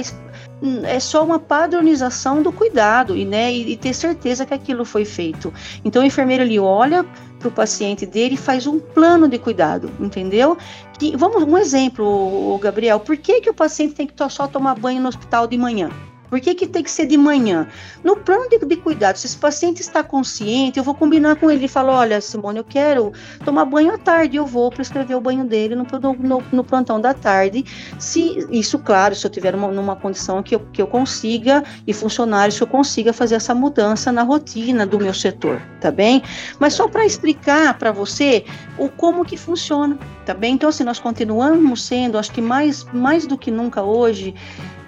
é 0.84 1.00
só 1.00 1.24
uma 1.24 1.40
padronização 1.40 2.42
do 2.42 2.52
cuidado 2.52 3.16
e, 3.16 3.26
né, 3.26 3.52
e, 3.52 3.78
ter 3.78 3.94
certeza 3.94 4.46
que 4.46 4.54
aquilo 4.54 4.84
foi 4.84 5.06
feito. 5.06 5.54
Então 5.84 6.02
o 6.02 6.06
enfermeiro 6.06 6.44
ele 6.44 6.60
olha 6.60 7.06
para 7.40 7.48
o 7.48 7.52
paciente 7.52 8.06
dele 8.06 8.36
e 8.36 8.38
faz 8.38 8.68
um 8.68 8.80
plano 8.80 9.28
de 9.28 9.40
cuidado, 9.40 9.90
entendeu? 10.00 10.58
Que, 10.98 11.16
vamos 11.16 11.44
um 11.44 11.58
exemplo, 11.58 12.58
Gabriel. 12.62 13.00
Por 13.00 13.16
que, 13.16 13.40
que 13.40 13.50
o 13.50 13.54
paciente 13.54 13.96
tem 13.96 14.08
que 14.08 14.14
só 14.30 14.48
tomar 14.48 14.76
banho 14.76 15.02
no 15.02 15.08
hospital 15.08 15.48
de 15.48 15.58
manhã? 15.58 15.90
Por 16.30 16.40
que, 16.40 16.54
que 16.54 16.68
tem 16.68 16.84
que 16.84 16.92
ser 16.92 17.08
de 17.08 17.18
manhã? 17.18 17.68
No 18.04 18.16
plano 18.16 18.48
de, 18.50 18.60
de 18.60 18.76
cuidado, 18.78 19.18
se 19.18 19.26
esse 19.26 19.38
paciente 19.38 19.82
está 19.82 20.04
consciente, 20.04 20.78
eu 20.78 20.84
vou 20.84 20.94
combinar 20.94 21.36
com 21.38 21.50
ele 21.50 21.66
e 21.66 21.68
falar: 21.68 21.94
olha, 21.94 22.22
Simone, 22.22 22.60
eu 22.60 22.64
quero 22.64 23.12
tomar 23.44 23.66
banho 23.66 23.94
à 23.94 23.98
tarde, 23.98 24.38
eu 24.38 24.46
vou 24.46 24.70
prescrever 24.70 25.18
o 25.18 25.22
banho 25.22 25.44
dele 25.44 25.76
no, 25.76 25.86
no, 26.20 26.44
no 26.52 26.64
plantão 26.64 27.02
da 27.02 27.14
tarde. 27.14 27.66
Se 27.98 28.48
isso, 28.52 28.78
claro, 28.78 29.16
se 29.16 29.26
eu 29.26 29.32
tiver 29.32 29.56
uma, 29.56 29.70
numa 29.70 29.96
condição 29.96 30.44
que 30.44 30.56
eu, 30.56 30.60
que 30.72 30.82
eu 30.82 30.88
consiga, 30.88 31.64
e 31.88 31.94
funcionários, 31.94 32.58
que 32.58 32.64
eu 32.64 32.68
consiga 32.68 33.12
fazer 33.12 33.36
essa 33.36 33.56
mudança 33.56 34.12
na 34.12 34.22
rotina 34.22 34.86
do 34.86 35.00
meu 35.00 35.14
setor, 35.14 35.62
tá 35.82 35.90
bem? 35.90 36.22
Mas 36.60 36.74
só 36.74 36.88
para 36.88 37.06
explicar 37.06 37.78
para 37.78 37.92
você 37.92 38.46
o 38.78 38.90
como 38.90 39.26
que 39.26 39.36
funciona, 39.36 39.98
tá 40.26 40.34
bem? 40.34 40.54
Então, 40.54 40.70
assim, 40.70 40.84
nós 40.84 41.00
continuamos 41.00 41.84
sendo, 41.84 42.18
acho 42.18 42.32
que 42.32 42.42
mais, 42.42 42.86
mais 42.94 43.26
do 43.26 43.38
que 43.38 43.50
nunca 43.50 43.82
hoje, 43.82 44.36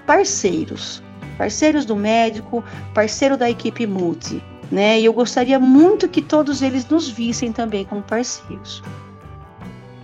parceiros 0.06 1.02
parceiros 1.38 1.86
do 1.86 1.96
médico, 1.96 2.64
parceiro 2.94 3.38
da 3.38 3.50
equipe 3.50 3.86
multi, 3.86 4.42
né? 4.72 5.00
E 5.00 5.06
eu 5.06 5.14
gostaria 5.14 5.60
muito 5.60 6.08
que 6.08 6.22
todos 6.22 6.62
eles 6.62 6.88
nos 6.88 7.10
vissem 7.10 7.52
também 7.52 7.86
como 7.86 8.02
parceiros. 8.02 8.82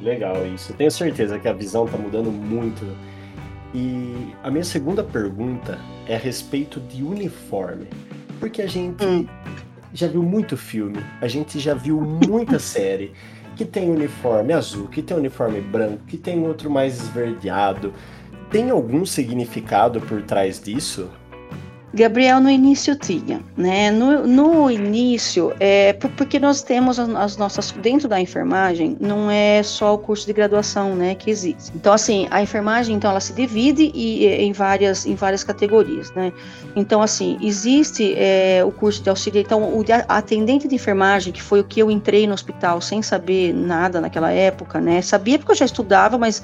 Legal 0.02 0.46
isso. 0.46 0.74
Tenho 0.74 0.92
certeza 0.92 1.40
que 1.40 1.48
a 1.48 1.54
visão 1.54 1.86
está 1.86 1.98
mudando 1.98 2.32
muito. 2.32 2.86
E 3.74 4.34
a 4.44 4.50
minha 4.50 4.64
segunda 4.64 5.04
pergunta 5.04 5.80
é 6.08 6.16
a 6.16 6.20
respeito 6.20 6.80
de 6.80 7.04
uniforme, 7.04 7.88
porque 8.40 8.62
a 8.62 8.68
gente 8.68 9.06
hum. 9.06 9.28
já 9.94 10.08
viu 10.08 10.24
muito 10.24 10.56
filme, 10.56 11.04
a 11.20 11.28
gente 11.28 11.60
já 11.60 11.74
viu 11.74 12.00
muita 12.00 12.58
série 12.60 13.12
que 13.58 13.66
tem 13.66 13.90
uniforme 13.90 14.54
azul, 14.54 14.88
que 14.88 15.02
tem 15.02 15.18
uniforme 15.18 15.60
branco, 15.60 16.04
que 16.08 16.16
tem 16.16 16.40
outro 16.48 16.70
mais 16.70 17.02
esverdeado. 17.02 17.92
Tem 18.50 18.70
algum 18.70 19.06
significado 19.06 20.00
por 20.02 20.22
trás 20.22 20.60
disso? 20.60 21.10
Gabriel 21.94 22.40
no 22.40 22.50
início 22.50 22.96
tinha, 22.96 23.42
né? 23.56 23.90
No, 23.90 24.28
no 24.28 24.70
início, 24.70 25.54
é 25.60 25.94
porque 25.94 26.38
nós 26.38 26.62
temos 26.62 27.00
as 27.00 27.38
nossas 27.38 27.72
dentro 27.72 28.08
da 28.08 28.20
enfermagem, 28.20 28.98
não 29.00 29.32
é 29.32 29.64
só 29.64 29.96
o 29.96 29.98
curso 29.98 30.28
de 30.28 30.34
graduação, 30.34 30.96
né, 30.96 31.16
que 31.16 31.32
existe. 31.32 31.72
Então, 31.74 31.92
assim, 31.94 32.28
a 32.30 32.42
enfermagem, 32.42 32.96
então, 32.96 33.10
ela 33.10 33.20
se 33.20 33.34
divide 33.34 33.92
e, 33.96 34.28
em 34.28 34.52
várias 34.52 35.06
em 35.06 35.16
várias 35.16 35.44
categorias, 35.44 36.12
né? 36.12 36.32
Então, 36.76 37.02
assim, 37.02 37.38
existe 37.42 38.14
é, 38.16 38.64
o 38.64 38.72
curso 38.72 39.02
de 39.02 39.10
auxiliar. 39.10 39.44
Então, 39.44 39.78
o 39.78 39.84
de 39.84 39.94
atendente 39.94 40.68
de 40.68 40.76
enfermagem, 40.76 41.34
que 41.34 41.42
foi 41.42 41.62
o 41.62 41.64
que 41.64 41.80
eu 41.80 41.90
entrei 41.90 42.28
no 42.28 42.34
hospital 42.34 42.80
sem 42.80 43.02
saber 43.02 43.54
nada 43.54 44.00
naquela 44.00 44.32
época, 44.32 44.80
né? 44.80 45.02
Sabia 45.02 45.40
porque 45.40 45.54
eu 45.54 45.56
já 45.56 45.66
estudava, 45.66 46.18
mas 46.18 46.44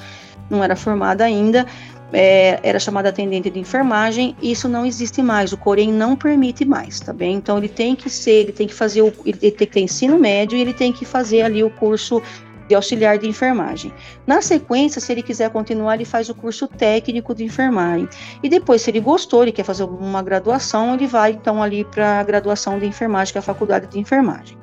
não 0.49 0.63
era 0.63 0.75
formada 0.75 1.23
ainda 1.23 1.65
é, 2.13 2.59
era 2.61 2.79
chamada 2.79 3.09
atendente 3.09 3.49
de 3.49 3.59
enfermagem, 3.59 4.35
isso 4.41 4.69
não 4.69 4.85
existe 4.85 5.21
mais, 5.21 5.51
o 5.51 5.57
Corém 5.57 5.91
não 5.91 6.15
permite 6.15 6.63
mais, 6.63 6.99
tá 6.99 7.11
bem? 7.11 7.35
Então 7.35 7.57
ele 7.57 7.67
tem 7.67 7.95
que 7.95 8.09
ser, 8.09 8.31
ele 8.31 8.51
tem 8.51 8.67
que 8.67 8.73
fazer, 8.73 9.01
o, 9.01 9.11
ele 9.25 9.37
tem 9.37 9.51
que 9.51 9.65
ter 9.65 9.81
ensino 9.81 10.19
médio 10.19 10.57
e 10.57 10.61
ele 10.61 10.73
tem 10.73 10.93
que 10.93 11.03
fazer 11.03 11.41
ali 11.41 11.63
o 11.63 11.69
curso 11.71 12.21
de 12.67 12.75
auxiliar 12.75 13.17
de 13.17 13.27
enfermagem. 13.27 13.91
Na 14.25 14.41
sequência, 14.41 15.01
se 15.01 15.11
ele 15.11 15.21
quiser 15.21 15.49
continuar, 15.49 15.95
ele 15.95 16.05
faz 16.05 16.29
o 16.29 16.35
curso 16.35 16.67
técnico 16.67 17.35
de 17.35 17.43
enfermagem. 17.43 18.07
E 18.41 18.47
depois, 18.47 18.81
se 18.81 18.91
ele 18.91 18.99
gostou, 18.99 19.43
ele 19.43 19.51
quer 19.51 19.63
fazer 19.63 19.83
uma 19.83 20.21
graduação, 20.21 20.93
ele 20.93 21.07
vai 21.07 21.31
então 21.31 21.61
ali 21.61 21.83
para 21.83 22.19
a 22.19 22.23
graduação 22.23 22.79
de 22.79 22.85
enfermagem, 22.85 23.33
que 23.33 23.37
é 23.37 23.39
a 23.39 23.43
faculdade 23.43 23.87
de 23.87 23.99
enfermagem. 23.99 24.57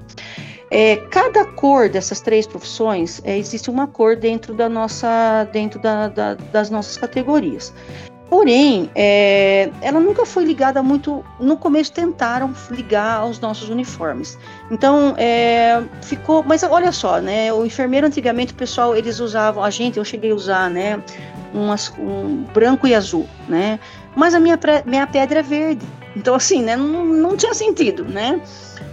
É, 0.71 0.97
cada 1.11 1.45
cor 1.45 1.89
dessas 1.89 2.21
três 2.21 2.47
profissões, 2.47 3.21
é, 3.25 3.37
existe 3.37 3.69
uma 3.69 3.89
cor 3.89 4.15
dentro 4.15 4.55
da 4.55 4.69
nossa, 4.69 5.49
dentro 5.53 5.81
da, 5.81 6.09
da, 6.09 6.35
das 6.35 6.71
nossas 6.71 6.97
categorias. 6.97 7.75
Porém, 8.31 8.89
é, 8.95 9.69
ela 9.83 9.99
nunca 9.99 10.25
foi 10.25 10.45
ligada 10.45 10.81
muito. 10.85 11.25
No 11.41 11.57
começo 11.57 11.93
tentaram 11.93 12.55
ligar 12.71 13.17
aos 13.17 13.41
nossos 13.41 13.69
uniformes. 13.69 14.39
Então, 14.71 15.17
é, 15.19 15.83
ficou. 16.01 16.45
Mas 16.45 16.63
olha 16.63 16.93
só, 16.93 17.21
né? 17.21 17.53
O 17.53 17.67
enfermeiro 17.67 18.07
antigamente, 18.07 18.53
o 18.53 18.57
pessoal, 18.57 18.95
eles 18.95 19.19
usavam. 19.19 19.65
A 19.65 19.71
gente, 19.71 19.99
eu 19.99 20.05
cheguei 20.05 20.31
a 20.31 20.35
usar, 20.37 20.71
né? 20.71 21.03
Um 21.53 22.45
branco 22.55 22.87
e 22.87 22.95
azul, 22.95 23.29
né? 23.49 23.81
Mas 24.15 24.33
a 24.33 24.39
minha, 24.39 24.57
minha 24.87 25.09
pedra 25.09 25.41
é 25.41 25.43
verde. 25.43 25.85
Então, 26.17 26.35
assim, 26.35 26.63
né? 26.63 26.77
Não, 26.77 27.05
não 27.05 27.37
tinha 27.37 27.55
sentido, 27.55 28.05
né? 28.05 28.41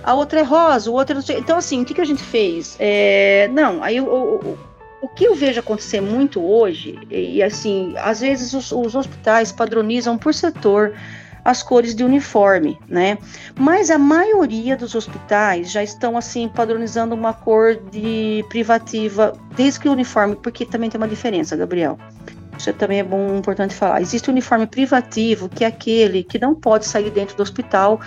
A 0.04 0.14
outra 0.14 0.40
é 0.40 0.44
rosa, 0.44 0.90
o 0.90 0.94
outro 0.94 1.20
é. 1.20 1.38
Então, 1.38 1.58
assim, 1.58 1.82
o 1.82 1.86
que, 1.86 1.94
que 1.94 2.02
a 2.02 2.06
gente 2.06 2.24
fez? 2.24 2.76
É, 2.80 3.50
não, 3.52 3.84
aí 3.84 4.00
o, 4.00 4.58
o 5.02 5.08
que 5.08 5.26
eu 5.26 5.36
vejo 5.36 5.60
acontecer 5.60 6.02
muito 6.02 6.44
hoje, 6.44 7.00
e, 7.10 7.42
assim, 7.42 7.94
às 7.98 8.20
vezes 8.22 8.54
os, 8.54 8.72
os 8.72 8.96
hospitais 8.96 9.52
padronizam 9.52 10.18
por 10.18 10.34
setor 10.34 10.94
as 11.46 11.64
cores 11.64 11.96
de 11.96 12.04
uniforme, 12.04 12.78
né? 12.90 13.18
Mas 13.58 13.90
a 13.90 13.98
maioria 13.98 14.76
dos 14.76 14.96
hospitais 14.96 15.72
já 15.72 15.82
estão 15.82 16.18
assim 16.18 16.50
padronizando 16.50 17.16
uma 17.16 17.32
cor 17.32 17.76
de 17.90 18.44
privativa 18.50 19.32
desde 19.56 19.80
que 19.80 19.88
o 19.88 19.94
uniforme, 19.94 20.36
porque 20.36 20.66
também 20.66 20.90
tem 20.90 21.00
uma 21.00 21.08
diferença, 21.08 21.56
Gabriel. 21.56 21.98
Isso 22.58 22.74
também 22.74 23.00
é 23.00 23.04
bom, 23.04 23.38
importante 23.38 23.74
falar. 23.74 24.02
Existe 24.02 24.30
o 24.30 24.32
uniforme 24.32 24.66
privativo, 24.66 25.48
que 25.48 25.64
é 25.64 25.68
aquele 25.68 26.24
que 26.24 26.40
não 26.40 26.56
pode 26.56 26.86
sair 26.86 27.12
dentro 27.12 27.36
do 27.36 27.44
hospital. 27.44 28.02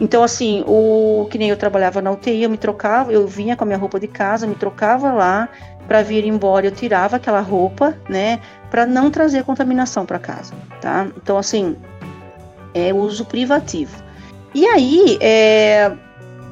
Então, 0.00 0.22
assim, 0.22 0.62
o 0.66 1.26
que 1.30 1.38
nem 1.38 1.48
eu 1.48 1.56
trabalhava 1.56 2.02
na 2.02 2.10
UTI, 2.10 2.42
eu 2.42 2.50
me 2.50 2.58
trocava, 2.58 3.12
eu 3.12 3.26
vinha 3.26 3.56
com 3.56 3.64
a 3.64 3.66
minha 3.66 3.78
roupa 3.78 3.98
de 3.98 4.06
casa, 4.06 4.46
me 4.46 4.54
trocava 4.54 5.10
lá, 5.10 5.48
para 5.86 6.02
vir 6.02 6.24
embora 6.24 6.66
eu 6.66 6.70
tirava 6.70 7.16
aquela 7.16 7.40
roupa, 7.40 7.96
né, 8.08 8.40
para 8.70 8.84
não 8.84 9.10
trazer 9.10 9.44
contaminação 9.44 10.04
para 10.04 10.18
casa, 10.18 10.52
tá? 10.80 11.06
Então 11.16 11.38
assim, 11.38 11.76
é 12.74 12.92
uso 12.92 13.24
privativo. 13.24 14.04
E 14.54 14.66
aí, 14.66 15.18
é, 15.20 15.92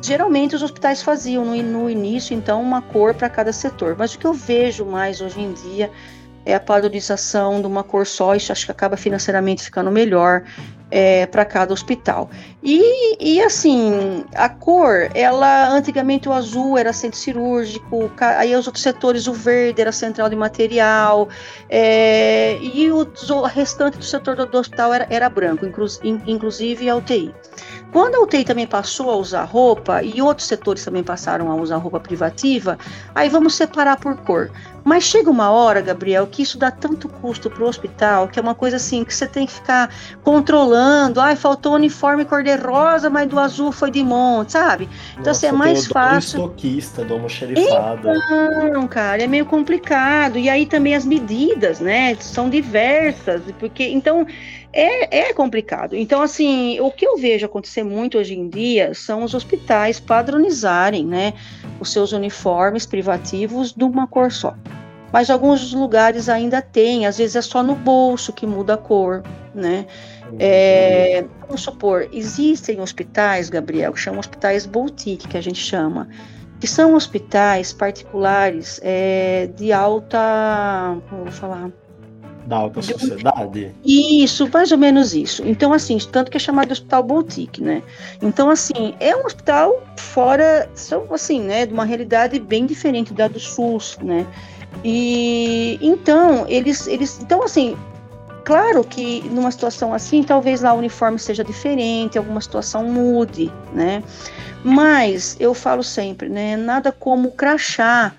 geralmente 0.01 0.55
os 0.55 0.63
hospitais 0.63 1.03
faziam 1.03 1.45
no, 1.45 1.63
no 1.63 1.91
início 1.91 2.35
então 2.35 2.63
uma 2.63 2.81
cor 2.81 3.15
para 3.15 3.29
cada 3.29 3.53
setor, 3.53 3.97
mas 3.99 4.15
o 4.15 4.19
que 4.19 4.27
eu 4.27 4.33
vejo 4.33 4.85
mais 4.85 5.21
hoje 5.21 5.41
em 5.41 5.53
dia 5.53 5.91
é 6.45 6.55
a 6.55 6.61
padronização 6.61 7.61
de 7.61 7.67
uma 7.67 7.83
cor 7.83 8.07
só, 8.07 8.35
isso 8.35 8.53
acho 8.53 8.67
que 8.67 8.73
acaba 8.73 8.97
financeiramente 8.97 9.63
ficando 9.63 9.91
melhor 9.91 10.43
é, 10.91 11.27
para 11.27 11.45
cada 11.45 11.73
hospital. 11.73 12.31
E, 12.63 13.17
e 13.19 13.43
assim, 13.43 14.25
a 14.35 14.49
cor, 14.49 15.11
ela 15.15 15.69
antigamente 15.71 16.29
o 16.29 16.33
azul 16.33 16.79
era 16.79 16.93
centro 16.93 17.19
cirúrgico, 17.19 18.11
aí 18.21 18.55
os 18.55 18.67
outros 18.67 18.83
setores 18.83 19.27
o 19.27 19.33
verde 19.33 19.81
era 19.81 19.91
central 19.91 20.29
de 20.29 20.37
material, 20.37 21.29
é, 21.69 22.59
e 22.61 22.91
o, 22.93 23.07
restante 23.43 23.99
do 23.99 24.05
setor 24.05 24.37
do, 24.37 24.47
do 24.47 24.59
hospital 24.59 24.95
era, 24.95 25.07
era 25.11 25.29
branco, 25.29 25.67
inclu, 25.67 25.87
inclusive 26.05 26.89
a 26.89 26.97
UTI. 26.97 27.35
Quando 27.95 28.17
a 28.17 28.23
UTI 28.23 28.43
também 28.43 28.67
passou 28.67 29.09
a 29.09 29.15
usar 29.15 29.45
roupa 29.45 30.03
e 30.03 30.21
outros 30.21 30.49
setores 30.49 30.85
também 30.85 31.05
passaram 31.05 31.49
a 31.49 31.55
usar 31.55 31.77
roupa 31.77 32.01
privativa, 32.01 32.77
aí 33.15 33.29
vamos 33.29 33.55
separar 33.55 34.01
por 34.01 34.17
cor. 34.17 34.51
Mas 34.83 35.05
chega 35.05 35.31
uma 35.31 35.53
hora, 35.53 35.81
Gabriel, 35.81 36.27
que 36.27 36.43
isso 36.43 36.59
dá 36.59 36.73
tanto 36.73 37.09
custo 37.09 37.49
para 37.49 37.63
o 37.63 37.69
hospital, 37.69 38.27
que 38.27 38.37
é 38.37 38.43
uma 38.43 38.55
coisa 38.55 38.77
assim 38.77 39.05
que 39.05 39.15
você 39.15 39.29
tem 39.29 39.47
que 39.47 39.53
ficar 39.53 39.95
controlando. 40.25 41.21
Ai, 41.21 41.37
faltou 41.37 41.73
uniforme 41.75 42.25
cor-de-rosa, 42.25 43.09
mas 43.09 43.29
do 43.29 43.39
azul 43.39 43.71
foi 43.71 43.93
de 43.93 44.03
monte, 44.03 44.53
sabe? 44.53 44.89
Então, 45.13 45.27
Nossa, 45.27 45.31
assim, 45.31 45.47
é 45.47 45.53
mais 45.53 45.87
fácil. 45.87 46.41
Do 46.41 46.47
estoquista, 46.47 47.05
do 47.05 47.15
almoxerifado. 47.15 48.09
Não, 48.73 48.89
cara, 48.89 49.23
é 49.23 49.27
meio 49.29 49.47
complicado. 49.47 50.37
E 50.37 50.49
aí 50.49 50.67
também 50.67 50.97
as 50.97 51.07
medidas, 51.07 51.79
né, 51.79 52.17
são 52.17 52.51
diversas, 52.51 53.41
porque 53.61 53.85
então 53.85 54.27
é, 54.75 55.29
é 55.29 55.33
complicado. 55.33 55.95
Então, 55.95 56.21
assim, 56.21 56.81
o 56.81 56.91
que 56.91 57.07
eu 57.07 57.17
vejo 57.17 57.47
acontecer 57.47 57.85
muito 57.85 58.19
hoje 58.19 58.35
em 58.35 58.49
dia 58.49 58.93
são 58.93 59.23
os 59.23 59.33
hospitais 59.33 60.01
padronizarem, 60.01 61.07
né, 61.07 61.35
os 61.79 61.93
seus 61.93 62.13
uniformes 62.13 62.85
privativos 62.85 63.73
de 63.73 63.85
uma 63.85 64.07
cor 64.09 64.33
só. 64.33 64.55
Mas 65.13 65.31
alguns 65.31 65.73
lugares 65.73 66.29
ainda 66.29 66.61
tem, 66.61 67.07
às 67.07 67.19
vezes 67.19 67.37
é 67.37 67.43
só 67.43 67.63
no 67.63 67.77
bolso 67.77 68.33
que 68.33 68.45
muda 68.45 68.75
a 68.75 68.77
cor, 68.77 69.23
né? 69.55 69.87
É, 70.41 71.25
vamos 71.43 71.61
supor, 71.61 72.09
existem 72.13 72.81
hospitais, 72.81 73.49
Gabriel, 73.49 73.93
que 73.93 74.01
chamam 74.01 74.19
hospitais 74.19 74.67
boutique, 74.67 75.29
que 75.29 75.37
a 75.37 75.41
gente 75.41 75.61
chama, 75.61 76.09
que 76.59 76.67
são 76.67 76.95
hospitais 76.95 77.73
particulares 77.73 78.81
é, 78.83 79.49
de 79.55 79.73
alta, 79.73 80.19
como 81.09 81.21
eu 81.21 81.25
vou 81.27 81.33
falar, 81.33 81.71
da 82.47 82.57
alta 82.57 82.83
sociedade? 82.83 83.73
Isso, 83.85 84.49
mais 84.53 84.71
ou 84.73 84.79
menos 84.79 85.15
isso. 85.15 85.43
Então, 85.47 85.73
assim, 85.73 85.99
tanto 86.13 86.31
que 86.31 86.37
é 86.37 86.41
chamado 86.41 86.67
de 86.67 86.73
hospital 86.73 87.03
boutique, 87.03 87.63
né? 87.63 87.83
Então, 88.23 88.51
assim, 88.51 88.95
é 89.01 89.15
um 89.17 89.25
hospital 89.25 89.83
fora, 89.97 90.69
são, 90.75 91.07
assim, 91.13 91.41
né, 91.41 91.67
de 91.67 91.73
uma 91.73 91.85
realidade 91.85 92.39
bem 92.39 92.67
diferente 92.67 93.13
da 93.13 93.29
do 93.29 93.41
SUS, 93.41 93.99
né? 94.03 94.27
E 94.83 95.79
então, 95.81 96.45
eles, 96.49 96.87
eles, 96.87 97.21
então, 97.21 97.43
assim, 97.43 97.77
claro 98.45 98.85
que 98.85 99.23
numa 99.31 99.51
situação 99.51 99.95
assim, 99.95 100.23
talvez 100.23 100.63
lá 100.63 100.75
o 100.75 100.79
uniforme 100.79 101.19
seja 101.19 101.45
diferente, 101.45 102.19
alguma 102.19 102.41
situação 102.41 102.85
mude, 102.85 103.51
né? 103.73 104.03
Mas 104.63 105.37
eu 105.39 105.55
falo 105.55 105.83
sempre, 105.83 106.29
né, 106.29 106.57
nada 106.57 106.91
como 106.91 107.33
crachá 107.33 108.15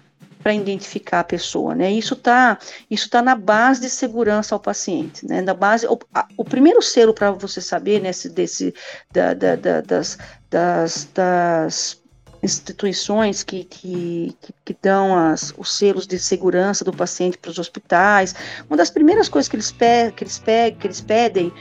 para 0.45 0.53
identificar 0.53 1.21
a 1.21 1.23
pessoa, 1.23 1.73
né? 1.73 1.91
Isso 1.91 2.15
tá, 2.15 2.59
isso 2.87 3.09
tá 3.09 3.19
na 3.19 3.33
base 3.33 3.81
de 3.81 3.89
segurança 3.89 4.53
ao 4.53 4.59
paciente, 4.59 5.25
né? 5.27 5.41
Na 5.41 5.55
base, 5.55 5.87
o, 5.87 5.97
a, 6.13 6.27
o 6.37 6.45
primeiro 6.45 6.83
selo 6.83 7.15
para 7.15 7.31
você 7.31 7.59
saber, 7.59 7.99
né, 7.99 8.11
desse, 8.31 8.71
da, 9.11 9.33
da, 9.33 9.55
da, 9.55 9.81
das, 9.81 10.19
das, 10.47 11.09
das 11.15 12.03
instituições 12.43 13.41
que, 13.41 13.63
que, 13.63 14.37
que, 14.63 14.77
dão 14.79 15.17
as, 15.17 15.51
os 15.57 15.75
selos 15.75 16.05
de 16.05 16.19
segurança 16.19 16.85
do 16.85 16.93
paciente 16.93 17.39
para 17.39 17.49
os 17.49 17.57
hospitais. 17.57 18.35
Uma 18.69 18.77
das 18.77 18.91
primeiras 18.91 19.27
coisas 19.27 19.49
que 19.49 19.55
eles, 19.55 19.71
pe 19.71 20.11
que, 20.15 20.23
eles 20.25 20.37
pe 20.37 20.75
que 20.79 20.85
eles 20.85 21.01
pedem 21.01 21.51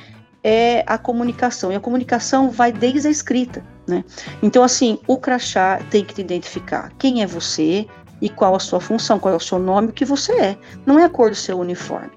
é 0.43 0.85
a 0.87 0.99
comunicação. 0.99 1.73
E 1.73 1.75
a 1.75 1.81
comunicação 1.81 2.51
vai 2.51 2.71
desde 2.71 3.09
a 3.09 3.11
escrita. 3.11 3.65
Né? 3.89 4.05
Então, 4.43 4.63
assim, 4.63 4.99
o 5.07 5.17
crachá 5.17 5.81
tem 5.91 6.05
que 6.05 6.13
te 6.13 6.21
identificar 6.21 6.93
quem 6.99 7.23
é 7.23 7.27
você, 7.27 7.89
e 8.25 8.29
qual 8.31 8.57
a 8.57 8.59
sua 8.59 8.81
função, 8.81 9.19
qual 9.19 9.35
é 9.35 9.37
o 9.37 9.41
seu 9.41 9.59
nome, 9.59 9.89
o 9.89 9.93
que 9.93 10.03
você 10.03 10.33
é. 10.33 10.57
Não 10.87 10.99
é 10.99 11.05
a 11.05 11.11
cor 11.11 11.29
do 11.29 11.37
seu 11.37 11.59
uniforme. 11.59 12.11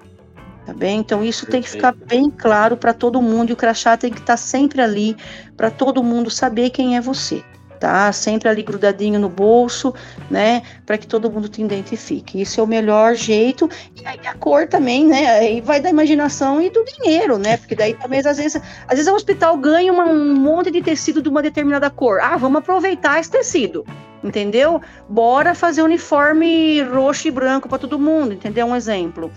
Tá 0.64 0.72
bem? 0.72 1.00
Então 1.00 1.22
isso 1.22 1.44
Perfeito. 1.44 1.50
tem 1.50 1.62
que 1.62 1.68
ficar 1.68 1.92
bem 1.92 2.30
claro 2.30 2.78
para 2.78 2.94
todo 2.94 3.20
mundo 3.20 3.50
e 3.50 3.52
o 3.52 3.56
crachá 3.56 3.94
tem 3.94 4.10
que 4.10 4.20
estar 4.20 4.32
tá 4.32 4.36
sempre 4.38 4.80
ali 4.80 5.14
para 5.54 5.70
todo 5.70 6.02
mundo 6.02 6.30
saber 6.30 6.70
quem 6.70 6.96
é 6.96 7.00
você. 7.00 7.44
Tá? 7.78 8.10
Sempre 8.10 8.48
ali 8.48 8.62
grudadinho 8.62 9.20
no 9.20 9.28
bolso, 9.28 9.94
né? 10.30 10.62
Para 10.86 10.96
que 10.96 11.06
todo 11.06 11.30
mundo 11.30 11.46
te 11.46 11.62
identifique. 11.62 12.40
Isso 12.40 12.58
é 12.58 12.62
o 12.62 12.66
melhor 12.66 13.14
jeito. 13.14 13.68
E 13.94 14.06
aí 14.06 14.26
a 14.26 14.34
cor 14.34 14.66
também, 14.66 15.06
né? 15.06 15.30
Aí 15.30 15.60
vai 15.60 15.80
da 15.80 15.90
imaginação 15.90 16.60
e 16.60 16.70
do 16.70 16.84
dinheiro, 16.84 17.38
né? 17.38 17.58
Porque 17.58 17.76
daí 17.76 17.92
também 17.94 18.20
às 18.20 18.38
vezes, 18.38 18.60
às 18.88 18.96
vezes 18.96 19.06
o 19.06 19.14
hospital 19.14 19.58
ganha 19.58 19.92
uma, 19.92 20.06
um 20.06 20.34
monte 20.34 20.70
de 20.70 20.80
tecido 20.80 21.20
de 21.20 21.28
uma 21.28 21.42
determinada 21.42 21.90
cor. 21.90 22.18
Ah, 22.20 22.36
vamos 22.38 22.60
aproveitar 22.60 23.20
esse 23.20 23.30
tecido 23.30 23.84
entendeu? 24.22 24.80
Bora 25.08 25.54
fazer 25.54 25.82
uniforme 25.82 26.82
roxo 26.82 27.28
e 27.28 27.30
branco 27.30 27.68
para 27.68 27.78
todo 27.78 27.98
mundo, 27.98 28.34
entendeu? 28.34 28.66
Um 28.66 28.76
exemplo. 28.76 29.30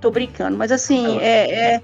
Tô 0.00 0.10
brincando, 0.10 0.56
mas 0.56 0.70
assim, 0.70 1.18
é, 1.20 1.74
é 1.74 1.82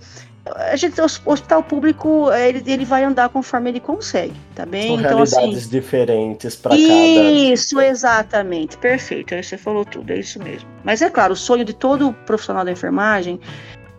a 0.56 0.74
gente, 0.74 1.00
o 1.00 1.04
hospital 1.04 1.62
público 1.62 2.32
ele, 2.32 2.62
ele 2.66 2.84
vai 2.84 3.04
andar 3.04 3.28
conforme 3.28 3.70
ele 3.70 3.80
consegue, 3.80 4.34
tá 4.54 4.64
bem? 4.64 4.88
São 4.88 4.98
então, 4.98 5.10
realidades 5.16 5.58
assim, 5.58 5.68
diferentes 5.68 6.56
para 6.56 6.70
cada. 6.70 6.82
Isso, 6.82 7.80
exatamente, 7.80 8.76
perfeito. 8.78 9.34
Aí 9.34 9.42
você 9.42 9.58
falou 9.58 9.84
tudo, 9.84 10.10
é 10.12 10.18
isso 10.18 10.42
mesmo. 10.42 10.68
Mas 10.82 11.02
é 11.02 11.10
claro, 11.10 11.34
o 11.34 11.36
sonho 11.36 11.64
de 11.64 11.74
todo 11.74 12.12
profissional 12.24 12.64
da 12.64 12.72
enfermagem 12.72 13.38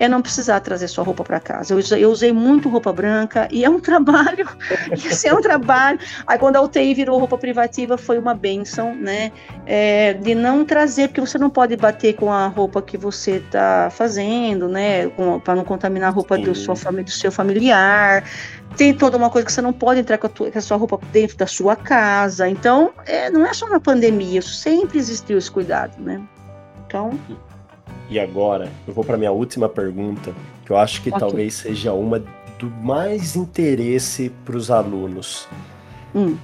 é 0.01 0.09
não 0.09 0.19
precisar 0.19 0.59
trazer 0.61 0.87
sua 0.87 1.03
roupa 1.03 1.23
para 1.23 1.39
casa. 1.39 1.75
Eu, 1.75 1.97
eu, 1.97 2.09
usei 2.09 2.33
muito 2.33 2.67
roupa 2.67 2.91
branca 2.91 3.47
e 3.51 3.63
é 3.63 3.69
um 3.69 3.77
trabalho, 3.79 4.47
isso 4.95 5.27
é 5.27 5.33
um 5.33 5.41
trabalho. 5.41 5.99
Aí 6.25 6.39
quando 6.39 6.55
a 6.55 6.61
UTI 6.61 6.95
virou 6.95 7.19
roupa 7.19 7.37
privativa 7.37 7.99
foi 7.99 8.17
uma 8.17 8.33
benção, 8.33 8.95
né? 8.95 9.31
É, 9.67 10.13
de 10.13 10.33
não 10.33 10.65
trazer, 10.65 11.09
porque 11.09 11.21
você 11.21 11.37
não 11.37 11.51
pode 11.51 11.77
bater 11.77 12.15
com 12.15 12.33
a 12.33 12.47
roupa 12.47 12.81
que 12.81 12.97
você 12.97 13.33
está 13.33 13.89
fazendo, 13.91 14.67
né? 14.67 15.07
Para 15.43 15.55
não 15.55 15.63
contaminar 15.63 16.09
a 16.09 16.11
roupa 16.11 16.35
do, 16.35 16.55
sua, 16.55 16.73
do 16.73 17.11
seu 17.11 17.31
familiar. 17.31 18.23
Tem 18.75 18.95
toda 18.95 19.17
uma 19.17 19.29
coisa 19.29 19.45
que 19.45 19.53
você 19.53 19.61
não 19.61 19.73
pode 19.73 19.99
entrar 19.99 20.17
com 20.17 20.25
a, 20.25 20.29
tua, 20.29 20.49
com 20.49 20.57
a 20.57 20.61
sua 20.61 20.77
roupa 20.77 20.99
dentro 21.11 21.37
da 21.37 21.45
sua 21.45 21.75
casa. 21.75 22.49
Então, 22.49 22.91
é, 23.05 23.29
não 23.29 23.45
é 23.45 23.53
só 23.53 23.69
na 23.69 23.79
pandemia, 23.79 24.41
sempre 24.41 24.97
existiu 24.97 25.37
esse 25.37 25.51
cuidado, 25.51 26.01
né? 26.01 26.19
Então. 26.87 27.19
E 28.12 28.20
agora, 28.20 28.70
eu 28.86 28.93
vou 28.93 29.05
para 29.05 29.16
minha 29.16 29.32
última 29.32 29.70
pergunta, 29.70 30.34
que 30.66 30.72
eu 30.74 30.78
acho 30.78 31.01
que 31.01 31.07
okay. 31.07 31.20
talvez 31.22 31.53
seja 31.53 31.93
uma 31.93 32.22
do 32.59 32.70
mais 32.70 33.38
interesse 33.38 34.30
para 34.43 34.57
os 34.57 34.70
alunos. 34.70 35.47
Hum. 36.14 36.38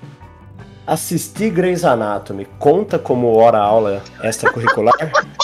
Assistir 0.88 1.49
Grey's 1.49 1.84
Anatomy 1.84 2.45
conta 2.57 2.97
como 2.97 3.36
hora-aula 3.36 4.01
extracurricular? 4.24 4.95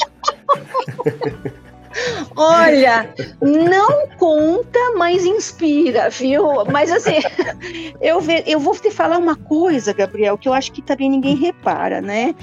Olha, 2.38 3.14
não 3.42 4.08
conta, 4.18 4.80
mas 4.98 5.26
inspira, 5.26 6.10
viu? 6.10 6.64
Mas 6.72 6.90
assim, 6.90 7.20
eu, 8.02 8.22
ve, 8.22 8.44
eu 8.48 8.60
vou 8.60 8.74
te 8.76 8.90
falar 8.90 9.18
uma 9.18 9.36
coisa, 9.36 9.94
Gabriel, 9.94 10.38
que 10.38 10.48
eu 10.48 10.54
acho 10.54 10.72
que 10.72 10.82
também 10.82 11.10
ninguém 11.10 11.36
repara, 11.36 12.02
né? 12.02 12.34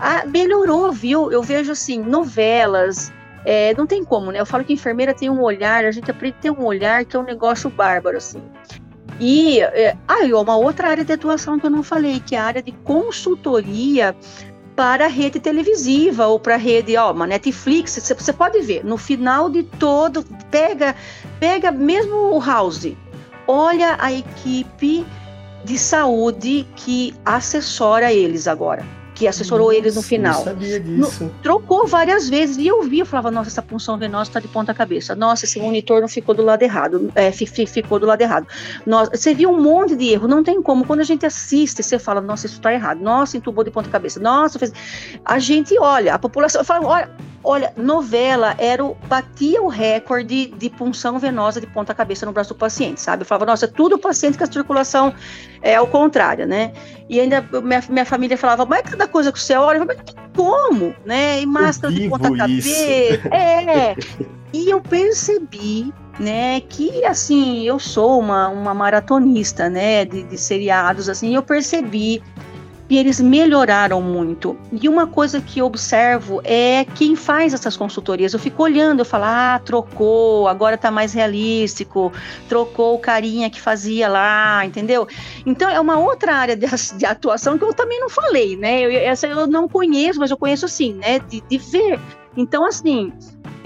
Ah, 0.00 0.24
melhorou, 0.26 0.90
viu? 0.90 1.30
Eu 1.30 1.42
vejo 1.42 1.70
assim, 1.70 2.00
novelas, 2.00 3.12
é, 3.46 3.72
não 3.74 3.86
tem 3.86 4.04
como, 4.04 4.32
né? 4.32 4.40
Eu 4.40 4.44
falo 4.44 4.64
que 4.64 4.72
enfermeira 4.72 5.14
tem 5.14 5.30
um 5.30 5.40
olhar, 5.40 5.84
a 5.84 5.92
gente 5.92 6.10
aprende 6.10 6.36
a 6.40 6.42
ter 6.42 6.50
um 6.50 6.64
olhar 6.64 7.04
que 7.04 7.16
é 7.16 7.20
um 7.20 7.22
negócio 7.22 7.70
bárbaro, 7.70 8.16
assim. 8.16 8.42
E 9.20 9.60
é, 9.60 9.96
ah, 10.08 10.24
uma 10.34 10.56
outra 10.56 10.88
área 10.88 11.04
de 11.04 11.12
atuação 11.12 11.56
que 11.56 11.64
eu 11.64 11.70
não 11.70 11.84
falei, 11.84 12.18
que 12.18 12.34
é 12.34 12.38
a 12.40 12.44
área 12.44 12.60
de 12.60 12.72
consultoria 12.72 14.16
para 14.74 15.04
a 15.04 15.08
rede 15.08 15.38
televisiva 15.38 16.26
ou 16.26 16.40
para 16.40 16.54
a 16.54 16.58
rede, 16.58 16.96
ó, 16.96 17.12
uma 17.12 17.26
Netflix, 17.26 17.96
você 17.96 18.32
pode 18.32 18.60
ver, 18.62 18.84
no 18.84 18.98
final 18.98 19.48
de 19.48 19.62
todo, 19.62 20.24
pega, 20.50 20.96
pega 21.38 21.70
mesmo 21.70 22.34
o 22.34 22.40
House, 22.40 22.92
olha 23.46 23.96
a 24.00 24.12
equipe 24.12 25.06
de 25.64 25.78
saúde 25.78 26.66
que 26.74 27.14
assessora 27.24 28.12
eles 28.12 28.48
agora 28.48 28.95
que 29.16 29.26
assessorou 29.26 29.68
nossa, 29.68 29.78
eles 29.78 29.96
no 29.96 30.02
final. 30.02 30.44
sabia 30.44 30.78
disso. 30.78 31.24
No, 31.24 31.30
trocou 31.42 31.86
várias 31.86 32.28
vezes 32.28 32.58
e 32.58 32.66
eu 32.66 32.82
vi, 32.82 32.98
eu 32.98 33.06
falava, 33.06 33.30
nossa, 33.30 33.48
essa 33.48 33.62
punção 33.62 33.96
venosa 33.96 34.28
está 34.28 34.38
de 34.38 34.46
ponta 34.46 34.74
cabeça. 34.74 35.16
Nossa, 35.16 35.46
esse 35.46 35.58
monitor 35.58 36.02
não 36.02 36.08
ficou 36.08 36.34
do 36.34 36.42
lado 36.42 36.62
errado, 36.62 37.10
é, 37.14 37.32
ficou 37.32 37.98
do 37.98 38.04
lado 38.04 38.20
errado. 38.20 38.46
Nossa, 38.84 39.10
você 39.16 39.34
viu 39.34 39.50
um 39.50 39.60
monte 39.60 39.96
de 39.96 40.10
erro, 40.10 40.28
não 40.28 40.44
tem 40.44 40.60
como. 40.60 40.86
Quando 40.86 41.00
a 41.00 41.04
gente 41.04 41.24
assiste, 41.24 41.82
você 41.82 41.98
fala, 41.98 42.20
nossa, 42.20 42.44
isso 42.44 42.56
está 42.56 42.70
errado. 42.72 43.00
Nossa, 43.00 43.38
entubou 43.38 43.64
de 43.64 43.70
ponta 43.70 43.88
cabeça. 43.88 44.20
Nossa, 44.20 44.58
fez... 44.58 44.70
a 45.24 45.38
gente 45.38 45.78
olha, 45.80 46.14
a 46.14 46.18
população 46.18 46.62
fala, 46.62 46.86
olha, 46.86 47.10
Olha, 47.48 47.72
novela 47.76 48.56
era 48.58 48.84
o, 48.84 48.96
batia 49.06 49.62
o 49.62 49.68
recorde 49.68 50.46
de 50.46 50.68
punção 50.68 51.16
venosa 51.16 51.60
de 51.60 51.66
ponta 51.68 51.94
cabeça 51.94 52.26
no 52.26 52.32
braço 52.32 52.52
do 52.52 52.56
paciente, 52.56 53.00
sabe? 53.00 53.22
Eu 53.22 53.26
falava, 53.26 53.46
nossa, 53.46 53.68
tudo 53.68 53.96
paciente 53.96 54.36
com 54.36 54.42
a 54.42 54.48
circulação 54.48 55.14
é 55.62 55.76
ao 55.76 55.86
contrário, 55.86 56.44
né? 56.44 56.72
E 57.08 57.20
ainda 57.20 57.42
minha, 57.62 57.84
minha 57.88 58.04
família 58.04 58.36
falava, 58.36 58.66
mas 58.66 58.82
cada 58.82 59.06
coisa 59.06 59.30
que 59.30 59.38
você 59.38 59.54
olha, 59.54 59.84
mas 59.84 59.96
como, 60.34 60.92
né? 61.04 61.40
E 61.40 61.46
máscara 61.46 61.94
de 61.94 62.08
ponta 62.08 62.36
cabeça. 62.36 62.68
É. 63.32 63.94
e 64.52 64.68
eu 64.68 64.80
percebi 64.80 65.94
né, 66.18 66.60
que 66.62 67.04
assim, 67.04 67.62
eu 67.62 67.78
sou 67.78 68.18
uma, 68.18 68.48
uma 68.48 68.74
maratonista, 68.74 69.68
né, 69.68 70.04
de, 70.04 70.22
de 70.24 70.38
seriados, 70.38 71.08
assim, 71.08 71.34
eu 71.34 71.42
percebi 71.42 72.22
e 72.88 72.96
eles 72.98 73.20
melhoraram 73.20 74.00
muito. 74.00 74.56
E 74.70 74.88
uma 74.88 75.06
coisa 75.06 75.40
que 75.40 75.58
eu 75.58 75.66
observo 75.66 76.40
é 76.44 76.84
quem 76.94 77.16
faz 77.16 77.52
essas 77.52 77.76
consultorias. 77.76 78.32
Eu 78.32 78.38
fico 78.38 78.62
olhando, 78.62 79.00
eu 79.00 79.04
falo, 79.04 79.24
ah, 79.26 79.60
trocou, 79.64 80.46
agora 80.46 80.78
tá 80.78 80.90
mais 80.90 81.12
realístico, 81.12 82.12
trocou 82.48 82.94
o 82.94 82.98
carinha 82.98 83.50
que 83.50 83.60
fazia 83.60 84.08
lá, 84.08 84.64
entendeu? 84.64 85.06
Então 85.44 85.68
é 85.68 85.80
uma 85.80 85.98
outra 85.98 86.34
área 86.34 86.56
de, 86.56 86.66
de 86.96 87.06
atuação 87.06 87.58
que 87.58 87.64
eu 87.64 87.74
também 87.74 87.98
não 88.00 88.08
falei, 88.08 88.56
né? 88.56 88.82
Eu, 88.82 88.90
essa 88.90 89.26
eu 89.26 89.46
não 89.46 89.68
conheço, 89.68 90.20
mas 90.20 90.30
eu 90.30 90.36
conheço 90.36 90.68
sim, 90.68 90.94
né? 90.94 91.18
De, 91.18 91.40
de 91.40 91.58
ver. 91.58 91.98
Então, 92.36 92.66
assim, 92.66 93.12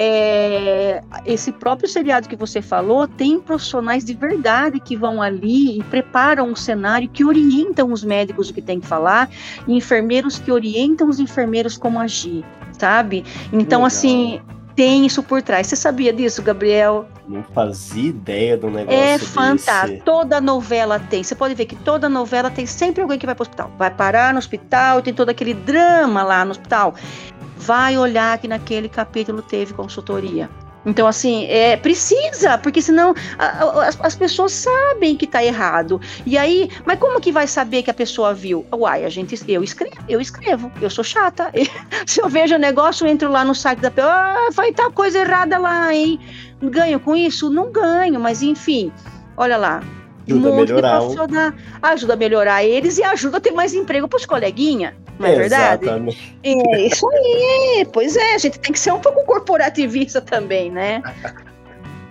é, 0.03 1.03
esse 1.27 1.53
próprio 1.53 1.87
seriado 1.87 2.27
que 2.27 2.35
você 2.35 2.63
falou 2.63 3.07
tem 3.07 3.39
profissionais 3.39 4.03
de 4.03 4.15
verdade 4.15 4.81
que 4.81 4.97
vão 4.97 5.21
ali 5.21 5.79
e 5.79 5.85
preparam 5.85 6.49
um 6.49 6.57
cenário 6.57 7.07
que 7.07 7.23
orientam 7.23 7.93
os 7.93 8.03
médicos 8.03 8.49
o 8.49 8.55
que 8.55 8.63
tem 8.63 8.81
que 8.81 8.87
falar, 8.87 9.29
e 9.69 9.77
enfermeiros 9.77 10.39
que 10.39 10.51
orientam 10.51 11.07
os 11.07 11.21
enfermeiros 11.21 11.77
como 11.77 12.01
agir, 12.01 12.43
sabe? 12.73 13.27
Então, 13.53 13.81
Legal. 13.81 13.85
assim, 13.85 14.41
tem 14.75 15.05
isso 15.05 15.23
por 15.23 15.43
trás. 15.43 15.67
Você 15.67 15.77
sabia 15.77 16.15
disso, 16.15 16.43
Gabriel? 16.43 17.07
Não 17.29 17.43
fazia 17.43 18.09
ideia 18.09 18.57
do 18.57 18.71
negócio. 18.71 18.99
É 18.99 19.19
fantástico. 19.19 20.03
Toda 20.03 20.41
novela 20.41 20.99
tem. 20.99 21.23
Você 21.23 21.35
pode 21.35 21.55
ver 21.55 21.67
que 21.67 21.77
toda 21.77 22.09
novela 22.09 22.51
tem 22.51 22.65
sempre 22.65 23.03
alguém 23.03 23.19
que 23.19 23.27
vai 23.27 23.35
para 23.35 23.43
o 23.43 23.47
hospital. 23.47 23.71
Vai 23.77 23.91
parar 23.91 24.33
no 24.33 24.39
hospital, 24.39 25.03
tem 25.03 25.13
todo 25.13 25.29
aquele 25.29 25.53
drama 25.53 26.23
lá 26.23 26.43
no 26.43 26.53
hospital 26.53 26.95
vai 27.61 27.97
olhar 27.97 28.39
que 28.39 28.49
naquele 28.49 28.89
capítulo 28.89 29.43
teve 29.43 29.75
consultoria. 29.75 30.49
Então, 30.85 31.07
assim, 31.07 31.45
é, 31.45 31.77
precisa, 31.77 32.57
porque 32.57 32.81
senão 32.81 33.15
a, 33.39 33.45
a, 33.45 33.89
as, 33.89 34.01
as, 34.01 34.17
pessoas 34.17 34.53
sabem 34.53 35.15
que 35.15 35.27
está 35.27 35.45
errado. 35.45 36.01
E 36.25 36.39
aí, 36.39 36.71
mas 36.87 36.99
como 36.99 37.21
que 37.21 37.31
vai 37.31 37.47
saber 37.47 37.83
que 37.83 37.91
a 37.91 37.95
pessoa 37.95 38.33
viu? 38.33 38.65
Uai, 38.73 39.05
a 39.05 39.11
gente, 39.11 39.39
eu 39.47 39.63
escrevo, 39.63 39.97
eu 40.09 40.21
escrevo, 40.21 40.73
eu 40.81 40.89
sou 40.89 41.05
chata. 41.05 41.53
Se 42.07 42.23
eu 42.23 42.31
vejo 42.31 42.55
o 42.55 42.59
negócio, 42.59 43.07
eu 43.07 43.11
entro 43.11 43.31
lá 43.31 43.45
no 43.45 43.55
site 43.55 43.81
da 43.81 43.91
pessoa, 43.91 44.13
ah, 44.13 44.49
vai 44.53 44.71
estar 44.71 44.85
tá 44.85 44.91
coisa 44.91 45.19
errada 45.19 45.59
lá, 45.59 45.95
hein? 45.95 46.19
Ganho 46.63 46.99
com 46.99 47.15
isso? 47.15 47.51
Não 47.51 47.71
ganho, 47.71 48.19
mas 48.19 48.41
enfim, 48.41 48.91
olha 49.37 49.59
lá, 49.59 49.83
ajuda 50.29 50.49
a 50.49 50.53
melhorar. 50.53 51.01
Ajuda 51.83 52.13
a 52.13 52.17
melhorar 52.17 52.65
eles 52.65 52.99
e 52.99 53.03
ajuda 53.03 53.39
a 53.39 53.41
ter 53.41 53.53
mais 53.53 53.75
emprego 53.75 54.09
para 54.09 54.17
os 54.17 54.27
coleguinhas. 54.27 54.95
Não 55.19 55.27
é, 55.27 55.35
é 55.35 55.37
verdade? 55.37 55.85
Exatamente. 55.85 56.39
É 56.43 56.87
isso 56.87 57.09
aí. 57.11 57.87
Pois 57.93 58.17
é, 58.17 58.35
a 58.35 58.39
gente 58.39 58.59
tem 58.59 58.73
que 58.73 58.81
ser 58.81 58.93
um 58.93 59.01
pouco 59.01 59.25
corporativista 59.25 60.21
também, 60.21 60.71
né? 60.71 61.03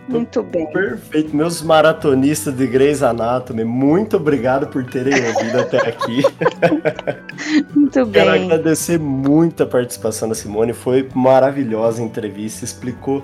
Muito 0.09 0.41
bem. 0.41 0.65
Perfeito. 0.65 1.35
Meus 1.35 1.61
maratonistas 1.61 2.55
de 2.55 2.65
Grey's 2.65 3.03
Anatomy, 3.03 3.63
muito 3.63 4.17
obrigado 4.17 4.65
por 4.65 4.83
terem 4.83 5.13
ouvido 5.13 5.59
até 5.59 5.77
aqui. 5.87 6.23
Muito 7.75 8.05
bem. 8.07 8.23
Quero 8.23 8.31
agradecer 8.31 8.99
muito 8.99 9.61
a 9.61 9.67
participação 9.67 10.27
da 10.27 10.33
Simone. 10.33 10.73
Foi 10.73 11.07
maravilhosa 11.13 12.01
a 12.01 12.05
entrevista. 12.05 12.65
Explicou 12.65 13.23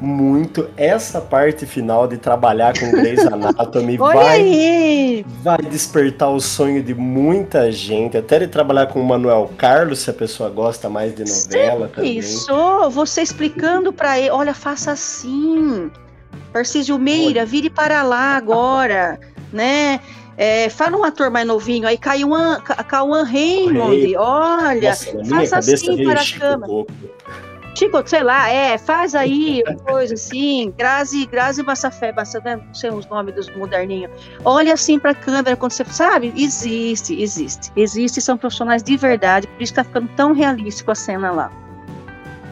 muito 0.00 0.68
essa 0.76 1.20
parte 1.20 1.66
final 1.66 2.06
de 2.06 2.18
trabalhar 2.18 2.78
com 2.78 2.90
Grey's 2.90 3.24
Anatomy 3.26 3.96
vai, 3.96 5.24
vai 5.42 5.58
despertar 5.58 6.30
o 6.30 6.40
sonho 6.40 6.82
de 6.82 6.94
muita 6.94 7.70
gente, 7.70 8.16
até 8.16 8.40
de 8.40 8.48
trabalhar 8.48 8.86
com 8.88 9.00
o 9.00 9.04
Manuel 9.04 9.50
Carlos, 9.56 10.00
se 10.00 10.10
a 10.10 10.12
pessoa 10.12 10.50
gosta 10.50 10.88
mais 10.88 11.14
de 11.14 11.24
novela 11.24 11.88
Sim, 11.88 11.94
também. 11.94 12.18
Isso, 12.18 12.90
você 12.90 13.22
explicando 13.22 13.92
para 13.92 14.18
ele, 14.18 14.30
olha, 14.30 14.54
faça 14.54 14.92
assim. 14.92 15.90
Tarcísio 16.52 16.98
Meira, 16.98 17.44
vire 17.44 17.70
para 17.70 18.02
lá 18.02 18.36
agora, 18.36 19.18
né? 19.52 20.00
É, 20.36 20.68
fala 20.68 20.96
um 20.96 21.04
ator 21.04 21.30
mais 21.30 21.46
novinho 21.46 21.86
aí, 21.86 21.96
Cauã 21.96 22.58
Raymond, 23.22 24.16
olha, 24.16 24.90
Nossa, 24.90 25.24
faça 25.24 25.58
assim 25.58 26.04
para 26.04 26.20
a 26.20 26.26
câmera. 26.26 26.86
Tipo, 27.74 28.06
sei 28.06 28.22
lá, 28.22 28.48
é, 28.48 28.78
faz 28.78 29.14
aí 29.14 29.62
coisa 29.84 30.14
assim, 30.14 30.72
Grazi, 30.78 31.26
Grazi 31.26 31.62
Massafé, 31.62 32.12
Massa, 32.12 32.40
né? 32.44 32.56
não 32.56 32.74
sei 32.74 32.90
os 32.90 33.04
nomes 33.06 33.34
dos 33.34 33.50
moderninhos. 33.56 34.12
Olha 34.44 34.74
assim 34.74 34.98
pra 34.98 35.12
câmera 35.12 35.56
quando 35.56 35.72
você 35.72 35.84
sabe, 35.84 36.32
existe, 36.36 37.20
existe. 37.20 37.72
Existe, 37.76 38.20
são 38.20 38.38
profissionais 38.38 38.82
de 38.82 38.96
verdade, 38.96 39.48
por 39.48 39.60
isso 39.60 39.74
tá 39.74 39.82
ficando 39.82 40.08
tão 40.16 40.32
realístico 40.32 40.92
a 40.92 40.94
cena 40.94 41.32
lá. 41.32 41.50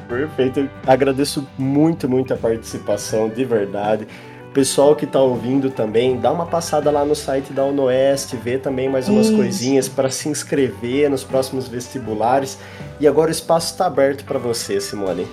Perfeito. 0.09 0.69
Agradeço 0.87 1.49
muito, 1.57 2.09
muito 2.09 2.35
a 2.35 2.37
participação, 2.37 3.29
de 3.29 3.45
verdade. 3.45 4.07
Pessoal 4.53 4.95
que 4.95 5.07
está 5.07 5.19
ouvindo 5.19 5.71
também, 5.71 6.19
dá 6.19 6.31
uma 6.31 6.45
passada 6.45 6.91
lá 6.91 7.07
no 7.07 7.15
site 7.15 7.55
da 7.55 7.65
UNOeste, 7.65 8.37
vê 8.37 8.59
também 8.59 8.87
mais 8.87 9.09
umas 9.09 9.29
Isso. 9.29 9.37
coisinhas 9.37 9.89
para 9.89 10.11
se 10.11 10.29
inscrever 10.29 11.09
nos 11.09 11.25
próximos 11.25 11.67
vestibulares. 11.67 12.59
E 13.01 13.09
agora 13.09 13.29
o 13.29 13.33
espaço 13.33 13.73
está 13.73 13.87
aberto 13.87 14.25
para 14.27 14.39
você, 14.39 14.79
Simone. 14.79 15.27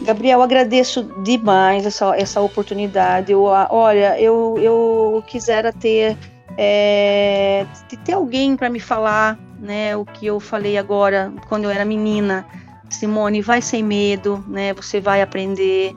Gabriel, 0.00 0.40
agradeço 0.40 1.04
demais 1.22 1.84
essa, 1.84 2.16
essa 2.16 2.40
oportunidade. 2.40 3.32
Eu, 3.32 3.42
olha, 3.42 4.18
eu, 4.18 4.56
eu 4.58 5.22
quisera 5.26 5.70
ter, 5.70 6.16
é, 6.56 7.66
ter 8.02 8.14
alguém 8.14 8.56
para 8.56 8.70
me 8.70 8.80
falar 8.80 9.38
né, 9.58 9.94
o 9.94 10.06
que 10.06 10.26
eu 10.26 10.40
falei 10.40 10.78
agora 10.78 11.30
quando 11.48 11.64
eu 11.64 11.70
era 11.70 11.84
menina. 11.84 12.46
Simone, 12.88 13.42
vai 13.42 13.60
sem 13.60 13.82
medo, 13.82 14.44
né? 14.46 14.72
Você 14.74 15.00
vai 15.00 15.20
aprender, 15.20 15.96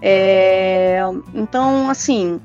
é, 0.00 1.00
então, 1.34 1.90
assim, 1.90 2.40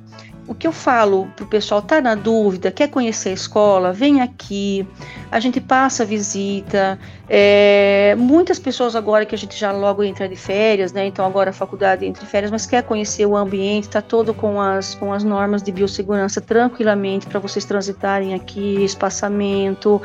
o 0.48 0.54
que 0.54 0.68
eu 0.68 0.72
falo 0.72 1.28
para 1.36 1.46
o 1.46 1.48
pessoal 1.48 1.82
tá 1.82 2.02
na 2.02 2.16
dúvida, 2.16 2.72
quer 2.72 2.90
conhecer 2.90 3.30
a 3.30 3.34
escola, 3.34 3.94
vem 3.94 4.22
aqui, 4.22 4.86
a 5.32 5.40
gente 5.40 5.62
passa 5.62 6.04
a 6.04 6.06
visita. 6.06 7.00
É, 7.36 8.14
muitas 8.16 8.60
pessoas 8.60 8.96
agora 8.96 9.26
que 9.26 9.34
a 9.34 9.38
gente 9.38 9.58
já 9.58 9.72
logo 9.72 10.04
entra 10.04 10.30
de 10.30 10.36
férias, 10.36 10.94
né? 10.94 11.08
Então 11.08 11.26
agora 11.26 11.50
a 11.50 11.54
faculdade 11.54 12.06
entra 12.06 12.24
de 12.24 12.30
férias, 12.30 12.52
mas 12.52 12.68
quer 12.68 12.84
conhecer 12.84 13.26
o 13.26 13.36
ambiente, 13.36 13.86
está 13.86 14.04
todo 14.04 14.36
com 14.36 14.62
as, 14.62 14.94
com 14.94 15.12
as 15.12 15.24
normas 15.24 15.64
de 15.64 15.72
biossegurança 15.72 16.40
tranquilamente 16.40 17.26
para 17.26 17.40
vocês 17.40 17.66
transitarem 17.66 18.36
aqui, 18.36 18.84
espaçamento 18.84 20.00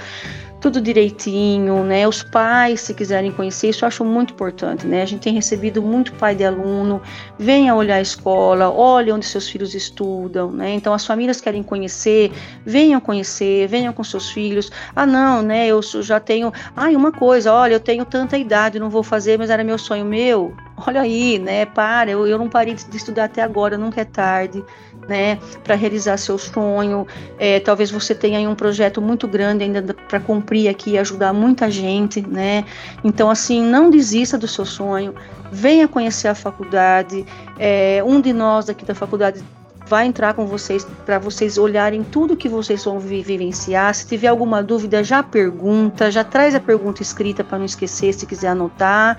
tudo 0.60 0.80
direitinho, 0.80 1.84
né? 1.84 2.06
Os 2.06 2.22
pais, 2.22 2.80
se 2.80 2.94
quiserem 2.94 3.30
conhecer, 3.30 3.68
isso 3.68 3.84
eu 3.84 3.86
acho 3.86 4.04
muito 4.04 4.34
importante, 4.34 4.86
né? 4.86 5.02
A 5.02 5.04
gente 5.04 5.20
tem 5.20 5.32
recebido 5.32 5.80
muito 5.80 6.12
pai 6.14 6.34
de 6.34 6.44
aluno, 6.44 7.00
venha 7.38 7.74
olhar 7.74 7.96
a 7.96 8.00
escola, 8.00 8.68
olhe 8.68 9.12
onde 9.12 9.24
seus 9.24 9.48
filhos 9.48 9.74
estudam, 9.74 10.50
né? 10.50 10.70
Então 10.74 10.92
as 10.92 11.06
famílias 11.06 11.40
querem 11.40 11.62
conhecer, 11.62 12.32
venham 12.64 13.00
conhecer, 13.00 13.68
venham 13.68 13.92
com 13.92 14.02
seus 14.02 14.30
filhos. 14.30 14.70
Ah, 14.94 15.06
não, 15.06 15.42
né? 15.42 15.68
Eu 15.68 15.80
já 15.82 16.18
tenho, 16.18 16.52
ai, 16.76 16.96
uma 16.96 17.12
coisa, 17.18 17.52
olha, 17.52 17.74
eu 17.74 17.80
tenho 17.80 18.04
tanta 18.04 18.38
idade, 18.38 18.78
não 18.78 18.88
vou 18.88 19.02
fazer, 19.02 19.38
mas 19.38 19.50
era 19.50 19.64
meu 19.64 19.76
sonho 19.76 20.04
meu. 20.04 20.54
Olha 20.86 21.00
aí, 21.00 21.38
né? 21.38 21.66
Para, 21.66 22.10
eu, 22.10 22.26
eu 22.26 22.38
não 22.38 22.48
parei 22.48 22.74
de 22.74 22.96
estudar 22.96 23.24
até 23.24 23.42
agora, 23.42 23.76
nunca 23.76 24.00
é 24.00 24.04
tarde 24.04 24.64
né, 25.08 25.38
para 25.64 25.74
realizar 25.74 26.16
seu 26.18 26.38
sonho. 26.38 27.06
É, 27.38 27.58
talvez 27.58 27.90
você 27.90 28.14
tenha 28.14 28.48
um 28.48 28.54
projeto 28.54 29.00
muito 29.00 29.26
grande 29.26 29.64
ainda 29.64 29.82
para 29.94 30.20
cumprir 30.20 30.68
aqui 30.68 30.90
e 30.90 30.98
ajudar 30.98 31.32
muita 31.32 31.70
gente, 31.70 32.20
né? 32.20 32.64
Então, 33.02 33.30
assim, 33.30 33.62
não 33.62 33.90
desista 33.90 34.36
do 34.36 34.46
seu 34.46 34.66
sonho. 34.66 35.14
Venha 35.50 35.88
conhecer 35.88 36.28
a 36.28 36.34
faculdade. 36.34 37.24
É, 37.58 38.02
um 38.06 38.20
de 38.20 38.32
nós 38.32 38.68
aqui 38.68 38.84
da 38.84 38.94
faculdade 38.94 39.42
vai 39.88 40.06
entrar 40.06 40.34
com 40.34 40.46
vocês 40.46 40.86
para 41.06 41.18
vocês 41.18 41.56
olharem 41.56 42.04
tudo 42.04 42.36
que 42.36 42.48
vocês 42.48 42.84
vão 42.84 43.00
vivenciar. 43.00 43.94
Se 43.94 44.06
tiver 44.06 44.28
alguma 44.28 44.62
dúvida, 44.62 45.02
já 45.02 45.22
pergunta, 45.22 46.10
já 46.10 46.22
traz 46.22 46.54
a 46.54 46.60
pergunta 46.60 47.02
escrita 47.02 47.42
para 47.42 47.58
não 47.58 47.64
esquecer, 47.64 48.12
se 48.12 48.26
quiser 48.26 48.48
anotar. 48.48 49.18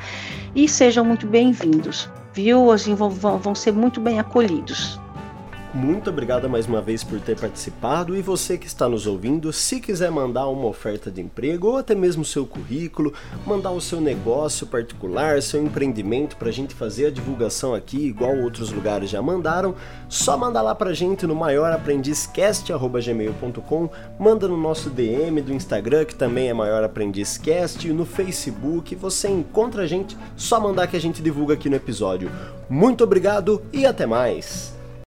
E 0.56 0.68
sejam 0.68 1.04
muito 1.04 1.26
bem-vindos, 1.26 2.10
viu? 2.34 2.72
Assim, 2.72 2.94
vão, 2.94 3.10
vão 3.10 3.56
ser 3.56 3.74
muito 3.74 4.00
bem 4.00 4.20
acolhidos. 4.20 5.00
Muito 5.72 6.10
obrigado 6.10 6.50
mais 6.50 6.66
uma 6.66 6.82
vez 6.82 7.04
por 7.04 7.22
ter 7.22 7.40
participado 7.40 8.18
e 8.18 8.24
você 8.24 8.58
que 8.58 8.66
está 8.66 8.90
nos 8.90 9.06
ouvindo, 9.06 9.54
se 9.54 9.80
quiser 9.80 10.10
mandar 10.10 10.48
uma 10.48 10.66
oferta 10.66 11.12
de 11.12 11.22
emprego 11.22 11.68
ou 11.68 11.78
até 11.78 11.94
mesmo 11.94 12.26
seu 12.26 12.44
currículo, 12.44 13.14
mandar 13.46 13.70
o 13.70 13.80
seu 13.80 14.02
negócio 14.02 14.66
particular, 14.66 15.40
seu 15.44 15.64
empreendimento 15.64 16.38
para 16.38 16.50
a 16.50 16.52
gente 16.52 16.74
fazer 16.74 17.06
a 17.06 17.12
divulgação 17.12 17.76
aqui, 17.76 18.08
igual 18.08 18.36
outros 18.38 18.72
lugares 18.72 19.12
já 19.12 19.22
mandaram, 19.22 19.76
só 20.08 20.36
manda 20.36 20.60
lá 20.60 20.74
para 20.74 20.90
a 20.90 20.94
gente 20.94 21.28
no 21.28 21.36
maioraprendizcast@gmail.com, 21.36 23.90
manda 24.20 24.48
no 24.48 24.58
nosso 24.58 24.90
DM 24.90 25.40
do 25.40 25.54
Instagram 25.54 26.06
que 26.06 26.16
também 26.16 26.50
é 26.50 26.54
Maior 26.54 26.84
Aprendizcast, 26.84 27.94
no 27.94 28.08
Facebook, 28.08 28.96
você 28.96 29.30
encontra 29.30 29.84
a 29.84 29.88
gente, 29.88 30.18
só 30.36 30.60
mandar 30.60 30.88
que 30.88 30.98
a 30.98 31.02
gente 31.02 31.22
divulga 31.22 31.54
aqui 31.54 31.70
no 31.70 31.76
episódio. 31.76 32.32
Muito 32.68 33.04
obrigado 33.04 33.62
e 33.72 33.86
até 33.86 34.08
mais. 34.08 34.79